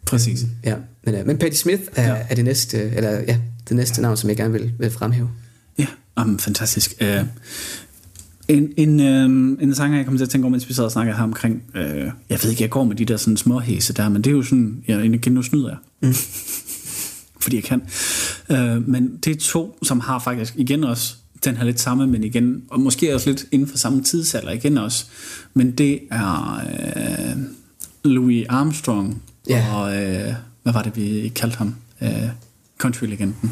Præcis. 0.06 0.39
Ja, 0.64 0.76
men, 1.06 1.16
øh, 1.16 1.28
men 1.28 1.38
Patti 1.38 1.58
Smith 1.58 1.82
er, 1.95 2.03
ja. 2.03 2.14
Ja. 2.14 2.26
er 2.30 2.36
det 2.36 2.45
næste, 2.45 2.78
eller 2.95 3.12
ja, 3.12 3.38
det 3.70 3.78
næste 3.78 4.01
navn, 4.01 4.18
som 4.18 4.30
jeg 4.30 4.38
gerne 4.38 4.51
vil, 4.51 4.74
vil 4.80 4.91
fremhæve. 4.91 5.30
Ja, 6.18 6.24
um, 6.24 6.39
fantastisk. 6.39 6.93
Uh, 7.01 7.28
en, 8.47 8.70
en, 8.78 8.99
uh, 8.99 9.63
en 9.63 9.76
sanger, 9.76 9.97
jeg 9.97 10.05
kommer 10.05 10.20
til 10.20 10.26
at 10.26 10.30
tænke 10.30 10.45
over, 10.45 10.51
mens 10.51 10.70
vi 10.70 10.74
sad 10.74 10.84
og 10.84 10.91
snakkede 10.91 11.18
her 11.18 11.24
omkring, 11.24 11.63
uh, 11.76 11.82
jeg 12.30 12.39
ved 12.43 12.49
ikke, 12.49 12.63
jeg 12.63 12.70
går 12.70 12.84
med 12.84 12.95
de 12.95 13.05
der 13.05 13.18
sådan 13.18 13.38
små 13.38 13.59
hæse 13.59 13.93
der, 13.93 14.09
men 14.09 14.22
det 14.22 14.32
er 14.32 14.36
jo 14.36 14.43
sådan, 14.43 14.84
jeg 14.88 15.05
igen 15.05 15.34
nu 15.34 15.41
snyder 15.43 15.70
jeg. 15.70 15.78
Mm. 16.01 16.13
Fordi 17.41 17.55
jeg 17.55 17.63
kan. 17.63 17.82
Uh, 18.49 18.89
men 18.89 19.18
det 19.26 19.36
er 19.36 19.39
to, 19.39 19.78
som 19.84 19.99
har 19.99 20.20
faktisk 20.20 20.53
igen 20.57 20.84
også 20.84 21.16
den 21.45 21.57
her 21.57 21.63
lidt 21.66 21.80
samme, 21.80 22.07
men 22.07 22.24
igen, 22.24 22.63
og 22.70 22.80
måske 22.80 23.16
også 23.16 23.30
lidt 23.30 23.45
inden 23.51 23.68
for 23.68 23.78
samme 23.78 24.03
tidsalder 24.03 24.51
igen 24.51 24.78
også. 24.78 25.05
Men 25.53 25.72
det 25.72 25.99
er 26.11 26.61
uh, 27.36 27.41
Louis 28.11 28.45
Armstrong 28.49 29.22
Ja. 29.49 29.66
og, 29.74 29.84
uh, 29.88 30.34
hvad 30.63 30.74
var 30.74 30.82
det, 30.82 30.95
vi 30.95 31.32
kaldte 31.36 31.57
ham? 31.57 31.76
Uh, 32.01 32.07
country-legenden. 32.78 33.51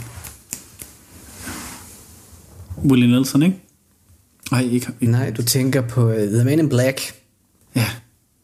Willie 2.85 3.07
Nelson, 3.07 3.43
ikke? 3.43 3.55
Nej, 4.51 4.61
ikke, 4.61 4.87
ikke. 5.01 5.11
Nej, 5.11 5.31
du 5.31 5.43
tænker 5.43 5.81
på 5.81 6.09
uh, 6.09 6.15
The 6.15 6.43
Man 6.43 6.59
in 6.59 6.69
Black, 6.69 7.01
Ja, 7.75 7.85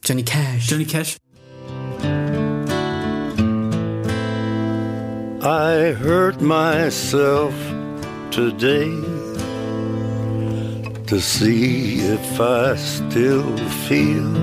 Johnny 0.10 0.24
Cash. 0.24 0.72
Johnny 0.72 0.86
Cash. 0.86 1.18
I 5.42 5.94
hurt 5.94 6.42
myself 6.42 7.54
today 8.32 8.92
to 11.08 11.20
see 11.20 12.00
if 12.00 12.40
I 12.40 12.76
still 12.78 13.58
feel. 13.88 14.36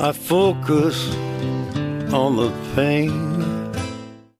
I 0.00 0.12
focus 0.12 1.14
on 2.12 2.36
the 2.36 2.52
pain. 2.74 3.33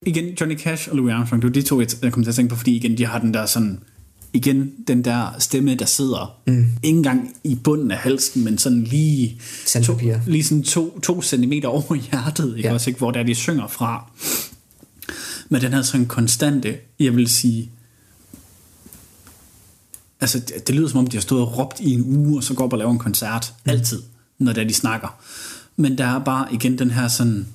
Igen, 0.07 0.35
Johnny 0.41 0.59
Cash 0.59 0.91
og 0.91 0.97
Louis 0.97 1.13
Armstrong, 1.13 1.43
det 1.43 1.49
er 1.49 1.53
de 1.53 1.63
to, 1.63 1.81
jeg 1.81 2.13
kommer 2.13 2.25
til 2.25 2.31
at 2.31 2.35
tænke 2.35 2.51
på, 2.51 2.57
fordi 2.57 2.77
igen, 2.77 2.99
de 2.99 3.07
har 3.07 3.19
den 3.19 3.35
der 3.35 3.47
sådan, 3.47 3.81
igen, 4.33 4.73
den 4.89 5.05
der 5.05 5.29
stemme, 5.39 5.75
der 5.75 5.85
sidder, 5.85 6.41
mm. 6.47 6.67
ikke 6.83 6.97
engang 6.97 7.37
i 7.45 7.55
bunden 7.55 7.91
af 7.91 7.97
halsen, 7.97 8.45
men 8.45 8.59
sådan 8.59 8.85
lige, 8.85 9.37
to, 9.39 9.45
Sandpapir. 9.67 10.17
lige 10.27 10.45
sådan 10.45 10.63
to, 10.63 11.01
to 11.01 11.23
centimeter 11.23 11.69
over 11.69 11.95
hjertet, 11.95 12.57
ikke? 12.57 12.69
Ja. 12.69 12.75
Også, 12.75 12.91
ikke? 12.91 12.99
hvor 12.99 13.11
der 13.11 13.23
de 13.23 13.35
synger 13.35 13.67
fra. 13.67 14.11
Men 15.49 15.63
den 15.63 15.73
her 15.73 15.83
sådan 15.83 16.07
konstante, 16.07 16.77
jeg 17.01 17.17
vil 17.17 17.29
sige, 17.29 17.71
altså 20.21 20.39
det, 20.39 20.67
det 20.69 20.75
lyder 20.75 20.89
som 20.89 20.99
om, 20.99 21.07
de 21.07 21.17
har 21.17 21.23
stået 21.23 21.43
og 21.43 21.59
råbt 21.59 21.81
i 21.81 21.91
en 21.93 22.03
uge, 22.17 22.39
og 22.39 22.45
så 22.45 22.55
går 22.55 22.65
op 22.65 22.73
og 22.73 22.79
laver 22.79 22.93
en 22.93 22.99
koncert, 22.99 23.55
altid, 23.65 24.03
når 24.39 24.53
det 24.53 24.63
er, 24.63 24.69
de 24.69 24.75
snakker. 24.75 25.19
Men 25.77 25.99
der 25.99 26.07
er 26.07 26.19
bare 26.19 26.55
igen 26.55 26.79
den 26.79 26.91
her 26.91 27.09
sådan, 27.09 27.47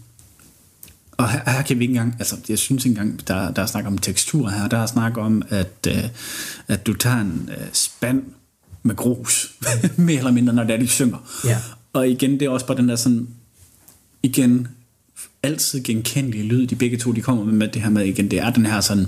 og 1.20 1.30
her, 1.30 1.52
her 1.52 1.62
kan 1.62 1.80
vi 1.80 1.84
ikke 1.84 1.92
engang, 1.92 2.16
altså 2.20 2.36
jeg 2.50 2.58
synes 2.60 2.86
ikke 2.86 3.00
engang, 3.00 3.28
der, 3.28 3.52
der 3.52 3.62
er 3.62 3.66
snak 3.66 3.86
om 3.86 3.98
tekstur 3.98 4.50
her, 4.50 4.68
der 4.68 4.78
er 4.78 4.86
snak 4.86 5.18
om, 5.18 5.42
at, 5.50 5.88
øh, 5.88 6.04
at 6.68 6.88
du 6.88 6.94
tager 6.94 7.22
en 7.22 7.50
øh, 7.52 7.68
spand 7.74 8.24
med 8.84 8.96
grus, 8.96 9.52
mere 9.98 10.18
eller 10.18 10.32
mindre, 10.32 10.54
når 10.54 10.64
det 10.64 10.74
er, 10.74 10.80
de 10.80 10.88
synger. 10.88 11.18
Ja. 11.46 11.58
Og 11.94 12.10
igen, 12.10 12.32
det 12.32 12.42
er 12.42 12.50
også 12.50 12.66
bare 12.66 12.78
den 12.78 12.90
der 12.90 12.96
sådan, 12.96 13.28
igen, 14.24 14.68
altid 15.44 15.84
genkendelige 15.84 16.44
lyd, 16.44 16.68
de 16.68 16.76
begge 16.76 16.98
to, 16.98 17.12
de 17.12 17.22
kommer 17.22 17.44
med, 17.44 17.54
med 17.54 17.68
det 17.68 17.82
her 17.82 17.90
med, 17.90 18.06
igen, 18.06 18.32
det 18.32 18.40
er 18.40 18.50
den 18.50 18.66
her 18.66 18.82
sådan, 18.82 19.06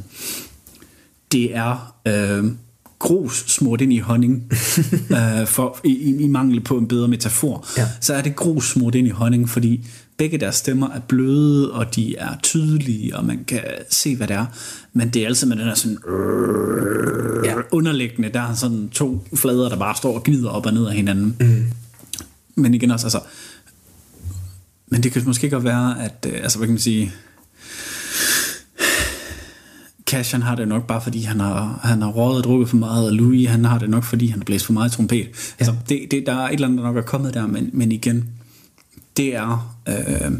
det 1.31 1.55
er 1.55 1.95
øh, 2.07 2.51
grus 2.99 3.43
smurt 3.47 3.81
ind 3.81 3.93
i 3.93 3.99
honning, 3.99 4.51
øh, 5.17 5.47
for, 5.47 5.79
i, 5.83 5.89
i, 5.89 6.23
i 6.23 6.27
mangel 6.27 6.59
på 6.61 6.77
en 6.77 6.87
bedre 6.87 7.07
metafor, 7.07 7.65
Ja. 7.77 7.87
så 8.01 8.13
er 8.13 8.21
det 8.21 8.35
grus 8.35 8.71
smurt 8.71 8.95
ind 8.95 9.07
i 9.07 9.11
honning, 9.11 9.49
fordi 9.49 9.87
begge 10.17 10.37
deres 10.37 10.55
stemmer 10.55 10.89
er 10.89 10.99
bløde, 10.99 11.71
og 11.71 11.95
de 11.95 12.15
er 12.17 12.37
tydelige, 12.43 13.15
og 13.17 13.25
man 13.25 13.43
kan 13.47 13.61
se, 13.89 14.15
hvad 14.15 14.27
det 14.27 14.35
er. 14.35 14.45
Men 14.93 15.09
det 15.09 15.21
er 15.21 15.27
altid 15.27 15.47
med 15.47 15.55
den 15.57 15.65
her 15.65 15.75
sådan 15.75 15.97
Ja. 17.45 17.53
underliggende, 17.71 18.29
der 18.29 18.41
er 18.41 18.53
sådan 18.53 18.89
to 18.89 19.27
flader, 19.35 19.69
der 19.69 19.77
bare 19.77 19.95
står 19.95 20.15
og 20.15 20.23
gnider 20.23 20.49
op 20.49 20.65
og 20.65 20.73
ned 20.73 20.87
af 20.87 20.93
hinanden. 20.95 21.35
Mm. 21.39 21.63
Men 22.55 22.73
igen 22.73 22.91
også, 22.91 23.05
altså, 23.05 23.19
men 24.87 25.03
det 25.03 25.11
kan 25.11 25.23
måske 25.25 25.49
godt 25.49 25.63
være, 25.63 26.03
at, 26.03 26.25
øh, 26.29 26.39
altså 26.43 26.57
hvad 26.57 26.67
kan 26.67 26.73
man 26.73 26.79
sige, 26.79 27.11
Cash 30.05 30.31
han 30.33 30.41
har 30.41 30.55
det 30.55 30.67
nok 30.67 30.87
bare 30.87 31.01
fordi 31.01 31.21
han 31.21 31.39
har, 31.39 31.79
han 31.83 32.01
har 32.01 32.09
rådet 32.09 32.37
og 32.37 32.43
drukket 32.43 32.69
for 32.69 32.77
meget, 32.77 33.05
og 33.07 33.13
Louis 33.13 33.49
han 33.49 33.65
har 33.65 33.79
det 33.79 33.89
nok 33.89 34.03
fordi 34.03 34.27
han 34.27 34.39
har 34.39 34.45
blæst 34.45 34.65
for 34.65 34.73
meget 34.73 34.91
trompet. 34.91 35.17
Ja. 35.17 35.25
Altså, 35.59 35.75
det, 35.89 36.07
det, 36.11 36.23
der 36.25 36.33
er 36.33 36.47
et 36.47 36.53
eller 36.53 36.67
andet, 36.67 36.77
der 36.79 36.83
nok 36.83 36.97
er 36.97 37.01
kommet 37.01 37.33
der, 37.33 37.47
men, 37.47 37.69
men 37.73 37.91
igen, 37.91 38.29
det 39.17 39.35
er 39.35 39.75
øh, 39.87 40.31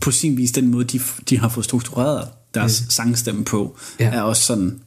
på 0.00 0.10
sin 0.10 0.36
vis 0.36 0.52
den 0.52 0.70
måde, 0.70 0.84
de, 0.84 1.00
de 1.30 1.38
har 1.38 1.48
fået 1.48 1.64
struktureret 1.64 2.28
deres 2.54 2.80
mm. 2.80 2.90
sangstemme 2.90 3.44
på, 3.44 3.76
Ja. 4.00 4.10
er 4.10 4.22
også 4.22 4.42
sådan 4.42 4.80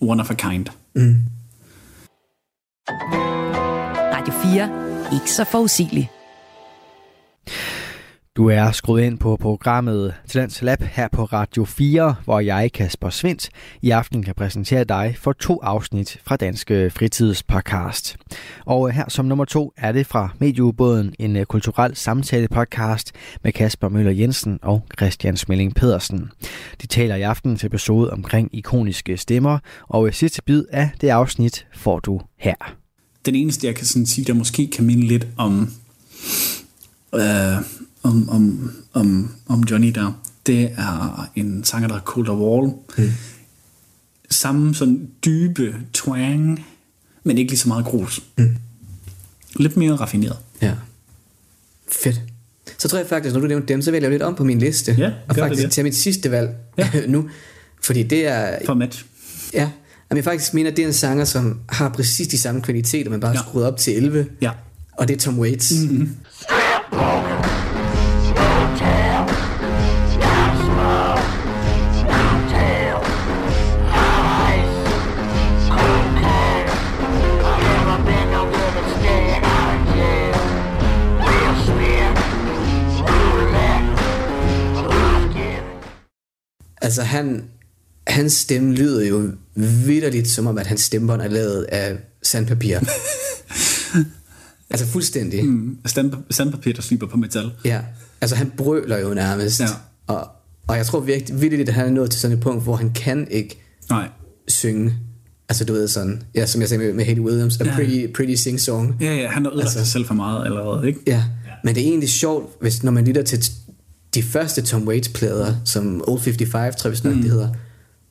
one 0.00 0.22
of 0.22 0.30
a 0.30 0.34
kind. 0.34 0.66
Radio 4.14 4.32
4. 4.42 5.14
Ikke 5.20 5.32
så 5.32 5.44
forudsigelig. 5.44 6.10
Du 8.36 8.48
er 8.48 8.72
skruet 8.72 9.02
ind 9.02 9.18
på 9.18 9.36
programmet 9.36 10.14
Talents 10.28 10.62
Lab 10.62 10.82
her 10.82 11.08
på 11.08 11.24
Radio 11.24 11.64
4, 11.64 12.14
hvor 12.24 12.40
jeg, 12.40 12.72
Kasper 12.72 13.10
Svendt, 13.10 13.48
i 13.82 13.90
aften 13.90 14.22
kan 14.22 14.34
præsentere 14.34 14.84
dig 14.84 15.16
for 15.18 15.32
to 15.32 15.60
afsnit 15.62 16.20
fra 16.24 16.36
Danske 16.36 16.74
øh, 16.74 16.92
Fritidspodcast. 16.92 18.16
Og 18.66 18.88
øh, 18.88 18.94
her 18.94 19.04
som 19.08 19.24
nummer 19.24 19.44
to 19.44 19.72
er 19.76 19.92
det 19.92 20.06
fra 20.06 20.28
Medieubåden, 20.38 21.14
en 21.18 21.36
øh, 21.36 21.46
kulturel 21.46 21.96
samtale-podcast 21.96 23.12
med 23.44 23.52
Kasper 23.52 23.88
Møller 23.88 24.12
Jensen 24.12 24.58
og 24.62 24.82
Christian 24.96 25.36
Smelling 25.36 25.74
Pedersen. 25.74 26.30
De 26.82 26.86
taler 26.86 27.16
i 27.16 27.22
aften 27.22 27.56
til 27.56 27.66
episode 27.66 28.10
omkring 28.10 28.48
ikoniske 28.52 29.16
stemmer, 29.16 29.58
og 29.88 30.14
sidste 30.14 30.42
bid 30.42 30.64
af 30.72 30.90
det 31.00 31.08
afsnit 31.08 31.66
får 31.74 32.00
du 32.00 32.20
her. 32.38 32.74
Den 33.26 33.34
eneste, 33.34 33.66
jeg 33.66 33.74
kan 33.74 33.86
sådan 33.86 34.06
sige, 34.06 34.24
der 34.24 34.34
måske 34.34 34.66
kan 34.66 34.84
minde 34.84 35.06
lidt 35.06 35.26
om, 35.36 35.72
øh, 37.14 37.56
om, 38.04 38.28
om, 38.28 38.70
om, 38.92 39.30
om 39.46 39.60
Johnny 39.70 39.88
der, 39.90 40.20
det 40.46 40.70
er 40.76 41.28
en 41.34 41.64
sanger, 41.64 41.88
der 41.88 41.94
hedder 41.94 42.04
Colder 42.06 42.34
Wall. 42.36 42.72
Mm. 42.98 43.12
Samme 44.30 44.74
sådan 44.74 45.08
dybe 45.24 45.74
twang, 45.92 46.66
men 47.24 47.38
ikke 47.38 47.50
lige 47.50 47.58
så 47.58 47.68
meget 47.68 47.84
grus. 47.84 48.20
Mm. 48.38 48.56
Lidt 49.56 49.76
mere 49.76 49.96
raffineret. 49.96 50.36
Ja. 50.62 50.72
Fedt. 51.88 52.20
Så 52.78 52.88
tror 52.88 52.98
jeg 52.98 53.06
faktisk, 53.08 53.34
når 53.34 53.40
du 53.40 53.46
nævnte 53.46 53.68
dem, 53.72 53.82
så 53.82 53.90
vil 53.90 53.96
jeg 53.96 54.02
lave 54.02 54.12
lidt 54.12 54.22
om 54.22 54.34
på 54.34 54.44
min 54.44 54.58
liste. 54.58 54.94
Ja, 54.98 55.06
og 55.28 55.34
det 55.34 55.42
faktisk 55.42 55.62
det. 55.62 55.72
tage 55.72 55.82
mit 55.82 55.94
sidste 55.96 56.30
valg 56.30 56.50
Ja. 56.78 56.90
nu. 57.08 57.28
Fordi 57.82 58.02
det 58.02 58.26
er... 58.26 58.58
For 58.66 58.74
match. 58.74 59.04
Ja. 59.54 59.70
Jamen, 60.10 60.16
jeg 60.16 60.24
faktisk 60.24 60.54
mener, 60.54 60.70
det 60.70 60.82
er 60.82 60.86
en 60.86 60.92
sanger, 60.92 61.24
som 61.24 61.60
har 61.68 61.88
præcis 61.88 62.28
de 62.28 62.38
samme 62.38 62.60
kvaliteter, 62.62 63.10
men 63.10 63.20
bare 63.20 63.30
Ja. 63.30 63.36
ja. 63.38 63.42
skruet 63.48 63.66
op 63.66 63.76
til 63.78 63.96
11. 63.96 64.26
Ja. 64.40 64.50
Og 64.98 65.08
det 65.08 65.14
er 65.14 65.18
Tom 65.18 65.38
Waits. 65.38 65.72
Mm-hmm. 65.72 66.16
Altså, 86.94 87.02
han, 87.02 87.44
hans 88.06 88.32
stemme 88.32 88.74
lyder 88.74 89.06
jo 89.06 89.30
vidderligt 89.54 90.28
som 90.28 90.46
om, 90.46 90.58
at 90.58 90.66
hans 90.66 90.80
stemmebånd 90.80 91.22
er 91.22 91.28
lavet 91.28 91.62
af 91.62 91.96
sandpapir. 92.22 92.78
altså 94.70 94.86
fuldstændig. 94.86 95.44
Mm. 95.44 95.76
Sand, 95.86 96.12
sandpapir, 96.30 96.72
der 96.72 96.82
sliber 96.82 97.06
på 97.06 97.16
metal. 97.16 97.50
Ja, 97.64 97.80
altså 98.20 98.36
han 98.36 98.52
brøler 98.56 98.98
jo 98.98 99.14
nærmest. 99.14 99.60
Ja. 99.60 99.66
Og, 100.06 100.28
og 100.66 100.76
jeg 100.76 100.86
tror 100.86 101.00
virkelig, 101.00 101.40
virkelig, 101.40 101.68
at 101.68 101.74
han 101.74 101.86
er 101.86 101.90
nået 101.90 102.10
til 102.10 102.20
sådan 102.20 102.36
et 102.36 102.42
punkt, 102.42 102.62
hvor 102.62 102.76
han 102.76 102.92
kan 102.92 103.28
ikke 103.30 103.62
Nej. 103.90 104.08
synge. 104.48 104.94
Altså 105.48 105.64
du 105.64 105.72
ved 105.72 105.88
sådan, 105.88 106.22
ja, 106.34 106.46
som 106.46 106.60
jeg 106.60 106.68
sagde 106.68 106.84
med, 106.84 106.92
med 106.92 107.04
Hayley 107.04 107.22
Williams, 107.22 107.60
a 107.60 107.64
Ja. 107.64 107.74
pretty, 107.74 108.06
pretty 108.14 108.34
sing 108.34 108.60
song. 108.60 108.96
Ja, 109.00 109.14
ja, 109.14 109.28
han 109.28 109.44
har 109.44 109.50
ødelagt 109.50 109.66
altså, 109.66 109.78
sig 109.78 109.86
selv 109.86 110.06
for 110.06 110.14
meget 110.14 110.44
allerede, 110.44 110.88
ikke? 110.88 111.00
Ja, 111.06 111.24
men 111.64 111.74
det 111.74 111.82
er 111.82 111.86
egentlig 111.88 112.08
sjovt, 112.10 112.50
hvis, 112.60 112.82
når 112.82 112.92
man 112.92 113.04
lytter 113.04 113.22
til 113.22 113.44
de 114.14 114.22
første 114.22 114.62
Tom 114.62 114.88
Waits 114.88 115.08
plader, 115.08 115.54
som 115.64 116.04
Old 116.06 116.20
55, 116.20 116.76
tror 116.76 116.90
jeg 116.90 116.98
nok, 117.04 117.14
mm. 117.14 117.22
det 117.22 117.30
hedder, 117.30 117.48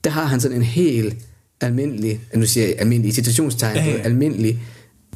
der 0.03 0.09
har 0.09 0.25
han 0.25 0.39
sådan 0.39 0.57
en 0.57 0.63
helt 0.63 1.15
almindelig, 1.61 2.19
nu 2.35 2.45
siger 2.45 2.67
jeg 2.67 2.75
almindelig, 2.79 3.27
ja, 3.37 3.69
ja. 3.75 3.85
ja. 3.85 3.97
almindelig, 3.97 4.59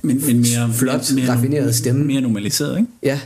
Men, 0.02 0.26
men 0.26 0.42
mere, 0.42 0.74
Flot, 0.74 1.12
mere, 1.12 1.26
mere, 1.26 1.36
raffineret 1.36 1.76
stemme. 1.76 2.06
Mere 2.06 2.22
normaliseret, 2.22 2.78
ikke? 2.78 2.92
ja. 3.04 3.20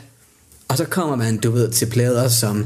Og 0.67 0.77
så 0.77 0.85
kommer 0.85 1.15
man, 1.15 1.37
du 1.37 1.51
ved, 1.51 1.69
til 1.71 1.85
plader 1.85 2.27
som 2.27 2.65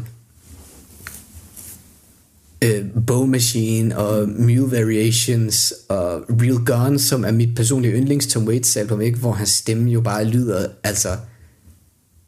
øh, 2.61 2.85
Bow 3.07 3.25
Machine 3.25 3.97
og 3.97 4.29
Mule 4.29 4.71
Variations 4.71 5.73
og 5.89 6.21
Real 6.29 6.65
Gone, 6.65 6.99
som 6.99 7.25
er 7.25 7.31
mit 7.31 7.55
personlige 7.55 7.93
yndlings 7.93 8.27
Tom 8.27 8.47
Waits 8.47 8.77
album, 8.77 9.01
ikke? 9.01 9.17
hvor 9.17 9.31
hans 9.31 9.49
stemme 9.49 9.91
jo 9.91 10.01
bare 10.01 10.25
lyder, 10.25 10.67
altså, 10.83 11.09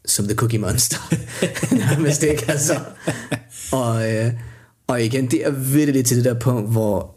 som 0.08 0.24
The 0.24 0.34
Cookie 0.34 0.58
Monster. 0.58 1.14
Nærmest 1.74 2.22
ikke, 2.22 2.44
altså. 2.50 2.80
Og, 3.72 4.12
øh, 4.14 4.32
Og 4.86 5.02
igen, 5.04 5.30
det 5.30 5.46
er 5.46 5.50
virkelig 5.50 6.04
til 6.04 6.16
det 6.16 6.24
der 6.24 6.34
punkt, 6.34 6.70
hvor 6.70 7.14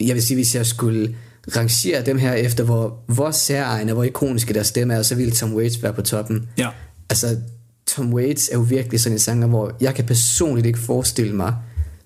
jeg 0.00 0.14
vil 0.14 0.22
sige, 0.22 0.36
hvis 0.36 0.54
jeg 0.54 0.66
skulle 0.66 1.16
rangere 1.56 2.04
dem 2.06 2.18
her 2.18 2.32
efter, 2.32 2.64
hvor, 2.64 2.98
hvor 3.06 3.30
særegne, 3.30 3.92
hvor 3.92 4.04
ikoniske 4.04 4.54
deres 4.54 4.66
stemme 4.66 4.94
er, 4.94 5.02
så 5.02 5.14
ville 5.14 5.32
Tom 5.32 5.54
Waits 5.54 5.82
være 5.82 5.92
på 5.92 6.02
toppen. 6.02 6.48
Ja. 6.58 6.68
Altså, 7.10 7.36
Tom 7.86 8.14
Waits 8.14 8.48
er 8.48 8.54
jo 8.56 8.60
virkelig 8.60 9.00
sådan 9.00 9.14
en 9.14 9.18
sanger, 9.18 9.46
hvor 9.46 9.76
jeg 9.80 9.94
kan 9.94 10.04
personligt 10.04 10.66
ikke 10.66 10.78
forestille 10.78 11.36
mig 11.36 11.54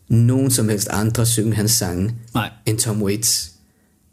nogen 0.09 0.51
som 0.51 0.68
helst 0.68 0.88
andre 0.90 1.26
synge 1.26 1.55
hans 1.55 1.70
sange 1.72 2.14
Nej. 2.34 2.51
end 2.66 2.78
Tom 2.78 3.03
Waits. 3.03 3.53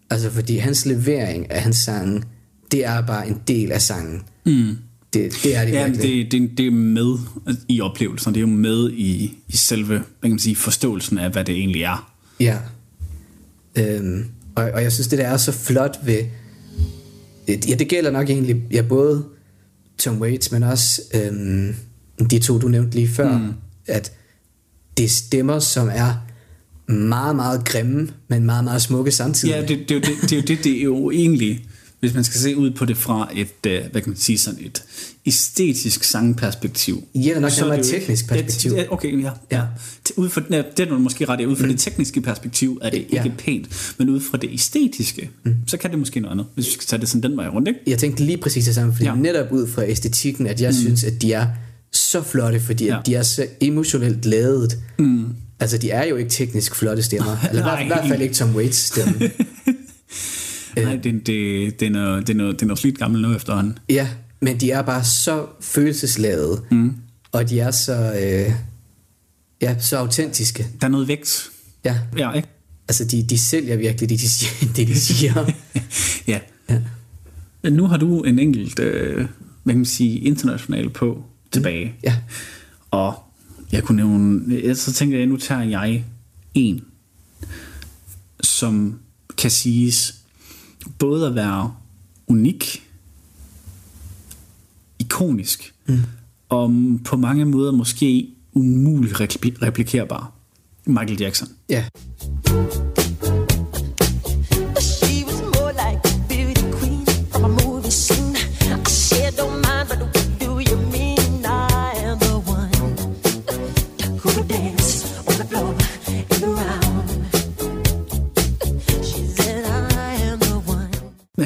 Altså, 0.09 0.29
fordi 0.31 0.57
hans 0.57 0.85
levering 0.85 1.51
af 1.51 1.61
hans 1.61 1.77
sange, 1.77 2.23
det 2.71 2.85
er 2.85 3.01
bare 3.01 3.27
en 3.27 3.41
del 3.47 3.71
af 3.71 3.81
sangen. 3.81 4.23
Mm. 4.45 4.77
Det, 5.13 5.39
det 5.43 5.55
er 5.55 5.65
det 5.65 5.73
Ja, 5.73 5.85
virkelig. 5.87 6.31
det, 6.31 6.41
det, 6.41 6.57
det 6.57 6.67
er 6.67 6.71
med 6.71 7.17
i 7.67 7.81
oplevelsen, 7.81 8.33
det 8.33 8.37
er 8.37 8.41
jo 8.41 8.47
med 8.47 8.91
i, 8.91 9.37
i 9.47 9.57
selve 9.57 9.87
hvad 9.87 9.99
kan 10.21 10.29
man 10.29 10.39
sige, 10.39 10.55
forståelsen 10.55 11.17
af, 11.17 11.31
hvad 11.31 11.43
det 11.45 11.55
egentlig 11.55 11.81
er. 11.81 12.13
Ja. 12.39 12.57
Øhm, 13.75 14.25
og, 14.55 14.63
og 14.73 14.83
jeg 14.83 14.91
synes, 14.91 15.07
det 15.07 15.19
der 15.19 15.27
er 15.27 15.37
så 15.37 15.51
flot 15.51 15.99
ved... 16.03 16.23
Ja, 17.47 17.75
det 17.75 17.87
gælder 17.87 18.11
nok 18.11 18.29
egentlig 18.29 18.61
ja, 18.71 18.81
både 18.81 19.25
Tom 19.97 20.21
Waits, 20.21 20.51
men 20.51 20.63
også 20.63 21.01
øhm, 21.13 21.75
de 22.29 22.39
to, 22.39 22.59
du 22.59 22.67
nævnte 22.67 22.95
lige 22.95 23.07
før, 23.07 23.37
mm. 23.37 23.53
at 23.87 24.11
det 24.97 25.05
er 25.05 25.09
stemmer, 25.09 25.59
som 25.59 25.89
er 25.93 26.13
meget, 26.91 27.35
meget 27.35 27.65
grimme, 27.65 28.09
men 28.27 28.45
meget, 28.45 28.63
meget 28.63 28.81
smukke 28.81 29.11
samtidig. 29.11 29.51
Ja, 29.53 29.61
det, 29.61 29.89
det, 29.89 29.89
det, 29.89 30.29
det, 30.29 30.37
er 30.37 30.41
det, 30.41 30.63
det 30.63 30.79
er 30.79 30.83
jo 30.83 31.11
egentlig, 31.11 31.65
hvis 31.99 32.13
man 32.13 32.23
skal 32.23 32.39
se 32.39 32.57
ud 32.57 32.71
på 32.71 32.85
det 32.85 32.97
fra 32.97 33.29
et, 33.35 33.65
øh, 33.67 33.81
hvad 33.91 34.01
kan 34.01 34.09
man 34.09 34.17
sige, 34.17 34.37
sådan 34.37 34.59
et 34.65 34.83
æstetisk 35.25 36.03
sangperspektiv. 36.03 37.03
Ja, 37.15 37.19
det 37.19 37.35
er 37.35 37.39
nok 37.39 37.51
så 37.51 37.61
nærmere 37.61 37.77
det 37.77 37.85
et 37.85 37.91
teknisk 37.99 38.27
perspektiv. 38.27 38.71
Ja, 38.71 38.83
okay, 38.89 39.23
ja. 39.23 39.31
ja. 39.51 39.61
Ud 40.17 40.29
fra, 40.29 40.41
ja, 40.51 40.57
det 40.77 40.85
er 40.85 40.89
du 40.89 40.97
måske 40.97 41.25
ret. 41.25 41.45
Ud 41.45 41.55
fra 41.55 41.63
mm. 41.65 41.71
det 41.71 41.79
tekniske 41.79 42.21
perspektiv 42.21 42.79
er 42.81 42.89
det 42.89 42.97
ikke 42.97 43.15
Ja. 43.15 43.31
pænt, 43.37 43.93
men 43.97 44.09
ud 44.09 44.21
fra 44.21 44.37
det 44.37 44.49
æstetiske, 44.53 45.29
mm. 45.43 45.55
så 45.67 45.77
kan 45.77 45.89
det 45.91 45.99
måske 45.99 46.19
noget 46.19 46.31
andet, 46.31 46.45
hvis 46.55 46.65
vi 46.67 46.71
skal 46.71 46.85
tage 46.85 46.99
det 46.99 47.09
sådan 47.09 47.23
den 47.31 47.37
vej 47.37 47.47
rundt, 47.47 47.67
ikke? 47.67 47.79
Jeg 47.87 47.97
tænkte 47.99 48.23
lige 48.25 48.37
præcis 48.37 48.65
det 48.65 48.75
samme, 48.75 48.93
fordi 48.93 49.05
Ja. 49.05 49.15
netop 49.15 49.51
ud 49.51 49.67
fra 49.67 49.85
æstetikken, 49.85 50.47
at 50.47 50.61
jeg 50.61 50.69
mm. 50.69 50.77
synes, 50.77 51.03
at 51.03 51.21
de 51.21 51.33
er 51.33 51.47
så 51.91 52.21
flotte, 52.23 52.59
fordi 52.59 52.85
ja. 52.85 52.99
At 52.99 53.05
de 53.05 53.15
er 53.15 53.23
så 53.23 53.47
emotionelt 53.61 54.25
lavet. 54.25 54.77
Mm. 54.99 55.25
Altså, 55.59 55.77
de 55.77 55.89
er 55.91 56.05
jo 56.05 56.15
ikke 56.15 56.29
teknisk 56.29 56.75
flotte 56.75 57.03
stemmer. 57.03 57.37
Eller 57.49 57.79
i 57.79 57.87
hvert 57.87 58.07
fald 58.07 58.21
ikke 58.21 58.35
Tom 58.35 58.55
Waits 58.55 58.77
stemme. 58.77 59.13
Nej, 60.75 60.95
det, 60.95 61.03
det, 61.27 61.79
det, 61.79 61.85
er 61.85 61.89
noget, 61.89 62.27
det, 62.27 62.33
er 62.33 62.37
noget, 62.37 62.55
det 62.55 62.61
er 62.61 62.65
noget 62.67 62.79
slidt 62.79 62.97
gammelt 62.97 63.27
nu 63.27 63.35
efterhånden. 63.35 63.77
Ja, 63.89 64.09
men 64.41 64.57
de 64.59 64.71
er 64.71 64.81
bare 64.81 65.03
så 65.03 65.45
følelsesladede, 65.61 66.61
mm. 66.71 66.95
og 67.31 67.49
de 67.49 67.59
er 67.59 67.71
så, 67.71 67.93
øh, 67.95 68.53
ja, 69.61 69.79
så 69.79 69.97
autentiske. 69.97 70.67
Der 70.81 70.87
er 70.87 70.91
noget 70.91 71.07
vægt. 71.07 71.49
Ja, 71.85 71.99
Ja, 72.17 72.31
ikke? 72.31 72.47
altså 72.87 73.05
de, 73.05 73.23
de 73.23 73.37
sælger 73.37 73.75
virkelig 73.75 74.09
det, 74.09 74.19
de 74.19 74.29
siger. 74.29 74.67
Det, 74.75 74.87
de 74.87 74.99
siger. 74.99 75.51
Ja. 76.27 76.39
Ja. 76.69 76.81
Men 77.63 77.73
nu 77.73 77.87
har 77.87 77.97
du 77.97 78.21
en 78.21 78.39
enkelt, 78.39 78.79
øh, 78.79 79.15
hvad 79.63 79.73
kan 79.73 79.77
man 79.77 79.85
sige, 79.85 80.19
international 80.19 80.89
på 80.89 81.23
tilbage. 81.51 81.93
ja, 82.03 82.15
Og 82.91 83.23
jeg 83.71 83.83
kunne 83.83 83.95
nævne, 83.95 84.75
så 84.75 84.93
tænker 84.93 85.17
jeg, 85.17 85.27
nu 85.27 85.37
tager 85.37 85.61
jeg 85.63 86.03
en, 86.53 86.81
som 88.41 88.99
kan 89.37 89.51
siges 89.51 90.15
både 90.97 91.27
at 91.27 91.35
være 91.35 91.73
unik, 92.27 92.87
ikonisk, 94.99 95.73
mm. 95.87 95.99
og 96.49 96.73
på 97.05 97.17
mange 97.17 97.45
måder 97.45 97.71
måske 97.71 98.29
umuligt 98.53 99.13
repli- 99.13 99.61
replikerbar. 99.65 100.31
Michael 100.85 101.21
Jackson. 101.21 101.47
ja. 101.69 101.85
She 102.19 102.98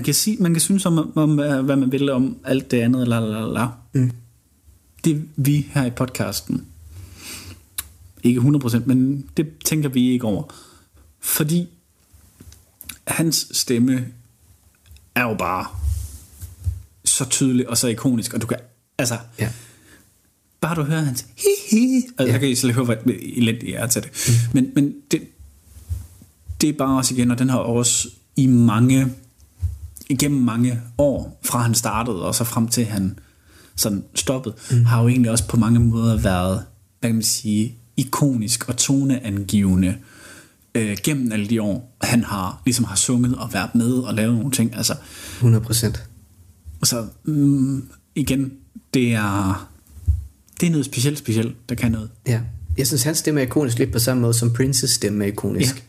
Man 0.04 0.06
kan, 0.06 0.14
sige, 0.14 0.38
man 0.39 0.54
kan 0.54 0.62
synes 0.62 0.86
om, 0.86 1.18
om, 1.18 1.39
øh, 1.39 1.66
hvad 1.66 1.76
man 1.76 1.91
vil 1.91 2.10
om 2.10 2.38
alt 2.45 2.72
det 2.72 2.82
andet, 2.82 3.08
la, 3.08 3.20
la, 3.20 3.45
la. 3.45 3.68
Mm. 3.93 4.12
Det 5.04 5.30
vi 5.36 5.68
her 5.74 5.86
i 5.86 5.89
podcasten, 5.89 6.66
ikke 8.24 8.41
100%, 8.41 8.78
men 8.86 9.30
det 9.38 9.47
tænker 9.66 9.89
vi 9.89 10.10
ikke 10.10 10.26
over. 10.26 10.43
Fordi 11.20 11.68
hans 13.08 13.47
stemme 13.51 14.06
er 15.16 15.24
jo 15.24 15.34
bare 15.34 15.66
så 17.06 17.30
tydelig 17.30 17.70
og 17.70 17.78
så 17.78 17.88
ikonisk, 17.88 18.34
og 18.34 18.41
du 18.41 18.47
kan, 18.47 18.58
altså, 18.97 19.18
ja. 19.39 19.49
bare 20.62 20.76
du 20.76 20.84
hører 20.84 21.01
hans 21.01 21.26
hi 21.38 21.78
hi, 21.78 22.01
og 22.18 22.28
jeg 22.28 22.39
kan 22.39 22.49
I 22.49 22.56
slet 22.56 22.74
høre, 22.74 22.86
hvor 22.86 22.97
elendigt 23.20 23.76
er 23.76 23.88
til 23.88 24.04
det. 24.04 24.12
Mm. 24.28 24.34
Men, 24.54 24.72
men 24.76 24.95
det, 25.12 25.28
det 26.62 26.70
er 26.70 26.74
bare 26.74 26.97
også 26.97 27.14
igen, 27.14 27.32
og 27.32 27.39
den 27.39 27.49
har 27.49 27.58
også 27.58 28.10
i 28.36 28.47
mange, 28.47 29.14
igennem 30.14 30.41
mange 30.41 30.82
år, 30.97 31.39
fra 31.45 31.59
han 31.59 31.74
startede, 31.74 32.26
og 32.26 32.36
så 32.36 32.43
frem 32.43 32.68
til 32.68 32.86
han 32.86 33.20
sådan 33.76 34.03
stoppede, 34.16 34.55
mm. 34.72 34.86
har 34.86 35.01
jo 35.01 35.07
egentlig 35.07 35.32
også 35.32 35.47
på 35.47 35.57
mange 35.57 35.80
måder 35.80 36.18
været, 36.18 36.64
hvad 36.99 37.09
kan 37.09 37.16
man 37.16 37.24
sige, 37.24 37.76
ikonisk 37.97 38.70
og 38.70 38.78
toneangivende 38.78 39.95
øh, 40.76 40.97
gennem 41.03 41.32
alle 41.32 41.47
de 41.47 41.61
år, 41.61 41.97
han 42.01 42.24
har 42.24 42.61
ligesom 42.66 42.86
har 42.86 42.95
sunget 42.95 43.36
og 43.36 43.53
været 43.53 43.76
med 43.76 43.91
og 43.91 44.14
lavet 44.14 44.36
nogle 44.36 44.51
ting. 44.51 44.76
Altså, 44.76 44.95
100 45.36 45.64
procent. 45.64 46.03
så 46.84 47.05
mm, 47.24 47.88
igen, 48.16 48.51
det 48.93 49.14
er, 49.14 49.70
det 50.61 50.68
er 50.68 50.72
noget 50.72 50.86
specielt 50.86 51.18
specielt, 51.18 51.70
der 51.70 51.76
kan 51.76 51.91
noget. 51.91 52.09
Ja. 52.28 52.41
Jeg 52.78 52.88
synes, 52.88 53.03
hans 53.03 53.18
stemme 53.18 53.39
er 53.39 53.45
ikonisk 53.45 53.80
lidt 53.80 53.91
på 53.91 53.99
samme 53.99 54.22
måde, 54.22 54.34
som 54.34 54.53
Princes 54.53 54.91
stemme 54.91 55.24
er 55.24 55.28
ikonisk. 55.28 55.76
Ja. 55.76 55.82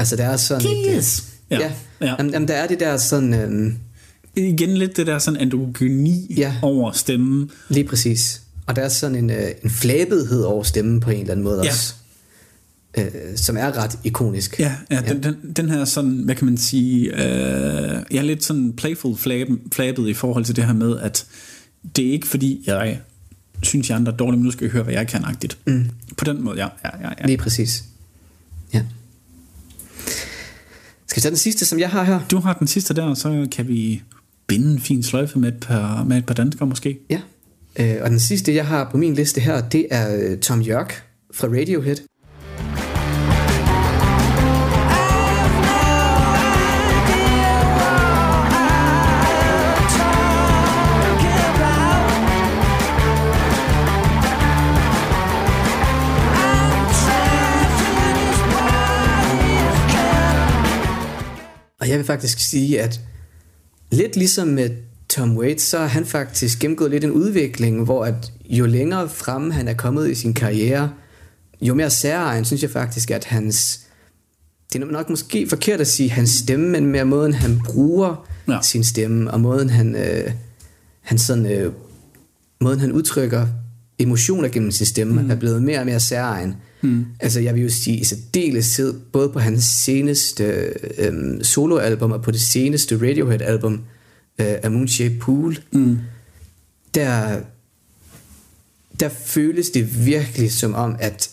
Altså, 0.00 0.16
der 0.16 0.24
er 0.24 0.36
sådan... 0.36 0.66
et, 0.66 0.96
øh, 0.96 1.02
Ja. 1.52 1.58
Ja, 1.60 1.72
Ja. 2.00 2.06
ja. 2.06 2.14
Jamen, 2.18 2.32
jamen, 2.32 2.48
der 2.48 2.54
er 2.54 2.66
det 2.66 2.80
der 2.80 2.96
sådan... 2.96 3.34
Øhm, 3.34 3.74
Igen 4.36 4.76
lidt 4.76 4.96
det 4.96 5.06
der 5.06 5.18
sådan 5.18 5.40
androgyni 5.40 6.34
Ja. 6.36 6.54
over 6.62 6.92
stemmen. 6.92 7.50
lige 7.68 7.84
præcis. 7.88 8.42
Og 8.66 8.76
der 8.76 8.82
er 8.82 8.88
sådan 8.88 9.16
en, 9.16 9.30
øh, 9.30 9.48
en 9.64 9.70
flabethed 9.70 10.42
over 10.42 10.62
stemmen 10.62 11.00
på 11.00 11.10
en 11.10 11.20
eller 11.20 11.32
anden 11.32 11.44
måde 11.44 11.60
Ja. 11.64 11.70
også. 11.70 11.94
Øh, 12.98 13.04
som 13.36 13.56
er 13.56 13.76
ret 13.76 13.98
ikonisk. 14.04 14.60
Ja, 14.60 14.74
ja, 14.90 15.00
Den, 15.08 15.22
den, 15.22 15.34
den 15.56 15.68
her 15.70 15.84
sådan, 15.84 16.10
hvad 16.10 16.34
kan 16.34 16.44
man 16.44 16.56
sige, 16.56 17.06
øh, 17.14 18.02
jeg 18.10 18.18
er 18.18 18.22
lidt 18.22 18.44
sådan 18.44 18.72
playful 18.72 19.16
flabet, 19.16 19.58
flabet 19.72 20.08
i 20.08 20.14
forhold 20.14 20.44
til 20.44 20.56
det 20.56 20.64
her 20.64 20.72
med, 20.72 20.98
at 20.98 21.26
det 21.96 22.06
er 22.08 22.12
ikke 22.12 22.28
fordi, 22.28 22.62
jeg 22.66 22.98
synes, 23.62 23.88
jeg 23.90 23.96
andre 23.96 24.12
er 24.12 24.16
dårlige, 24.16 24.38
men 24.38 24.44
nu 24.44 24.50
skal 24.50 24.64
jeg 24.64 24.72
høre, 24.72 24.82
hvad 24.82 24.94
jeg 24.94 25.08
kan 25.08 25.24
agtigt. 25.24 25.58
Mm. 25.66 25.90
På 26.16 26.24
den 26.24 26.42
måde, 26.44 26.56
ja. 26.58 26.68
ja, 26.84 27.08
ja, 27.08 27.12
ja. 27.20 27.26
Lige 27.26 27.36
præcis. 27.38 27.84
Ja. 28.74 28.82
Skal 31.12 31.20
vi 31.20 31.22
tage 31.22 31.30
den 31.30 31.38
sidste, 31.38 31.64
som 31.64 31.78
jeg 31.78 31.90
har 31.90 32.04
her? 32.04 32.20
Du 32.30 32.38
har 32.38 32.52
den 32.52 32.66
sidste 32.66 32.94
der, 32.94 33.02
og 33.02 33.16
så 33.16 33.48
kan 33.52 33.68
vi 33.68 34.02
binde 34.46 34.72
en 34.72 34.80
fin 34.80 35.02
sløjfe 35.02 35.38
med 35.38 35.48
et 35.48 35.60
par, 35.60 36.04
med 36.04 36.18
et 36.18 36.26
par 36.26 36.34
danskere 36.34 36.68
måske. 36.68 36.98
Ja. 37.10 37.20
Øh, 37.78 37.96
og 38.02 38.10
den 38.10 38.20
sidste, 38.20 38.54
jeg 38.54 38.66
har 38.66 38.88
på 38.90 38.96
min 38.96 39.14
liste 39.14 39.40
her, 39.40 39.68
det 39.68 39.86
er 39.90 40.16
øh, 40.16 40.38
Tom 40.38 40.60
York 40.60 41.04
fra 41.34 41.46
Radiohead. 41.48 41.96
Og 61.82 61.88
jeg 61.88 61.98
vil 61.98 62.06
faktisk 62.06 62.38
sige, 62.38 62.80
at 62.80 63.00
lidt 63.90 64.16
ligesom 64.16 64.48
med 64.48 64.70
Tom 65.08 65.36
Waits, 65.36 65.64
så 65.64 65.78
har 65.78 65.86
han 65.86 66.06
faktisk 66.06 66.58
gennemgået 66.58 66.90
lidt 66.90 67.04
en 67.04 67.10
udvikling, 67.10 67.84
hvor 67.84 68.04
at 68.04 68.32
jo 68.44 68.66
længere 68.66 69.08
fremme 69.08 69.52
han 69.52 69.68
er 69.68 69.74
kommet 69.74 70.10
i 70.10 70.14
sin 70.14 70.34
karriere, 70.34 70.92
jo 71.60 71.74
mere 71.74 71.90
særegen 71.90 72.44
synes 72.44 72.62
jeg 72.62 72.70
faktisk, 72.70 73.10
at 73.10 73.24
hans... 73.24 73.80
Det 74.72 74.82
er 74.82 74.86
nok 74.86 75.10
måske 75.10 75.48
forkert 75.48 75.80
at 75.80 75.86
sige 75.86 76.10
hans 76.10 76.30
stemme, 76.30 76.68
men 76.68 76.86
mere 76.86 77.04
måden 77.04 77.34
han 77.34 77.60
bruger 77.64 78.28
ja. 78.48 78.58
sin 78.62 78.84
stemme, 78.84 79.30
og 79.30 79.40
måden 79.40 79.70
han, 79.70 79.96
øh, 79.96 80.32
han 81.00 81.18
sådan, 81.18 81.46
øh, 81.46 81.72
måden 82.60 82.80
han 82.80 82.92
udtrykker 82.92 83.46
emotioner 83.98 84.48
gennem 84.48 84.70
sin 84.70 84.86
stemme, 84.86 85.22
mm. 85.22 85.30
er 85.30 85.34
blevet 85.34 85.62
mere 85.62 85.78
og 85.78 85.86
mere 85.86 86.00
særegen. 86.00 86.54
Mm. 86.82 87.06
Altså 87.20 87.40
jeg 87.40 87.54
vil 87.54 87.62
jo 87.62 87.68
sige 87.68 87.96
i 87.96 88.04
særdeleshed, 88.04 88.94
både 89.12 89.28
på 89.28 89.38
hans 89.38 89.64
seneste 89.64 90.44
øh, 90.98 91.44
soloalbum 91.44 92.12
og 92.12 92.22
på 92.22 92.30
det 92.30 92.40
seneste 92.40 92.96
Radiohead-album, 92.96 93.84
øh, 94.38 94.54
A 94.62 94.68
Moonshaped 94.68 95.20
Pool, 95.20 95.58
mm. 95.72 95.98
der, 96.94 97.40
der 99.00 99.08
føles 99.08 99.70
det 99.70 100.06
virkelig 100.06 100.52
som 100.52 100.74
om, 100.74 100.96
at 101.00 101.30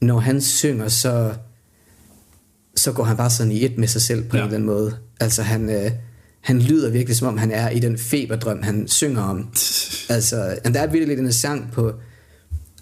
når 0.00 0.18
han 0.18 0.40
synger, 0.40 0.88
så, 0.88 1.34
så 2.76 2.92
går 2.92 3.04
han 3.04 3.16
bare 3.16 3.30
sådan 3.30 3.52
i 3.52 3.64
et 3.64 3.78
med 3.78 3.88
sig 3.88 4.02
selv 4.02 4.24
på 4.24 4.36
ja. 4.36 4.42
en 4.42 4.46
eller 4.46 4.56
anden 4.56 4.66
måde. 4.66 4.96
Altså 5.20 5.42
han, 5.42 5.70
øh, 5.70 5.90
han 6.40 6.58
lyder 6.58 6.90
virkelig 6.90 7.16
som 7.16 7.28
om 7.28 7.38
han 7.38 7.50
er 7.50 7.70
i 7.70 7.78
den 7.78 7.98
feberdrøm, 7.98 8.62
han 8.62 8.88
synger 8.88 9.22
om. 9.22 9.38
altså, 10.16 10.58
and 10.64 10.74
der 10.74 10.80
er 10.80 10.86
virkelig 10.86 11.18
en 11.18 11.32
sang 11.32 11.72
på, 11.72 11.92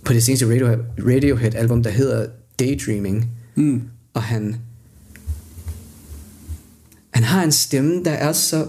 på 0.07 0.13
det 0.13 0.25
seneste 0.25 0.47
Radiohead, 0.47 0.79
Radiohead 0.99 1.55
album, 1.55 1.83
der 1.83 1.91
hedder 1.91 2.27
Daydreaming. 2.59 3.31
Mm. 3.55 3.83
Og 4.15 4.23
han, 4.23 4.57
han 7.11 7.25
har 7.25 7.43
en 7.43 7.53
stemme, 7.53 8.05
der 8.05 8.11
er 8.11 8.33
så... 8.33 8.69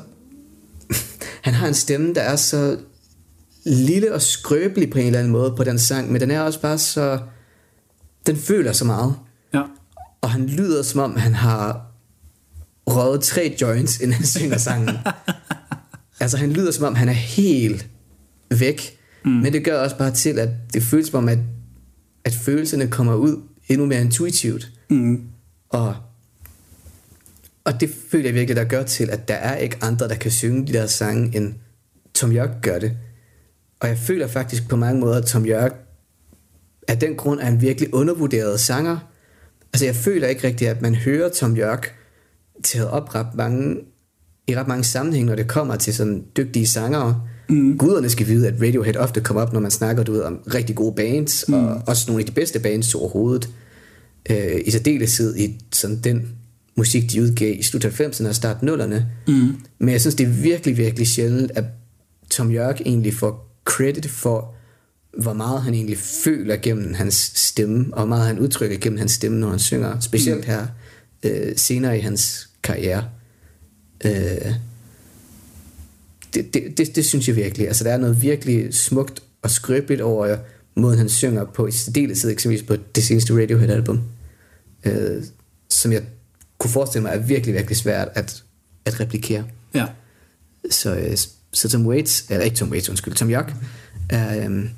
han 1.45 1.53
har 1.53 1.67
en 1.67 1.73
stemme, 1.73 2.13
der 2.13 2.21
er 2.21 2.35
så 2.35 2.77
lille 3.65 4.13
og 4.13 4.21
skrøbelig 4.21 4.89
på 4.89 4.99
en 4.99 5.05
eller 5.05 5.19
anden 5.19 5.31
måde 5.31 5.53
på 5.57 5.63
den 5.63 5.79
sang, 5.79 6.11
men 6.11 6.21
den 6.21 6.31
er 6.31 6.41
også 6.41 6.61
bare 6.61 6.77
så... 6.77 7.19
Den 8.27 8.37
føler 8.37 8.71
så 8.71 8.85
meget. 8.85 9.15
Ja. 9.53 9.63
Og 10.21 10.31
han 10.31 10.45
lyder 10.45 10.83
som 10.83 10.99
om, 10.99 11.15
han 11.15 11.33
har 11.33 11.85
røget 12.87 13.21
tre 13.21 13.57
joints, 13.61 13.99
inden 13.99 14.13
han 14.13 14.25
synger 14.25 14.57
sangen. 14.57 14.97
altså, 16.19 16.37
han 16.37 16.51
lyder 16.51 16.71
som 16.71 16.85
om, 16.85 16.95
han 16.95 17.09
er 17.09 17.13
helt 17.13 17.87
væk. 18.49 18.96
Mm. 19.27 19.33
Men 19.33 19.53
det 19.53 19.65
gør 19.65 19.79
også 19.79 19.97
bare 19.97 20.11
til, 20.11 20.39
at 20.39 20.49
det 20.73 20.83
føles 20.83 21.07
som 21.07 21.17
om, 21.17 21.29
at, 21.29 21.39
at 22.23 22.33
følelserne 22.33 22.87
kommer 22.87 23.15
ud 23.15 23.41
endnu 23.67 23.85
mere 23.85 24.01
intuitivt. 24.01 24.71
Mm. 24.89 25.21
Og, 25.69 25.95
og 27.63 27.81
det 27.81 27.89
føler 28.11 28.25
jeg 28.25 28.33
virkelig, 28.33 28.55
der 28.55 28.63
gør 28.63 28.83
til, 28.83 29.09
at 29.09 29.27
der 29.27 29.33
er 29.33 29.55
ikke 29.55 29.77
andre, 29.81 30.07
der 30.07 30.15
kan 30.15 30.31
synge 30.31 30.67
de 30.67 30.73
der 30.73 30.85
sange, 30.85 31.37
end 31.37 31.53
Tom 32.13 32.31
Jørg 32.31 32.49
gør 32.61 32.79
det. 32.79 32.97
Og 33.79 33.87
jeg 33.87 33.97
føler 33.97 34.27
faktisk 34.27 34.69
på 34.69 34.75
mange 34.75 34.99
måder, 34.99 35.17
at 35.17 35.25
Tom 35.25 35.45
Jørg 35.45 35.71
af 36.87 36.99
den 36.99 37.15
grund 37.15 37.39
er 37.39 37.47
en 37.47 37.61
virkelig 37.61 37.93
undervurderet 37.93 38.59
sanger. 38.59 38.97
Altså 39.73 39.85
jeg 39.85 39.95
føler 39.95 40.27
ikke 40.27 40.47
rigtigt, 40.47 40.69
at 40.71 40.81
man 40.81 40.95
hører 40.95 41.29
Tom 41.29 41.55
Jørg 41.55 41.81
til 42.63 42.79
at 42.79 42.87
op 42.87 43.15
ret 43.15 43.35
mange, 43.35 43.77
i 44.47 44.55
ret 44.55 44.67
mange 44.67 44.83
sammenhænge, 44.83 45.27
når 45.27 45.35
det 45.35 45.47
kommer 45.47 45.75
til 45.75 45.93
sådan 45.95 46.25
dygtige 46.37 46.67
sangere. 46.67 47.21
Mm. 47.49 47.77
Guderne 47.77 48.09
skal 48.09 48.27
vide, 48.27 48.47
at 48.47 48.53
Radiohead 48.61 48.95
ofte 48.95 49.21
kommer 49.21 49.41
op, 49.41 49.53
når 49.53 49.59
man 49.59 49.71
snakker 49.71 50.03
du 50.03 50.11
ved, 50.11 50.21
om 50.21 50.39
rigtig 50.53 50.75
gode 50.75 50.95
bands, 50.95 51.45
mm. 51.47 51.53
og 51.53 51.81
også 51.87 52.03
nogle 52.07 52.21
af 52.21 52.25
de 52.25 52.31
bedste 52.31 52.59
bands 52.59 52.95
overhovedet. 52.95 53.49
Øh, 54.29 54.61
I 54.65 54.71
særdeleshed 54.71 55.37
i 55.37 55.59
sådan 55.73 55.99
den 56.03 56.27
musik, 56.77 57.11
de 57.11 57.21
udgav 57.21 57.55
i 57.59 57.63
slut 57.63 57.85
90'erne 57.85 58.27
og 58.27 58.35
start 58.35 58.57
0'erne. 58.63 59.01
Mm. 59.27 59.55
Men 59.79 59.89
jeg 59.89 60.01
synes, 60.01 60.15
det 60.15 60.25
er 60.25 60.31
virkelig, 60.31 60.77
virkelig 60.77 61.07
sjældent, 61.07 61.51
at 61.55 61.63
Tom 62.29 62.51
Jørg 62.51 62.75
egentlig 62.85 63.13
får 63.13 63.59
credit 63.65 64.09
for, 64.09 64.53
hvor 65.21 65.33
meget 65.33 65.61
han 65.61 65.73
egentlig 65.73 65.97
føler 65.97 66.55
gennem 66.55 66.93
hans 66.93 67.31
stemme, 67.35 67.85
og 67.91 67.97
hvor 67.99 68.05
meget 68.05 68.27
han 68.27 68.39
udtrykker 68.39 68.77
gennem 68.77 68.99
hans 68.99 69.11
stemme, 69.11 69.39
når 69.39 69.49
han 69.49 69.59
synger. 69.59 69.99
Specielt 69.99 70.45
her 70.45 70.67
øh, 71.23 71.53
senere 71.55 71.97
i 71.97 72.01
hans 72.01 72.49
karriere. 72.63 73.05
Øh, 74.05 74.53
det, 76.33 76.53
det, 76.53 76.77
det, 76.77 76.95
det 76.95 77.05
synes 77.05 77.27
jeg 77.27 77.35
virkelig. 77.35 77.67
Altså, 77.67 77.83
der 77.83 77.91
er 77.91 77.97
noget 77.97 78.21
virkelig 78.21 78.73
smukt 78.73 79.23
og 79.41 79.51
skrøbeligt 79.51 80.01
over 80.01 80.37
måden, 80.75 80.97
han 80.97 81.09
synger 81.09 81.45
på, 81.45 81.67
i 81.67 81.71
særdeleshed 81.71 82.31
eksempelvis 82.31 82.67
på 82.67 82.75
det 82.95 83.03
seneste 83.03 83.41
Radiohead-album, 83.41 84.01
øh, 84.85 85.23
som 85.69 85.91
jeg 85.91 86.01
kunne 86.57 86.71
forestille 86.71 87.03
mig 87.03 87.11
er 87.11 87.19
virkelig, 87.19 87.55
virkelig 87.55 87.77
svært 87.77 88.07
at, 88.13 88.43
at 88.85 88.99
replikere. 88.99 89.45
Ja. 89.73 89.85
Så, 90.69 90.95
øh, 90.95 91.17
så 91.53 91.69
Tom 91.69 91.87
Waits, 91.87 92.25
eller 92.29 92.43
ikke 92.43 92.57
Tom 92.57 92.71
Waits, 92.71 92.89
undskyld, 92.89 93.13
Tom 93.13 93.29
York, 93.29 93.53
er, 94.09 94.49
øh, 94.49 94.69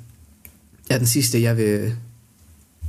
er 0.90 0.98
den 0.98 1.06
sidste, 1.06 1.42
jeg 1.42 1.56
vil, 1.56 1.92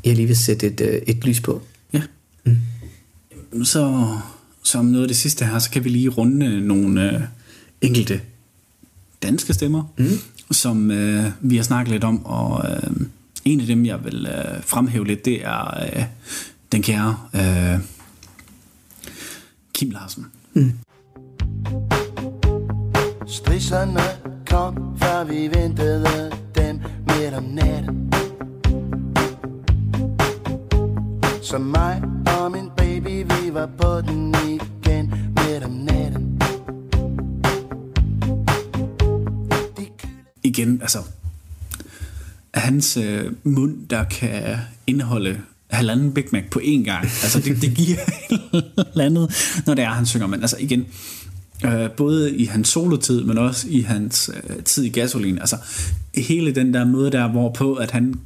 jeg 0.05 0.15
lige 0.15 0.27
vil 0.27 0.37
sætte 0.37 0.67
et, 0.67 0.81
øh, 0.81 1.01
et 1.07 1.25
lys 1.25 1.41
på. 1.41 1.61
Ja. 1.93 2.01
Mm. 2.45 3.65
Så 3.65 4.07
som 4.63 4.85
noget 4.85 5.03
af 5.03 5.07
det 5.07 5.17
sidste 5.17 5.45
her, 5.45 5.59
så 5.59 5.71
kan 5.71 5.83
vi 5.83 5.89
lige 5.89 6.09
runde 6.09 6.61
nogle 6.67 7.15
øh, 7.15 7.21
enkelte 7.81 8.21
danske 9.23 9.53
stemmer, 9.53 9.83
mm. 9.97 10.09
som 10.51 10.91
øh, 10.91 11.25
vi 11.41 11.55
har 11.55 11.63
snakket 11.63 11.91
lidt 11.91 12.03
om, 12.03 12.25
og 12.25 12.69
øh, 12.69 12.91
en 13.45 13.59
af 13.59 13.67
dem, 13.67 13.85
jeg 13.85 14.05
vil 14.05 14.25
øh, 14.25 14.63
fremhæve 14.63 15.07
lidt, 15.07 15.25
det 15.25 15.45
er 15.45 15.83
øh, 15.83 16.03
den 16.71 16.81
kære 16.81 17.17
øh, 17.35 17.79
Kim 19.73 19.89
Larsen. 19.89 20.25
Mm. 20.53 20.71
Strisserne 23.27 24.01
kom, 24.45 24.97
før 25.01 25.23
vi 25.23 25.47
ventede 25.59 26.31
dem 26.55 26.79
midt 27.07 27.33
om 27.33 27.43
natten. 27.43 28.13
Så 31.41 31.57
mig 31.57 32.03
og 32.27 32.51
min 32.51 32.69
baby, 32.77 33.23
vi 33.23 33.53
var 33.53 33.69
på 33.77 34.01
den 34.01 34.35
igen 34.35 35.13
midt 35.35 35.63
om 35.63 35.71
natten. 35.71 36.30
Igen, 40.43 40.81
altså 40.81 40.99
hans 42.53 42.97
øh, 42.97 43.31
mund, 43.43 43.77
der 43.89 44.03
kan 44.03 44.57
indeholde 44.87 45.37
halvanden 45.69 46.13
Big 46.13 46.25
Mac 46.31 46.43
på 46.51 46.59
én 46.59 46.83
gang. 46.83 47.03
Altså 47.03 47.39
det, 47.39 47.61
det 47.61 47.75
giver 47.75 47.97
et 48.53 48.85
eller 48.91 49.05
andet, 49.05 49.33
når 49.65 49.73
det 49.73 49.83
er, 49.83 49.89
han 49.89 50.05
synger. 50.05 50.27
Men 50.27 50.41
altså 50.41 50.57
igen, 50.59 50.85
øh, 51.65 51.91
både 51.97 52.35
i 52.35 52.45
hans 52.45 52.69
solotid, 52.69 53.23
men 53.23 53.37
også 53.37 53.67
i 53.69 53.81
hans 53.81 54.29
øh, 54.49 54.63
tid 54.63 54.83
i 54.83 54.89
gasolin. 54.89 55.39
Altså 55.39 55.57
hele 56.15 56.55
den 56.55 56.73
der 56.73 56.85
måde 56.85 57.11
der, 57.11 57.27
hvorpå 57.27 57.73
at 57.73 57.91
han 57.91 58.19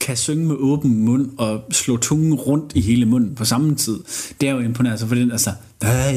kan 0.00 0.16
synge 0.16 0.46
med 0.46 0.56
åben 0.58 1.04
mund 1.04 1.30
og 1.38 1.64
slå 1.70 1.96
tungen 1.96 2.34
rundt 2.34 2.72
i 2.74 2.80
hele 2.80 3.06
munden 3.06 3.34
på 3.34 3.44
samme 3.44 3.76
tid. 3.76 3.98
Det 4.40 4.48
er 4.48 4.52
jo 4.52 4.58
imponerende, 4.58 4.90
altså, 4.90 5.06
for 5.06 5.14
den, 5.14 5.32
altså, 5.32 5.50
der 5.82 5.88
er 5.88 6.10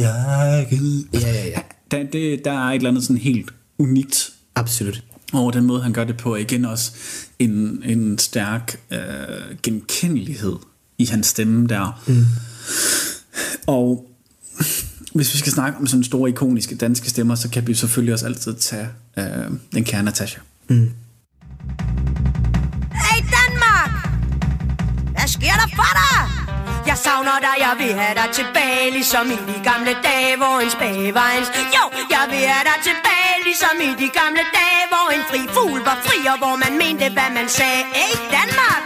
Ja, 1.13 1.19
ja, 1.19 1.45
ja. 1.45 1.59
Der, 1.91 2.03
det, 2.03 2.45
der 2.45 2.51
er 2.51 2.69
et 2.69 2.75
eller 2.75 2.89
andet 2.89 3.03
sådan 3.03 3.17
helt 3.17 3.49
unikt 3.77 4.31
Absolut. 4.55 5.03
Og 5.39 5.53
den 5.53 5.65
måde, 5.65 5.81
han 5.83 5.93
gør 5.93 6.03
det 6.03 6.17
på, 6.17 6.33
er 6.33 6.37
igen 6.37 6.65
også 6.65 6.91
en, 7.39 7.83
en 7.85 8.17
stærk 8.17 8.79
øh, 8.91 8.99
genkendelighed 9.63 10.55
i 10.97 11.05
hans 11.05 11.27
stemme 11.27 11.67
der. 11.67 12.01
Mm. 12.07 12.25
Og 13.67 14.09
hvis 15.13 15.33
vi 15.33 15.39
skal 15.39 15.51
snakke 15.51 15.77
om 15.79 15.87
sådan 15.87 16.03
store 16.03 16.29
ikoniske 16.29 16.75
danske 16.75 17.09
stemmer, 17.09 17.35
så 17.35 17.49
kan 17.49 17.67
vi 17.67 17.73
selvfølgelig 17.73 18.13
også 18.13 18.25
altid 18.25 18.55
tage 18.55 18.87
øh, 19.17 19.25
den 19.73 19.83
kære 19.83 20.03
Natasha. 20.03 20.39
Mm. 20.67 20.91
Hey 22.93 23.21
Danmark! 23.35 23.91
Hvad 25.15 25.27
sker 25.27 25.55
der 25.61 25.69
for 25.75 25.91
dig? 26.01 26.45
Jeg 26.87 26.97
savner 26.97 27.37
dig, 27.47 27.55
jeg 27.65 27.75
vil 27.79 27.93
have 28.01 28.15
dig 28.21 28.29
tilbage 28.33 28.75
Ligesom 28.97 29.25
i 29.35 29.37
de 29.51 29.57
gamle 29.69 29.93
dage, 30.09 30.31
hvor 30.41 30.55
en 30.63 30.71
spage 30.77 31.13
var. 31.19 31.29
Jo, 31.77 31.83
jeg 32.15 32.25
vil 32.31 32.43
have 32.53 32.65
dig 32.69 32.77
tilbage 32.89 33.24
Ligesom 33.49 33.75
i 33.87 33.89
de 34.03 34.09
gamle 34.19 34.43
dage, 34.59 34.83
hvor 34.91 35.05
en 35.15 35.23
fri 35.29 35.41
fugl 35.55 35.79
var 35.89 35.97
fri 36.05 36.17
Og 36.31 36.37
hvor 36.43 36.55
man 36.63 36.73
mente, 36.83 37.05
hvad 37.17 37.29
man 37.39 37.47
sagde 37.49 37.81
Hey 37.97 38.13
Danmark! 38.35 38.81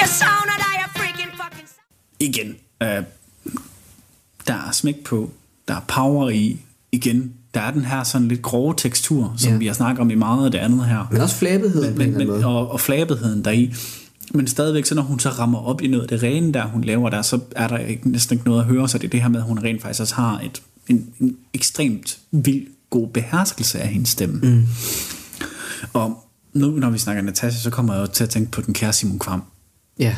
Jeg 0.00 0.08
savner 0.20 0.56
dig, 0.64 0.72
jeg 0.82 0.88
freaking 0.96 1.30
fucking... 1.40 1.68
Igen, 2.20 2.48
øh, 2.82 3.02
der 4.46 4.54
er 4.68 4.70
smæk 4.72 5.04
på, 5.04 5.30
der 5.68 5.74
er 5.74 5.80
power 5.88 6.28
i, 6.30 6.58
igen, 6.92 7.32
der 7.54 7.60
er 7.60 7.70
den 7.70 7.84
her 7.84 8.02
sådan 8.04 8.28
lidt 8.28 8.42
grove 8.42 8.74
tekstur, 8.76 9.34
som 9.36 9.52
Ja. 9.52 9.58
vi 9.58 9.66
har 9.66 9.74
snakket 9.74 10.00
om 10.00 10.10
i 10.10 10.14
meget 10.14 10.44
af 10.44 10.50
det 10.50 10.58
andet 10.58 10.86
her. 10.86 11.08
Men 11.10 11.20
også 11.20 11.36
flabetheden 11.36 11.98
men, 11.98 12.18
men, 12.18 12.30
og, 12.30 12.70
og 12.70 12.80
flabetheden 12.80 13.44
deri. 13.44 13.74
Men 14.34 14.46
stadigvæk, 14.46 14.84
så 14.84 14.94
når 14.94 15.02
hun 15.02 15.18
så 15.20 15.28
rammer 15.28 15.58
op 15.58 15.82
i 15.82 15.86
noget 15.88 16.02
af 16.02 16.08
det 16.08 16.22
rene, 16.22 16.52
der 16.52 16.64
hun 16.64 16.84
laver 16.84 17.10
der, 17.10 17.22
så 17.22 17.40
er 17.56 17.68
der 17.68 17.78
ikke, 17.78 18.10
næsten 18.10 18.34
ikke 18.38 18.48
noget 18.48 18.60
at 18.60 18.66
høre, 18.66 18.88
så 18.88 18.98
det 18.98 19.04
er 19.04 19.08
det 19.08 19.22
her 19.22 19.28
med, 19.28 19.40
at 19.40 19.46
hun 19.46 19.58
rent 19.62 19.82
faktisk 19.82 20.00
også 20.00 20.14
har 20.14 20.40
et, 20.44 20.62
en, 20.88 21.06
en 21.20 21.36
ekstremt 21.54 22.18
vild 22.30 22.66
god 22.90 23.08
beherskelse 23.08 23.80
af 23.80 23.88
hendes 23.88 24.08
stemme. 24.10 24.40
Mm. 24.42 24.66
Og 25.92 26.18
nu, 26.52 26.70
når 26.70 26.90
vi 26.90 26.98
snakker 26.98 27.22
Natasha, 27.22 27.60
så 27.60 27.70
kommer 27.70 27.94
jeg 27.94 28.00
jo 28.00 28.06
til 28.06 28.24
at 28.24 28.30
tænke 28.30 28.50
på 28.50 28.60
den 28.60 28.74
kære 28.74 28.92
Simon 28.92 29.18
Kvam. 29.18 29.42
Ja. 29.98 30.16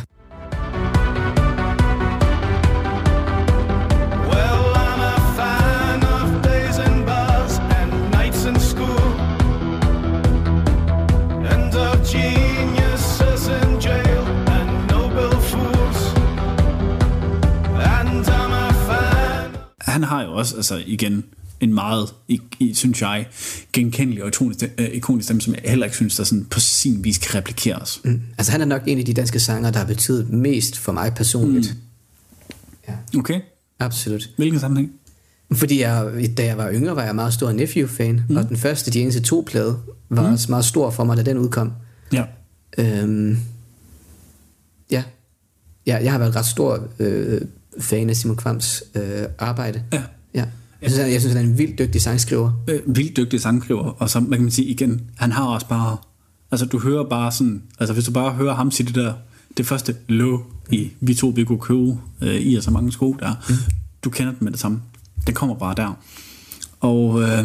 Well, 4.30 4.60
I'm 4.84 5.00
a 5.00 5.16
fan 5.36 6.02
of 6.02 6.42
days 6.44 6.78
in 6.78 7.04
bars 7.06 7.58
and 7.78 7.92
nights 8.10 8.44
in 8.44 8.60
school, 8.60 9.08
and 11.52 11.74
of 11.74 11.96
geniuses 12.12 13.48
in 13.58 13.80
jail 13.86 14.22
and 14.56 14.70
noble 14.90 15.40
fools. 15.50 16.00
And 17.98 18.26
I'm 18.26 18.52
a 18.52 18.72
fan. 18.88 19.56
Han 19.80 20.02
har 20.02 20.22
jo 20.22 20.32
også, 20.32 20.56
altså 20.56 20.82
igen, 20.86 21.24
en 21.60 21.74
meget, 21.74 22.14
synes 22.74 23.02
jeg, 23.02 23.26
genkendelig 23.72 24.22
og 24.22 24.28
ikonisk, 24.28 24.64
øh, 24.78 24.88
ikonisk 24.92 25.24
stemme, 25.24 25.42
som 25.42 25.54
jeg 25.54 25.62
heller 25.64 25.86
ikke 25.86 25.96
synes, 25.96 26.16
der 26.16 26.24
sådan 26.24 26.44
på 26.44 26.60
sin 26.60 27.04
vis 27.04 27.18
kan 27.18 27.34
replikeres. 27.34 28.00
Mm. 28.04 28.20
Altså 28.38 28.52
han 28.52 28.60
er 28.60 28.64
nok 28.64 28.82
en 28.86 28.98
af 28.98 29.04
de 29.04 29.14
danske 29.14 29.40
sanger, 29.40 29.70
der 29.70 29.78
har 29.78 29.86
betydet 29.86 30.30
mest 30.30 30.78
for 30.78 30.92
mig 30.92 31.14
personligt. 31.14 31.76
Mm. 33.12 33.18
Okay. 33.18 33.40
Absolut. 33.80 34.30
Hvilken 34.36 34.60
sammenhæng? 34.60 34.92
Fordi 35.52 35.80
jeg, 35.80 36.30
da 36.36 36.44
jeg 36.44 36.58
var 36.58 36.72
yngre, 36.72 36.96
var 36.96 37.04
jeg 37.04 37.14
meget 37.14 37.34
stor 37.34 37.52
Nephew-fan, 37.52 38.22
mm. 38.28 38.36
og 38.36 38.48
den 38.48 38.56
første, 38.56 38.90
de 38.90 39.00
eneste 39.00 39.20
to 39.20 39.44
plade, 39.46 39.78
var 40.08 40.26
mm. 40.26 40.32
også 40.32 40.46
meget 40.50 40.64
stor 40.64 40.90
for 40.90 41.04
mig, 41.04 41.16
da 41.16 41.22
den 41.22 41.38
udkom. 41.38 41.72
Ja. 42.12 42.24
Øhm, 42.78 43.38
ja. 44.90 45.02
jeg, 45.86 46.00
jeg 46.04 46.12
har 46.12 46.18
været 46.18 46.36
ret 46.36 46.46
stor 46.46 46.88
øh, 46.98 47.40
fan 47.80 48.10
af 48.10 48.16
Simon 48.16 48.36
Kvams 48.36 48.82
øh, 48.94 49.24
arbejde. 49.38 49.82
Ja. 49.92 50.02
ja. 50.34 50.44
Jeg 50.82 50.90
synes, 50.90 51.02
han, 51.02 51.12
jeg 51.12 51.20
synes, 51.20 51.34
han 51.34 51.44
er 51.44 51.50
en 51.50 51.58
vildt 51.58 51.78
dygtig 51.78 52.02
sangskriver. 52.02 52.52
øh, 52.68 52.80
vildt 52.86 53.16
dygtig 53.16 53.40
sangskriver, 53.40 53.82
og 53.82 54.10
så, 54.10 54.20
hvad 54.20 54.38
kan 54.38 54.44
man 54.44 54.50
sige 54.50 54.68
igen, 54.68 55.10
han 55.16 55.32
har 55.32 55.44
også 55.44 55.68
bare, 55.68 55.96
altså 56.50 56.66
du 56.66 56.78
hører 56.78 57.04
bare 57.04 57.32
sådan, 57.32 57.62
altså 57.78 57.94
hvis 57.94 58.04
du 58.04 58.12
bare 58.12 58.32
hører 58.32 58.54
ham 58.54 58.70
sige 58.70 58.86
det 58.86 58.94
der, 58.94 59.14
det 59.56 59.66
første 59.66 59.96
low 60.08 60.40
i, 60.70 60.90
vi 61.00 61.14
to 61.14 61.28
vi 61.28 61.44
kunne 61.44 61.58
købe 61.58 61.98
øh, 62.20 62.34
i 62.34 62.54
og 62.54 62.62
så 62.62 62.70
mange 62.70 62.92
sko 62.92 63.16
der, 63.20 63.34
mm. 63.48 63.54
du 64.04 64.10
kender 64.10 64.32
den 64.32 64.44
med 64.44 64.52
det 64.52 64.60
samme. 64.60 64.82
Den 65.26 65.34
kommer 65.34 65.54
bare 65.54 65.74
der. 65.74 65.98
Og 66.80 67.22
øh, 67.22 67.44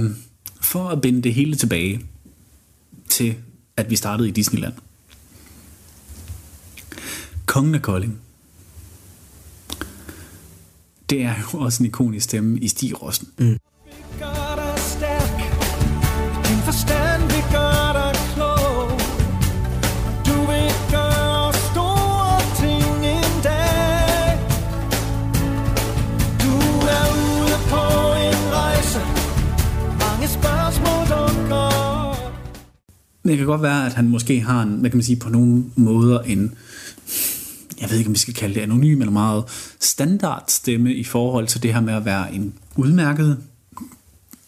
for 0.62 0.90
at 0.90 1.02
binde 1.02 1.22
det 1.22 1.34
hele 1.34 1.56
tilbage 1.56 2.02
til, 3.10 3.36
at 3.78 3.90
vi 3.90 3.96
startede 3.96 4.28
i 4.28 4.32
Disneyland. 4.32 4.74
Kongen 7.46 7.76
af 7.76 7.82
Kolding. 7.82 8.20
Det 11.14 11.22
er 11.22 11.34
jo 11.54 11.60
også 11.60 11.84
en 11.84 11.88
ikonisk 11.88 12.24
stemme 12.24 12.60
i 12.60 12.68
Stig 12.68 13.02
Rossen. 13.02 13.28
Mm. 13.38 13.46
Men 13.46 13.58
det 33.30 33.38
kan 33.38 33.48
godt 33.48 33.62
være, 33.62 33.86
at 33.86 33.94
han 33.94 34.08
måske 34.10 34.42
har 34.42 34.62
en, 34.62 34.70
hvad 34.70 34.90
kan 34.90 34.98
man 34.98 35.04
sige, 35.04 35.20
på 35.20 35.30
nogle 35.30 35.64
måder 35.76 36.20
en, 36.20 36.54
jeg 37.84 37.92
ved 37.92 37.98
ikke, 37.98 38.08
om 38.08 38.14
vi 38.14 38.20
skal 38.20 38.34
kalde 38.34 38.56
det 38.56 38.62
anonym 38.62 39.02
eller 39.02 39.12
meget 39.12 39.44
standard 39.80 40.44
stemme 40.48 40.94
i 40.94 41.04
forhold 41.04 41.48
til 41.48 41.64
det 41.64 41.74
her 41.74 41.82
med 41.82 41.94
at 41.94 42.06
være 42.06 42.34
en 42.36 42.54
udmærket 42.76 43.44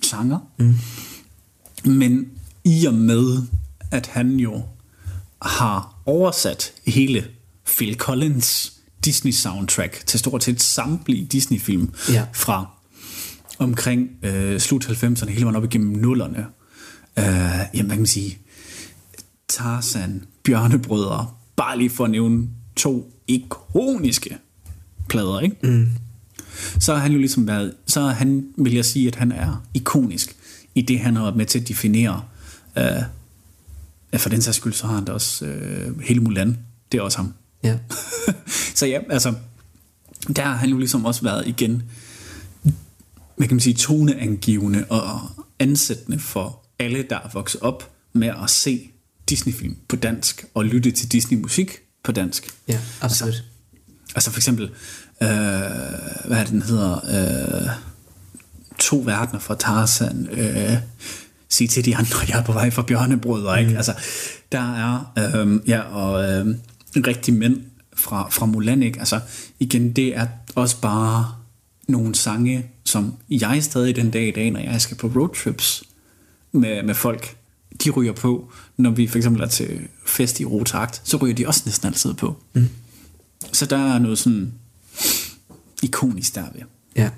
sanger. 0.02 0.40
Mm. 0.60 0.76
Men 1.92 2.28
i 2.64 2.86
og 2.86 2.94
med, 2.94 3.42
at 3.92 4.08
han 4.08 4.32
jo 4.40 4.64
har 5.42 5.96
oversat 6.06 6.74
hele 6.88 7.26
Phil 7.66 7.96
Collins 7.98 8.74
Disney 9.06 9.32
soundtrack 9.32 10.04
til 10.06 10.20
stort 10.20 10.44
set 10.44 10.62
samtlige 10.62 11.26
Disney-film 11.26 11.94
Ja. 12.10 12.26
fra 12.34 12.70
omkring 13.60 14.10
øh, 14.24 14.60
slut 14.60 14.86
90'erne, 14.86 15.30
hele 15.30 15.44
vejen 15.46 15.56
op 15.56 15.64
igennem 15.64 15.98
nullerne. 15.98 16.46
Øh, 17.20 17.26
jamen, 17.26 17.86
hvad 17.86 17.90
kan 17.90 17.98
man 17.98 18.06
sige? 18.06 18.38
Tarzan, 19.48 20.24
Bjørnebrødre, 20.44 21.28
bare 21.56 21.78
lige 21.78 21.90
for 21.90 22.06
at 22.06 22.12
nævne 22.12 22.48
to 22.76 23.12
ikoniske 23.28 24.38
plader, 25.10 25.40
ikke? 25.40 25.56
Mm. 25.64 25.90
Så 26.80 26.94
har 26.94 27.02
han 27.02 27.12
jo 27.12 27.18
ligesom 27.18 27.48
været, 27.48 27.74
så 27.86 28.02
han, 28.02 28.48
vil 28.58 28.74
jeg 28.74 28.86
sige, 28.86 29.08
at 29.08 29.16
han 29.16 29.32
er 29.32 29.64
ikonisk 29.74 30.36
i 30.76 30.82
det, 30.82 31.00
han 31.00 31.16
har 31.16 31.24
været 31.24 31.36
med 31.36 31.46
til 31.46 31.60
at 31.60 31.68
definere. 31.68 32.24
Øh, 32.78 32.84
ja, 34.14 34.18
for 34.18 34.30
den 34.30 34.42
sags 34.42 34.58
skyld, 34.58 34.74
så 34.74 34.88
har 34.88 34.96
han 34.96 35.06
da 35.06 35.12
også 35.12 35.46
øh, 35.46 36.00
hele 36.00 36.20
Mulan. 36.20 36.58
Det 36.92 36.98
er 36.98 37.02
også 37.02 37.18
ham. 37.18 37.34
Ja. 37.64 37.78
så 38.76 38.86
ja, 38.86 39.00
altså, 39.10 39.34
der 40.36 40.44
har 40.44 40.56
han 40.56 40.70
jo 40.70 40.78
ligesom 40.78 41.06
også 41.06 41.22
været 41.22 41.48
igen, 41.48 41.84
hvad 43.36 43.48
kan 43.48 43.56
man 43.56 43.60
sige, 43.60 43.74
toneangivende 43.74 44.86
og 44.90 45.20
ansættende 45.60 46.20
for 46.20 46.66
alle, 46.80 47.06
der 47.10 47.16
er 47.16 47.30
vokset 47.34 47.62
op 47.62 47.92
med 48.14 48.28
at 48.28 48.50
se 48.50 48.90
Disney-film 49.30 49.76
på 49.88 49.96
dansk 49.96 50.46
og 50.54 50.66
lytte 50.66 50.92
til 50.92 51.12
Disney-musik 51.12 51.85
på 52.06 52.12
dansk. 52.12 52.50
Ja, 52.68 52.80
absolut. 53.02 53.44
Altså 54.16 54.32
for 54.32 54.40
eksempel, 54.40 54.64
øh, 55.22 55.30
hvad 56.26 56.38
er 56.38 56.44
det, 56.44 56.52
den 56.52 56.62
hedder? 56.62 56.94
Øh, 56.94 57.70
to 58.80 59.02
verdener 59.06 59.40
fra 59.40 59.56
Tarzan. 59.56 60.28
Øh, 60.32 60.78
sig 61.50 61.70
til 61.70 61.86
de 61.86 61.96
andre, 61.96 62.18
jeg 62.30 62.40
er 62.40 62.44
på 62.44 62.52
vej 62.52 62.72
fra 62.72 62.82
bjørnebrødre. 62.82 63.62
Ikke? 63.62 63.78
Altså, 63.78 63.94
der 64.52 64.76
er, 64.76 65.14
øh, 65.18 65.70
ja, 65.70 65.80
og 65.80 66.24
øh, 66.24 66.56
rigtige 67.08 67.38
mænd 67.38 67.62
fra, 67.98 68.30
fra 68.30 68.46
Mulan. 68.46 68.84
Ikke? 68.84 69.00
Altså, 69.00 69.20
igen, 69.60 69.92
det 69.92 70.18
er 70.18 70.28
også 70.56 70.82
bare 70.82 71.32
nogle 71.88 72.16
sange, 72.16 72.66
som 72.86 73.14
jeg 73.30 73.64
stadig 73.64 73.96
den 73.96 74.12
dag 74.12 74.28
i 74.28 74.32
dag, 74.32 74.52
når 74.52 74.60
jeg 74.60 74.82
skal 74.82 74.98
på 74.98 75.12
roadtrips 75.16 75.84
med, 76.52 76.84
med 76.84 76.96
folk, 76.96 77.38
de 77.84 77.90
ryger 77.90 78.14
på, 78.14 78.52
når 78.78 78.90
vi 78.90 79.08
for 79.08 79.18
eksempel 79.18 79.44
er 79.44 79.48
til 79.48 79.80
fest 80.06 80.40
i 80.40 80.46
Rotakt, 80.46 81.02
så 81.04 81.18
ryger 81.18 81.36
de 81.36 81.48
også 81.48 81.62
næsten 81.66 81.88
altid 81.88 82.14
på. 82.14 82.36
Mm. 82.54 82.70
Så 83.52 83.66
der 83.66 83.78
er 83.78 84.00
noget 84.00 84.18
sådan 84.18 84.54
ikonisk 85.84 86.36
derved. 86.36 86.62
Ja. 86.96 87.10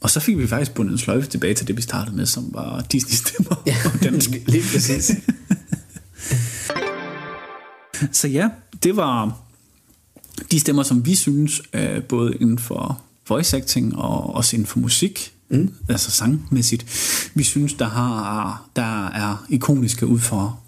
Og 0.00 0.10
så 0.10 0.20
fik 0.20 0.38
vi 0.38 0.46
faktisk 0.46 0.74
bundet 0.74 0.92
en 0.92 0.98
sløjfe 0.98 1.28
tilbage 1.28 1.54
til 1.54 1.68
det, 1.68 1.76
vi 1.76 1.82
startede 1.82 2.16
med, 2.16 2.26
som 2.26 2.50
var 2.52 2.80
Disney-stemmer 2.92 3.62
ja. 3.66 3.76
på 3.84 3.98
dansk. 3.98 4.30
Lige 4.46 4.64
præcis. 4.72 5.12
Så 8.12 8.28
ja, 8.28 8.48
det 8.82 8.96
var 8.96 9.40
de 10.50 10.60
stemmer, 10.60 10.82
som 10.82 11.06
vi 11.06 11.14
synes, 11.14 11.62
både 12.08 12.36
inden 12.40 12.58
for 12.58 13.02
voice 13.28 13.56
acting 13.56 13.96
og 13.96 14.34
også 14.34 14.56
inden 14.56 14.66
for 14.66 14.78
musik, 14.78 15.32
mm. 15.50 15.70
altså 15.88 16.10
sangmæssigt, 16.10 16.86
vi 17.34 17.42
synes, 17.42 17.74
der, 17.74 17.88
har, 17.88 18.68
der 18.76 19.06
er 19.06 19.46
ikoniske 19.48 20.06
ud 20.06 20.18
for 20.18 20.60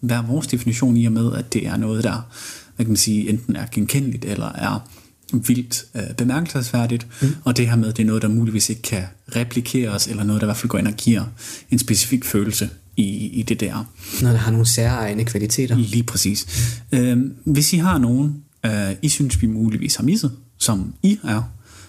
hver 0.00 0.22
vores 0.22 0.46
definition 0.46 0.96
i 0.96 1.06
og 1.06 1.12
med, 1.12 1.32
at 1.32 1.52
det 1.52 1.66
er 1.66 1.76
noget, 1.76 2.04
der 2.04 2.28
hvad 2.76 2.86
kan 2.86 2.90
man 2.90 2.96
sige, 2.96 3.28
enten 3.28 3.56
er 3.56 3.66
genkendeligt 3.72 4.24
eller 4.24 4.52
er 4.52 4.88
vildt 5.32 5.84
øh, 5.94 6.14
bemærkelsesværdigt, 6.16 7.06
mm. 7.22 7.28
og 7.44 7.56
det 7.56 7.68
her 7.68 7.76
med, 7.76 7.92
det 7.92 8.02
er 8.02 8.06
noget, 8.06 8.22
der 8.22 8.28
muligvis 8.28 8.70
ikke 8.70 8.82
kan 8.82 9.02
replikeres, 9.36 10.06
eller 10.06 10.24
noget, 10.24 10.40
der 10.40 10.46
i 10.46 10.48
hvert 10.48 10.56
fald 10.56 10.68
går 10.68 10.78
ind 10.78 10.88
og 10.88 10.94
giver 10.94 11.24
en 11.70 11.78
specifik 11.78 12.24
følelse 12.24 12.70
i, 12.96 13.26
i 13.26 13.42
det 13.42 13.60
der. 13.60 13.84
Når 14.22 14.30
der 14.30 14.36
har 14.36 14.50
nogle 14.50 14.66
særegne 14.66 15.24
kvaliteter. 15.24 15.76
Lige 15.76 16.02
præcis. 16.02 16.46
Øhm, 16.92 17.34
hvis 17.44 17.72
I 17.72 17.76
har 17.76 17.98
nogen, 17.98 18.36
øh, 18.66 18.90
I 19.02 19.08
synes, 19.08 19.42
vi 19.42 19.46
muligvis 19.46 19.96
har 19.96 20.04
misset, 20.04 20.32
som 20.58 20.94
I 21.02 21.18
er, 21.24 21.42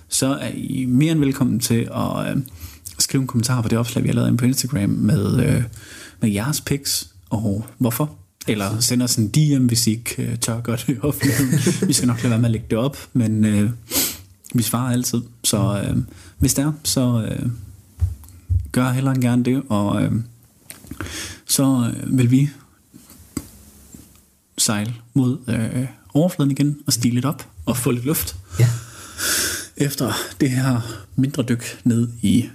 så 0.10 0.28
er 0.28 0.49
I 0.53 0.86
mere 0.86 1.12
end 1.12 1.20
velkommen 1.20 1.60
til 1.60 1.89
at 1.95 2.32
øh, 2.32 2.38
skrive 2.99 3.22
en 3.22 3.28
kommentar 3.28 3.62
på 3.62 3.68
det 3.68 3.78
opslag, 3.78 4.03
vi 4.03 4.08
har 4.10 4.16
lavet 4.16 4.28
inde 4.28 4.38
på 4.38 4.45
Instagram 4.45 4.89
med, 4.89 5.45
øh, 5.45 5.64
med 6.22 6.30
jeres 6.30 6.62
pics 6.62 7.10
og 7.30 7.66
hvorfor. 7.78 8.16
Eller 8.47 8.80
send 8.80 9.01
os 9.01 9.16
en 9.16 9.28
DM, 9.28 9.66
hvis 9.66 9.88
I 9.88 9.91
ikke 9.91 10.24
øh, 10.24 10.38
tør 10.38 10.62
gøre 10.62 10.78
det 10.78 10.89
i 10.89 10.99
offentligheden. 11.01 11.88
vi 11.88 11.93
skal 11.93 12.08
nok 12.08 12.18
lade 12.24 12.30
være 12.30 12.39
med 12.39 12.45
at 12.45 12.51
lægge 12.51 12.68
det 12.70 12.78
op, 12.78 12.97
men 13.14 13.45
øh, 13.45 13.70
vi 14.56 14.64
svarer 14.64 14.93
altid. 14.93 15.22
Så 15.43 15.84
øh, 15.84 15.97
hvis 16.38 16.53
det 16.53 16.66
er, 16.66 16.72
så 16.84 17.28
øh, 17.30 17.49
gør 18.72 18.91
heller 18.91 19.12
end 19.12 19.22
gerne 19.22 19.43
det, 19.43 19.64
og 19.70 20.03
øh, 20.03 20.12
så 21.45 21.91
øh, 21.97 22.18
vil 22.18 22.32
vi 22.32 22.49
sejle 24.58 24.93
mod 25.14 25.38
øh, 25.47 25.86
overfladen 26.14 26.51
igen 26.51 26.78
og 26.88 26.93
stige 26.93 27.14
lidt 27.14 27.26
op 27.26 27.49
og 27.66 27.78
få 27.78 27.91
lidt 27.91 28.06
luft. 28.06 28.36
Ja. 28.60 28.70
Efter 29.78 30.13
det 30.39 30.49
her 30.49 30.82
mindre 31.15 31.43
dyk 31.43 31.82
ned 31.84 32.09
i 32.21 32.49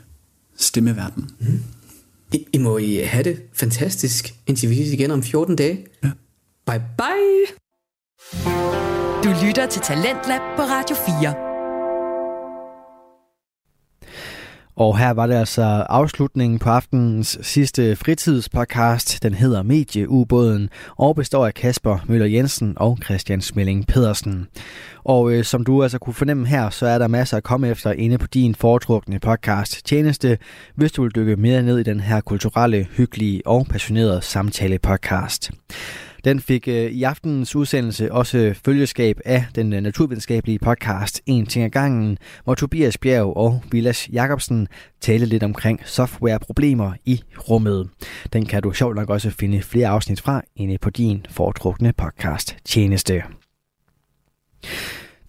stemmeverdenen. 0.57 1.31
Mm. 1.41 1.63
I, 2.33 2.47
I 2.53 2.59
må 2.59 2.79
I 2.79 2.95
have 2.95 3.25
det 3.25 3.43
fantastisk, 3.53 4.35
indtil 4.47 4.71
vi 4.71 4.75
ses 4.75 4.93
igen 4.93 5.11
om 5.11 5.23
14 5.23 5.57
dage. 5.57 5.87
Ja. 6.05 6.11
Bye 6.67 6.83
bye! 6.99 7.47
Du 9.25 9.47
lytter 9.47 9.67
til 9.67 9.83
Talentlab 9.83 10.41
på 10.57 10.63
Radio 10.63 10.97
4. 11.21 11.50
Og 14.81 14.99
her 14.99 15.11
var 15.11 15.27
det 15.27 15.35
altså 15.35 15.63
afslutningen 15.89 16.59
på 16.59 16.71
aftenens 16.71 17.39
sidste 17.43 17.97
fritidspodcast. 17.97 19.23
Den 19.23 19.35
hedder 19.35 19.63
Medieubåden 19.63 20.69
og 20.97 21.17
består 21.17 21.47
af 21.47 21.55
Kasper 21.55 21.99
Møller 22.07 22.27
Jensen 22.27 22.75
og 22.77 22.99
Christian 23.05 23.41
Smelling 23.41 23.87
Pedersen. 23.87 24.47
Og 25.05 25.33
øh, 25.33 25.45
som 25.45 25.65
du 25.65 25.83
altså 25.83 25.99
kunne 25.99 26.15
fornemme 26.15 26.47
her, 26.47 26.71
så 26.71 26.87
er 26.87 26.99
der 26.99 27.07
masser 27.07 27.37
at 27.37 27.43
komme 27.43 27.69
efter 27.69 27.93
inde 27.93 28.19
på 28.19 28.27
din 28.27 28.55
foretrukne 28.55 29.19
podcast 29.19 29.87
tjeneste, 29.87 30.39
hvis 30.75 30.93
du 30.93 31.03
vil 31.03 31.15
dykke 31.15 31.37
mere 31.37 31.63
ned 31.63 31.79
i 31.79 31.83
den 31.83 32.01
her 32.01 32.21
kulturelle, 32.21 32.87
hyggelige 32.97 33.47
og 33.47 33.67
passionerede 33.71 34.23
samtale 34.23 34.79
podcast. 34.79 35.51
Den 36.25 36.41
fik 36.41 36.69
øh, 36.69 36.91
i 36.91 37.03
aftenens 37.03 37.57
udsendelse 37.57 38.13
også 38.13 38.39
øh, 38.39 38.55
følgeskab 38.65 39.21
af 39.25 39.45
den 39.55 39.73
øh, 39.73 39.81
naturvidenskabelige 39.81 40.59
podcast 40.59 41.21
En 41.27 41.47
ting 41.47 41.65
ad 41.65 41.71
gangen, 41.71 42.19
hvor 42.45 42.55
Tobias 42.55 42.99
Bjerg 42.99 43.37
og 43.37 43.63
Vilas 43.73 44.09
Jacobsen 44.13 44.69
talte 45.01 45.27
lidt 45.27 45.43
omkring 45.43 45.81
softwareproblemer 45.85 46.93
i 47.05 47.23
rummet. 47.39 47.89
Den 48.33 48.47
kan 48.47 48.63
du 48.63 48.73
sjovt 48.73 48.97
nok 48.97 49.11
også 49.11 49.31
finde 49.31 49.63
flere 49.63 49.89
afsnit 49.89 50.21
fra 50.21 50.43
inde 50.57 50.79
på 50.79 50.91
din 50.91 51.27
foretrukne 51.31 51.93
podcast 51.93 52.57
tjeneste. 52.65 53.23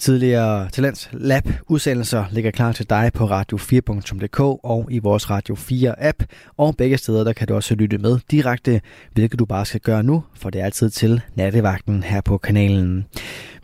Tidligere 0.02 0.70
Talents 0.70 1.10
Lab 1.14 1.44
udsendelser 1.68 2.26
ligger 2.32 2.52
klar 2.52 2.72
til 2.72 2.90
dig 2.90 3.12
på 3.14 3.26
radio4.dk 3.26 4.40
og 4.40 4.88
i 4.92 5.00
vores 5.00 5.30
Radio 5.30 5.56
4 5.56 6.04
app. 6.04 6.24
Og 6.58 6.76
begge 6.78 6.98
steder 6.98 7.24
der 7.24 7.34
kan 7.34 7.48
du 7.48 7.56
også 7.56 7.76
lytte 7.76 7.98
med 7.98 8.20
direkte, 8.32 8.82
hvilket 9.14 9.40
du 9.40 9.46
bare 9.46 9.66
skal 9.66 9.80
gøre 9.80 10.04
nu, 10.04 10.24
for 10.36 10.50
det 10.50 10.62
er 10.62 10.66
altid 10.66 10.90
til 10.90 11.22
nattevagten 11.36 12.04
her 12.04 12.22
på 12.22 12.38
kanalen. 12.38 13.06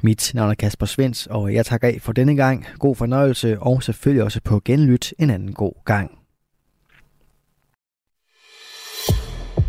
Mit 0.01 0.31
navn 0.33 0.49
er 0.49 0.53
Kasper 0.53 0.85
Svens, 0.85 1.27
og 1.27 1.53
jeg 1.53 1.65
takker 1.65 1.87
af 1.87 1.97
for 2.01 2.13
denne 2.13 2.35
gang. 2.35 2.65
God 2.79 2.95
fornøjelse, 2.95 3.59
og 3.59 3.83
selvfølgelig 3.83 4.23
også 4.23 4.41
på 4.43 4.61
genlyt 4.65 5.13
en 5.19 5.29
anden 5.29 5.53
god 5.53 5.73
gang. 5.85 6.11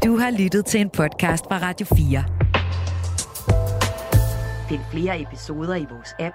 Du 0.04 0.16
har 0.16 0.38
lyttet 0.38 0.66
til 0.66 0.80
en 0.80 0.90
podcast 0.90 1.44
fra 1.44 1.58
Radio 1.58 1.86
4. 1.96 2.24
Find 4.68 4.80
flere 4.92 5.20
episoder 5.20 5.74
i 5.74 5.86
vores 5.90 6.14
app, 6.18 6.34